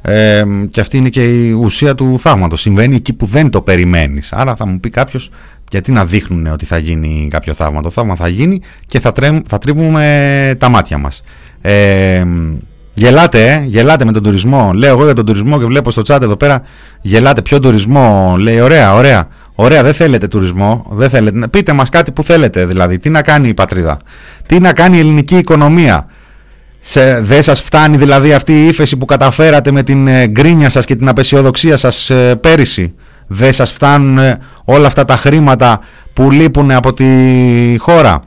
Ε, 0.02 0.44
και 0.70 0.80
αυτή 0.80 0.98
είναι 0.98 1.10
και 1.10 1.24
η 1.24 1.52
ουσία 1.52 1.96
του 1.96 2.20
θαύματος. 2.20 2.62
Συμβαίνει 2.62 2.96
εκεί 2.96 3.14
που 3.14 3.26
δεν 3.26 3.50
το 3.50 3.62
περιμένεις. 3.62 4.34
Άρα 4.34 4.56
θα 4.56 4.66
μου 4.66 4.80
πει 4.80 4.90
κάποιος 4.90 5.32
γιατί 5.70 5.92
να 5.92 6.06
δείχνουν 6.06 6.48
ότι 6.48 6.66
θα 6.66 6.78
γίνει 6.78 7.28
κάποιο 7.30 7.54
θαύμα. 7.54 7.82
Το 7.82 7.90
θαύμα 7.90 8.16
θα 8.16 8.28
γίνει 8.28 8.62
και 8.88 9.00
θα, 9.00 9.12
τρέμ, 9.12 9.40
θα 9.48 9.58
τρίβουμε 9.58 10.56
τα 10.58 10.70
μάτια 10.70 10.98
μας. 10.98 11.24
Ε, 11.62 12.24
γελάτε, 12.94 13.54
ε, 13.54 13.64
γελάτε 13.66 14.06
με 14.06 14.12
τον 14.12 14.24
τουρισμό. 14.24 14.72
Λέω 14.74 14.92
εγώ 14.92 15.04
για 15.04 15.14
τον 15.14 15.26
τουρισμό 15.26 15.60
και 15.60 15.66
βλέπω 15.66 15.92
στο 15.92 16.02
chat 16.08 16.22
εδώ 16.22 16.36
πέρα. 16.36 16.62
Γελάτε, 17.02 17.42
ποιο 17.42 17.60
τουρισμό; 17.60 18.36
Λέει, 18.40 18.60
ωραία, 18.60 18.94
ωραία. 18.94 19.28
Ωραία, 19.56 19.84
δεν 19.84 19.94
θέλετε 19.94 20.28
τουρισμό. 20.28 20.86
Δεν 20.92 21.10
θέλετε. 21.10 21.48
Πείτε 21.48 21.74
μας 21.74 21.90
κάτι 21.90 22.12
που 22.12 22.24
θέλετε 22.24 22.66
δηλαδή. 22.66 22.98
Τι 22.98 23.10
να 23.10 23.22
κάνει 23.22 23.48
η 23.50 23.54
πατρίδα. 23.54 23.98
Τι 24.46 24.60
να 24.60 24.74
κάνει 24.74 24.98
η 24.98 25.00
ελληνική 25.00 25.38
οικονομία. 25.38 26.08
Σε, 26.82 27.22
δεν 27.22 27.44
σας 27.44 27.62
φτάνει 27.62 27.98
δηλαδή 27.98 28.34
αυτή 28.34 28.54
η 28.54 28.68
ύφεση 28.68 28.98
που 28.98 29.06
καταφέρατε 29.06 29.72
με 29.72 29.84
την 29.84 30.08
ε, 30.08 30.28
γκρίνια 30.28 30.70
σας 30.70 30.86
και 30.86 30.96
την 30.96 31.08
απεσιοδοξία 31.08 31.78
σας 31.78 32.10
ε, 32.10 32.36
πέρυσι; 32.36 32.94
Δεν 33.28 33.54
σας 33.54 33.72
φτάνουν 33.72 34.18
ε, 34.18 34.40
όλα 34.66 34.88
αυτά 34.88 35.06
τα 35.06 35.16
χρήματα 35.16 35.80
που 36.14 36.32
λείπουν 36.32 36.72
από 36.72 36.94
τη 36.94 37.06
χώρα; 37.78 38.24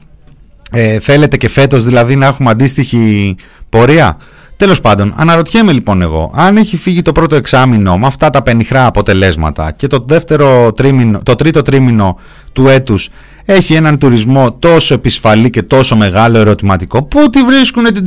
Ε, 0.70 0.98
θέλετε 1.00 1.36
και 1.36 1.48
φέτος 1.48 1.84
δηλαδή 1.84 2.16
να 2.16 2.26
έχουμε 2.26 2.50
αντίστοιχη 2.50 3.36
πορεία; 3.68 4.16
Τέλος 4.62 4.80
πάντων, 4.80 5.14
αναρωτιέμαι 5.16 5.72
λοιπόν 5.72 6.02
εγώ, 6.02 6.30
αν 6.34 6.56
έχει 6.56 6.76
φύγει 6.76 7.02
το 7.02 7.12
πρώτο 7.12 7.36
εξάμεινο 7.36 7.98
με 7.98 8.06
αυτά 8.06 8.30
τα 8.30 8.42
πενιχρά 8.42 8.86
αποτελέσματα 8.86 9.70
και 9.70 9.86
το, 9.86 10.04
δεύτερο 10.06 10.72
τρίμηνο, 10.72 11.20
το 11.22 11.34
τρίτο 11.34 11.62
τρίμηνο 11.62 12.18
του 12.52 12.68
έτους 12.68 13.08
έχει 13.44 13.74
έναν 13.74 13.98
τουρισμό 13.98 14.52
τόσο 14.52 14.94
επισφαλή 14.94 15.50
και 15.50 15.62
τόσο 15.62 15.96
μεγάλο 15.96 16.38
ερωτηματικό, 16.38 17.02
πού 17.02 17.30
τη 17.30 17.42
βρίσκουν 17.42 17.84
την 17.84 18.04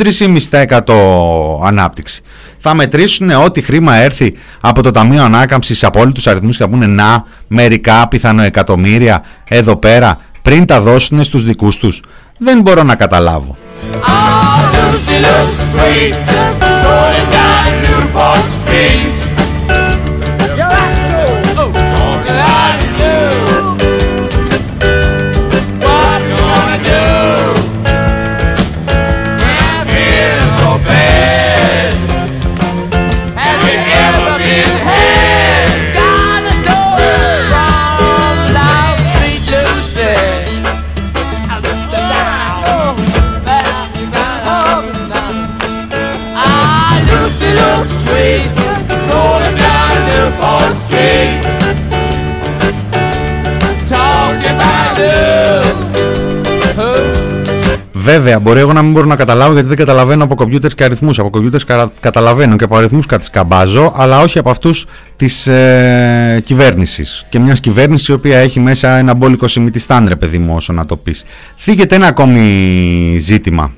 3,5% 0.51 0.95
ανάπτυξη. 1.63 2.21
Θα 2.57 2.73
μετρήσουν 2.73 3.29
ό,τι 3.29 3.61
χρήμα 3.61 3.95
έρθει 3.95 4.33
από 4.61 4.81
το 4.81 4.91
Ταμείο 4.91 5.23
Ανάκαμψης 5.23 5.77
σε 5.77 5.85
απόλυτους 5.85 6.27
αριθμούς 6.27 6.57
και 6.57 6.63
θα 6.63 6.69
πούνε 6.69 6.85
να 6.85 7.25
μερικά 7.47 8.07
πιθανό 8.07 8.43
εκατομμύρια 8.43 9.23
εδώ 9.47 9.75
πέρα 9.75 10.19
πριν 10.41 10.65
τα 10.65 10.81
δώσουν 10.81 11.23
στους 11.23 11.45
δικούς 11.45 11.77
τους. 11.77 12.01
Δεν 12.37 12.61
μπορώ 12.61 12.83
να 12.83 12.95
καταλάβω. 12.95 13.57
Βέβαια, 58.05 58.39
μπορεί 58.39 58.59
εγώ 58.59 58.73
να 58.73 58.81
μην 58.81 58.91
μπορώ 58.91 59.05
να 59.05 59.15
καταλάβω 59.15 59.53
γιατί 59.53 59.67
δεν 59.67 59.77
καταλαβαίνω 59.77 60.23
από 60.23 60.35
κομπιούτερς 60.35 60.75
και 60.75 60.83
αριθμούς. 60.83 61.19
Από 61.19 61.29
κομπιούτερς 61.29 61.65
καταλαβαίνω 61.99 62.55
και 62.55 62.63
από 62.63 62.75
αριθμούς 62.75 63.05
κατσκαμπάζω, 63.05 63.93
αλλά 63.95 64.19
όχι 64.19 64.37
από 64.39 64.49
αυτούς 64.49 64.85
της 65.15 65.47
ε, 65.47 66.41
κυβέρνησης. 66.43 67.25
Και 67.29 67.39
μιας 67.39 67.59
κυβέρνησης 67.59 68.07
η 68.07 68.11
οποία 68.11 68.37
έχει 68.37 68.59
μέσα 68.59 68.97
ένα 68.97 69.13
μπόλικο 69.13 69.47
σημειτιστάν, 69.47 70.07
ρε 70.07 70.15
παιδί 70.15 70.37
μου, 70.37 70.55
όσο 70.55 70.73
να 70.73 70.85
το 70.85 70.95
πεις. 70.95 71.25
Θίγεται 71.57 71.95
ένα 71.95 72.07
ακόμη 72.07 73.17
ζήτημα. 73.21 73.71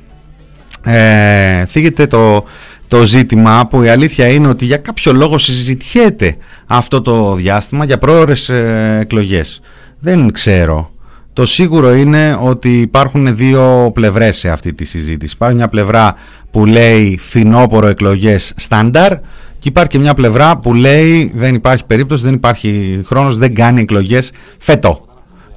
Ε, 0.83 1.65
θίγεται 1.65 2.07
το, 2.07 2.45
το 2.87 3.03
ζήτημα 3.03 3.67
που 3.69 3.81
η 3.83 3.89
αλήθεια 3.89 4.27
είναι 4.27 4.47
ότι 4.47 4.65
για 4.65 4.77
κάποιο 4.77 5.13
λόγο 5.13 5.37
συζητιέται 5.37 6.37
αυτό 6.65 7.01
το 7.01 7.33
διάστημα 7.33 7.85
για 7.85 7.97
πρόορες 7.97 8.49
ε, 8.49 8.97
εκλογές. 9.01 9.61
Δεν 9.99 10.31
ξέρω. 10.31 10.91
Το 11.37 11.45
σίγουρο 11.45 11.93
είναι 11.93 12.37
ότι 12.41 12.79
υπάρχουν 12.79 13.35
δύο 13.35 13.91
πλευρές 13.93 14.37
σε 14.37 14.49
αυτή 14.49 14.73
τη 14.73 14.85
συζήτηση. 14.85 15.33
Υπάρχει 15.33 15.55
μια 15.55 15.67
πλευρά 15.67 16.15
που 16.51 16.65
λέει 16.65 17.17
φθινόπορο 17.21 17.87
εκλογές 17.87 18.53
στάνταρ 18.55 19.13
και 19.59 19.69
υπάρχει 19.69 19.89
και 19.89 19.99
μια 19.99 20.13
πλευρά 20.13 20.57
που 20.57 20.73
λέει 20.73 21.31
δεν 21.35 21.55
υπάρχει 21.55 21.85
περίπτωση, 21.85 22.23
δεν 22.23 22.33
υπάρχει 22.33 23.01
χρόνος, 23.05 23.37
δεν 23.37 23.53
κάνει 23.53 23.81
εκλογές 23.81 24.31
φέτο. 24.59 25.05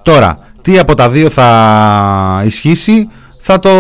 Τώρα, 0.03 0.39
τι 0.63 0.79
από 0.79 0.95
τα 0.95 1.11
δύο 1.11 1.31
θα 1.31 2.43
ισχύσει 2.47 3.09
θα 3.41 3.59
το 3.59 3.71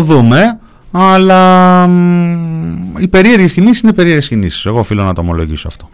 δούμε, 0.00 0.58
αλλά 0.90 1.84
οι 2.98 3.08
περίεργες 3.08 3.52
κινήσεις 3.52 3.82
είναι 3.82 3.92
περίεργες 3.92 4.28
κινήσεις. 4.28 4.64
Εγώ 4.64 4.78
οφείλω 4.78 5.02
να 5.02 5.12
το 5.12 5.20
ομολογήσω 5.20 5.68
αυτό. 5.68 5.88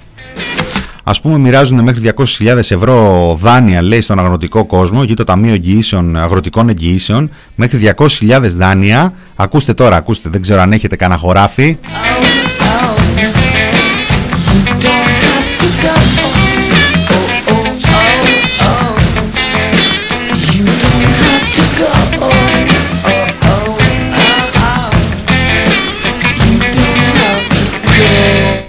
Α 1.07 1.13
πούμε, 1.23 1.39
μοιράζουν 1.39 1.83
μέχρι 1.83 2.13
200.000 2.17 2.57
ευρώ 2.57 3.39
δάνεια, 3.41 3.83
λέει, 3.83 4.01
στον 4.01 4.19
αγροτικό 4.19 4.65
κόσμο, 4.65 5.01
εκεί 5.03 5.15
το 5.15 5.25
Ταμείο 5.25 5.53
Εγγυήσεων, 5.53 6.17
Αγροτικών 6.17 6.69
Εγγυήσεων, 6.69 7.31
μέχρι 7.55 7.95
200.000 7.97 8.41
δάνεια. 8.57 9.13
Ακούστε 9.37 9.75
τώρα, 9.75 9.97
ακούστε, 9.97 10.29
δεν 10.29 10.41
ξέρω 10.41 10.61
αν 10.61 10.73
έχετε 10.73 10.97
κανένα 10.97 11.21
χωράφι. 11.21 11.77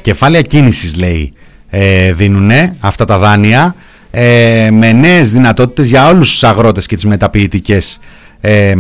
Κεφάλαια 0.02 0.42
κίνησης 0.42 0.96
λέει 0.96 1.34
ε, 1.78 2.14
δίνουν 2.14 2.52
αυτά 2.80 3.06
τα 3.06 3.18
δάνεια 3.18 3.76
ε, 4.12 4.70
με 4.72 4.92
νέες 4.92 5.32
δυνατότητες 5.32 5.88
για 5.88 6.08
όλους 6.08 6.32
τους 6.32 6.44
αγρότες 6.44 6.86
και 6.86 6.96
τις 6.96 7.06
μεταποιητικές 7.06 8.00
ε, 8.42 8.74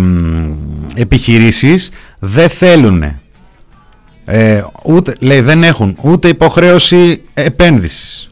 επιχειρήσεις. 0.95 1.89
Δεν 2.19 2.49
θέλουν 2.49 3.03
ε, 4.25 4.63
ούτε, 4.83 5.15
λέει 5.19 5.41
δεν 5.41 5.63
έχουν 5.63 5.97
ούτε 6.01 6.27
υποχρέωση 6.27 7.21
επένδυσης 7.33 8.31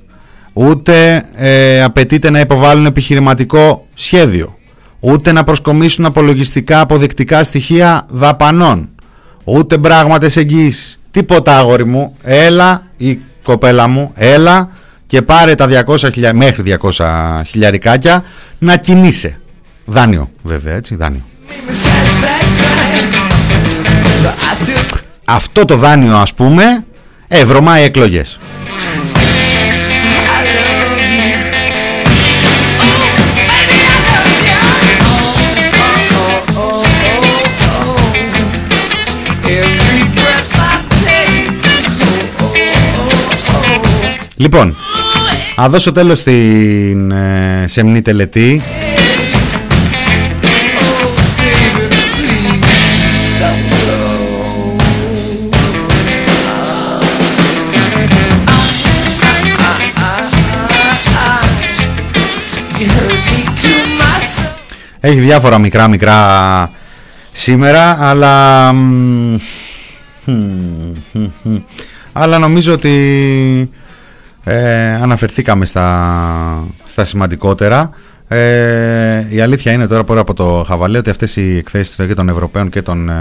ούτε 0.53 1.25
ε, 1.35 1.83
απαιτείται 1.83 2.29
να 2.29 2.39
υποβάλουν 2.39 2.85
επιχειρηματικό 2.85 3.87
σχέδιο 3.93 4.57
ούτε 4.99 5.31
να 5.31 5.43
προσκομίσουν 5.43 6.05
απολογιστικά 6.05 6.79
αποδεικτικά 6.79 7.43
στοιχεία 7.43 8.05
δαπανών 8.09 8.89
ούτε 9.43 9.77
πράγματες 9.77 10.37
εγγύησης 10.37 10.99
τίποτα 11.11 11.57
αγόρι 11.57 11.85
μου. 11.85 12.17
Έλα 12.23 12.87
η 12.97 13.19
κοπέλα 13.43 13.87
μου 13.87 14.11
έλα 14.15 14.69
και 15.07 15.21
πάρε 15.21 15.55
τα 15.55 15.67
200 15.87 16.31
μέχρι 16.33 16.77
200 16.97 17.41
χιλιαρικάκια 17.45 18.23
να 18.57 18.77
κινείσαι. 18.77 19.39
Δάνειο 19.85 20.29
βέβαια 20.41 20.75
έτσι 20.75 20.95
δάνειο. 20.95 21.23
Αυτό 25.25 25.65
το 25.65 25.77
δάνειο 25.77 26.15
ας 26.17 26.33
πούμε 26.33 26.85
ευρωμάει 27.27 27.83
εκλογές 27.83 28.37
Λοιπόν, 44.35 44.75
θα 45.55 45.69
δώσω 45.69 45.91
τέλος 45.91 46.19
στην 46.19 47.11
ε, 47.11 47.65
σεμνή 47.67 48.01
τελετή. 48.01 48.61
Έχει 64.99 65.19
διάφορα 65.19 65.57
μικρά 65.57 65.87
μικρά 65.87 66.71
σήμερα 67.31 67.97
αλλά 68.09 68.67
αλλά 72.13 72.37
νομίζω 72.39 72.73
ότι 72.73 73.69
ε, 74.43 74.93
αναφερθήκαμε 74.93 75.65
στα, 75.65 76.67
στα 76.85 77.03
σημαντικότερα 77.03 77.89
ε, 78.27 79.25
η 79.29 79.41
αλήθεια 79.41 79.71
είναι 79.71 79.87
τώρα 79.87 80.03
πέρα 80.03 80.19
από 80.19 80.33
το 80.33 80.65
χαβαλέ 80.67 80.97
ότι 80.97 81.09
αυτές 81.09 81.35
οι 81.35 81.57
εκθέσεις 81.57 81.95
και 81.95 82.13
των 82.13 82.29
Ευρωπαίων 82.29 82.69
και 82.69 82.81
των 82.81 83.09
ε, 83.09 83.13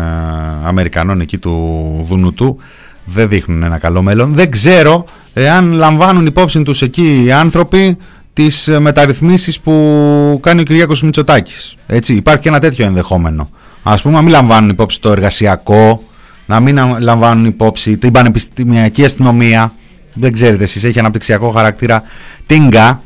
Αμερικανών 0.65 1.21
εκεί 1.21 1.39
του 1.39 2.07
Δουνουτού 2.09 2.59
δεν 3.05 3.29
δείχνουν 3.29 3.63
ένα 3.63 3.79
καλό 3.79 4.03
μέλλον 4.03 4.35
δεν 4.35 4.51
ξέρω 4.51 5.05
εάν 5.33 5.73
λαμβάνουν 5.73 6.27
υπόψη 6.27 6.63
τους 6.63 6.83
εκεί 6.83 7.23
οι 7.25 7.33
άνθρωποι 7.33 7.99
τις 8.33 8.71
μεταρρυθμίσεις 8.79 9.61
που 9.61 10.39
κάνει 10.43 10.61
ο 10.61 10.65
Κυριάκος 10.65 11.03
Μητσοτάκης. 11.03 11.77
Έτσι, 11.87 12.15
υπάρχει 12.15 12.43
και 12.43 12.49
ένα 12.49 12.59
τέτοιο 12.59 12.87
ενδεχόμενο. 12.87 13.51
Ας 13.83 14.03
πούμε, 14.03 14.15
να 14.15 14.23
μην 14.23 14.31
λαμβάνουν 14.31 14.71
υπόψη 14.71 15.01
το 15.01 15.11
εργασιακό, 15.11 16.03
να 16.47 16.61
μην 16.61 16.79
λαμβάνουν 16.99 17.45
υπόψη 17.45 17.97
την 17.97 18.13
πανεπιστημιακή 18.13 19.05
αστυνομία. 19.05 19.73
Δεν 20.15 20.33
ξέρετε 20.33 20.63
εσείς, 20.63 20.85
έχει 20.85 20.99
αναπτυξιακό 20.99 21.51
χαρακτήρα 21.51 22.03
τίνγκα. 22.47 23.03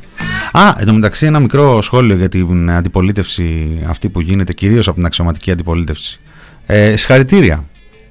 Α, 0.52 0.74
εν 0.78 0.86
τω 0.86 0.92
μεταξύ 0.92 1.26
ένα 1.26 1.40
μικρό 1.40 1.82
σχόλιο 1.82 2.16
για 2.16 2.28
την 2.28 2.70
αντιπολίτευση 2.70 3.68
αυτή 3.88 4.08
που 4.08 4.20
γίνεται, 4.20 4.52
κυρίως 4.52 4.86
από 4.86 4.96
την 4.96 5.06
αξιωματική 5.06 5.50
αντιπολίτευση. 5.50 6.20
Ε, 6.66 6.96
συγχαρητήρια. 6.96 7.64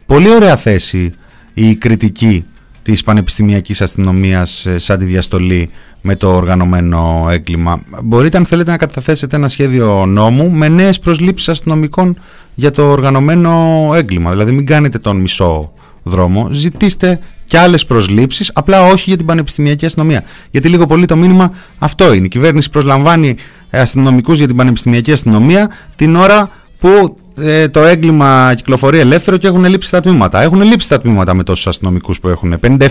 Πολύ 0.05 0.29
ωραία 0.29 0.57
θέση 0.57 1.13
η 1.53 1.75
κριτική 1.75 2.45
της 2.81 3.03
πανεπιστημιακής 3.03 3.81
αστυνομίας 3.81 4.65
ε, 4.65 4.79
σαν 4.79 4.99
τη 4.99 5.05
διαστολή 5.05 5.69
με 6.01 6.15
το 6.15 6.35
οργανωμένο 6.35 7.27
έγκλημα. 7.31 7.81
Μπορείτε 8.03 8.37
αν 8.37 8.45
θέλετε 8.45 8.71
να 8.71 8.77
καταθέσετε 8.77 9.35
ένα 9.35 9.49
σχέδιο 9.49 10.05
νόμου 10.05 10.49
με 10.49 10.67
νέες 10.67 10.99
προσλήψεις 10.99 11.49
αστυνομικών 11.49 12.19
για 12.55 12.71
το 12.71 12.89
οργανωμένο 12.89 13.91
έγκλημα. 13.95 14.31
Δηλαδή 14.31 14.51
μην 14.51 14.65
κάνετε 14.65 14.99
τον 14.99 15.17
μισό 15.17 15.73
δρόμο, 16.05 16.47
ζητήστε 16.51 17.19
και 17.45 17.57
άλλες 17.57 17.85
προσλήψεις, 17.85 18.51
απλά 18.53 18.85
όχι 18.85 19.03
για 19.07 19.17
την 19.17 19.25
πανεπιστημιακή 19.25 19.85
αστυνομία. 19.85 20.23
Γιατί 20.51 20.69
λίγο 20.69 20.85
πολύ 20.85 21.05
το 21.05 21.15
μήνυμα 21.15 21.51
αυτό 21.79 22.13
είναι. 22.13 22.25
Η 22.25 22.29
κυβέρνηση 22.29 22.69
προσλαμβάνει 22.69 23.35
αστυνομικούς 23.69 24.37
για 24.37 24.47
την 24.47 24.55
πανεπιστημιακή 24.55 25.11
αστυνομία 25.11 25.71
την 25.95 26.15
ώρα 26.15 26.49
που 26.79 27.17
ε, 27.37 27.67
το 27.67 27.79
έγκλημα 27.79 28.53
κυκλοφορεί 28.55 28.99
ελεύθερο 28.99 29.37
και 29.37 29.47
έχουν 29.47 29.65
λείψει 29.65 29.91
τα 29.91 30.01
τμήματα. 30.01 30.41
Έχουν 30.41 30.61
λείψει 30.61 30.89
τα 30.89 30.99
τμήματα 30.99 31.33
με 31.33 31.43
τόσους 31.43 31.67
αστυνομικούς 31.67 32.19
που 32.19 32.27
έχουν. 32.27 32.59
57.000 32.61 32.87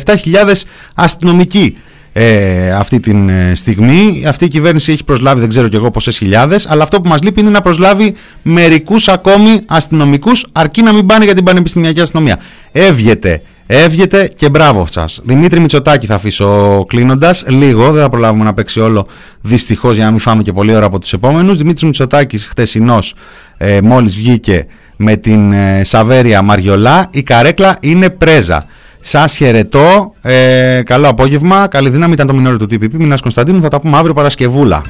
αστυνομικοί 0.95 1.77
ε, 2.17 2.71
αυτή 2.73 3.01
τη 3.01 3.11
ε, 3.51 3.55
στιγμή. 3.55 4.25
Αυτή 4.27 4.45
η 4.45 4.49
κυβέρνηση 4.49 4.93
έχει 4.93 5.05
προσλάβει 5.05 5.41
δεν 5.41 5.49
ξέρω 5.49 5.69
και 5.69 5.77
εγώ 5.77 5.91
πόσες 5.91 6.17
χιλιάδες, 6.17 6.67
αλλά 6.69 6.83
αυτό 6.83 7.01
που 7.01 7.09
μας 7.09 7.23
λείπει 7.23 7.41
είναι 7.41 7.51
να 7.51 7.61
προσλάβει 7.61 8.15
μερικούς 8.43 9.09
ακόμη 9.09 9.61
αστυνομικούς, 9.67 10.47
αρκεί 10.53 10.83
να 10.83 10.93
μην 10.93 11.07
πάνε 11.07 11.25
για 11.25 11.35
την 11.35 11.45
πανεπιστημιακή 11.45 12.01
αστυνομία. 12.01 12.39
Έβγεται, 12.73 13.43
έβγεται 13.67 14.33
και 14.37 14.49
μπράβο 14.49 14.87
σας. 14.91 15.21
Δημήτρη 15.25 15.61
Μητσοτάκη 15.61 16.07
θα 16.07 16.15
αφήσω 16.15 16.85
κλείνοντας. 16.89 17.45
Λίγο, 17.49 17.93
δεν 17.93 18.03
θα 18.03 18.09
προλάβουμε 18.09 18.45
να 18.45 18.55
παίξει 18.55 18.81
όλο 18.81 19.07
δυστυχώς 19.41 19.95
για 19.95 20.05
να 20.05 20.11
μην 20.11 20.21
φάμε 20.21 20.43
και 20.43 20.53
πολύ 20.53 20.75
ώρα 20.75 20.87
από 20.87 20.99
τους 20.99 21.12
επόμενους. 21.12 21.57
Δημήτρης 21.59 21.83
Μητσοτάκης 21.83 22.47
χτεσινό, 22.47 22.99
ε, 23.57 23.81
μόλις 23.81 24.17
βγήκε 24.17 24.67
με 24.97 25.17
την 25.17 25.53
ε, 25.53 25.85
Σαβέρια 25.85 26.43
Μαριολά. 26.43 27.07
Η 27.11 27.23
καρέκλα 27.23 27.77
είναι 27.81 28.11
πρέζα. 28.11 28.67
Σας 29.07 29.37
χαιρετώ. 29.37 30.15
Ε, 30.23 30.83
καλό 30.85 31.09
απόγευμα. 31.09 31.67
Καλή 31.69 31.89
δύναμη 31.89 32.13
ήταν 32.13 32.27
το 32.27 32.35
μινόριο 32.35 32.59
του 32.59 32.67
TPP. 32.71 32.91
Μινάς 32.93 33.21
Κωνσταντίνου. 33.21 33.61
Θα 33.61 33.69
τα 33.69 33.81
πούμε 33.81 33.97
αύριο 33.97 34.15
Παρασκευούλα. 34.15 34.83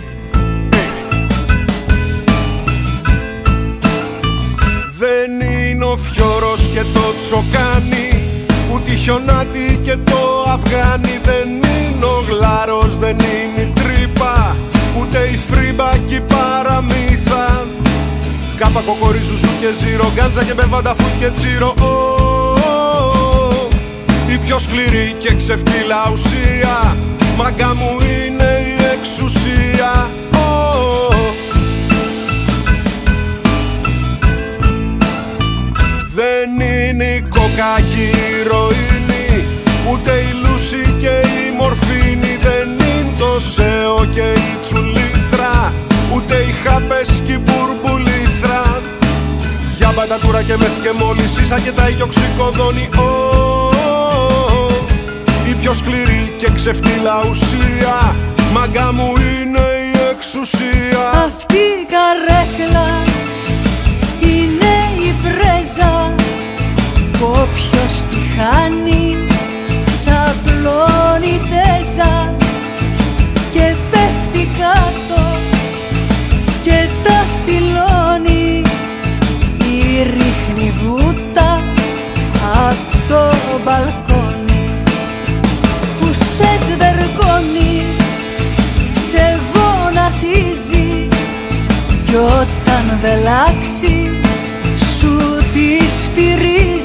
Δεν 4.99 5.49
είναι 5.49 5.85
ο 5.85 5.97
φιόρος 5.97 6.71
και 6.75 6.81
το 6.95 7.15
τσοκάνι 7.25 8.09
Ούτε 8.75 8.91
η 8.91 8.95
χιονάτη 8.95 9.81
και 9.83 9.97
το 10.05 10.45
αυγάνι 10.49 11.19
Δεν 11.23 11.49
είναι 11.49 12.05
ο 12.05 12.25
γλάρος, 12.29 12.99
δεν 12.99 13.17
είναι 13.19 13.61
η 13.61 13.73
τρύπα 13.75 14.57
Ούτε 15.01 15.19
η 15.19 15.37
φρύμπα 15.49 15.97
και 16.07 16.15
η 16.15 16.21
παραμύθα 16.21 17.67
Κάπα 18.57 18.81
κοκορίζουζου 18.87 19.49
και 19.61 19.73
ζύρο 19.81 20.13
Γκάντζα 20.15 20.45
και 20.45 20.55
μπεβάντα 20.55 20.95
φουτ 20.95 21.21
και 21.21 21.31
τσίρο 21.31 21.75
και 25.25 25.35
ξεφτύλα 25.35 26.11
ουσία. 26.13 26.97
Μάγκα 27.37 27.75
μου 27.75 27.91
είναι 28.01 28.51
η 28.71 28.85
εξουσία. 28.93 30.11
Δεν 36.15 36.61
είναι 36.61 37.05
η 37.05 37.21
κοκακή 37.21 38.11
η 38.11 38.43
ροήνη 38.51 39.47
Ούτε 39.91 40.11
η 40.11 40.33
λούση 40.43 40.95
και 40.99 41.15
η 41.27 41.57
μορφήνη. 41.59 42.39
Δεν 42.41 42.69
είναι 42.69 43.13
το 43.19 43.41
σέο 43.41 44.07
και 44.13 44.21
η 44.21 44.59
τσουλήθρα 44.63 45.73
Ούτε 46.15 46.35
οι 46.35 46.55
χάπες 46.65 47.23
και 47.27 47.33
η 47.33 47.41
μπουρμπουλήθρα. 47.45 48.83
Για 49.77 49.93
μπατατούρα 49.97 50.43
και 50.43 50.57
μεθ 50.57 50.83
και 50.83 50.93
μόλις 51.05 51.39
ίσα 51.39 51.59
και 51.59 51.73
τα 51.73 51.89
οικιοξικοδόνη 51.89 52.89
πιο 55.65 55.75
σκληρή 55.75 56.35
και 56.37 56.51
ξεφτύλα 56.55 57.27
ουσία. 57.31 58.17
Μαγκά 58.53 58.93
μου 58.93 59.13
είναι 59.17 59.59
η 59.59 59.99
εξουσία. 60.11 61.11
Αυτή 61.11 61.57
η 61.57 61.87
καρέκλα 61.95 63.03
είναι 64.21 64.75
η 65.09 65.15
πρέζα. 65.23 66.15
Όποιος 67.21 67.95
τη 68.11 68.21
χάνει 68.37 68.94
όταν 93.05 93.19
βελάξεις 93.19 94.55
σου 94.99 95.17
τη 95.53 95.79
σφυρίζει 95.79 96.84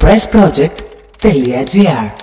press 0.00 0.26
pressproject.gr 0.26 2.19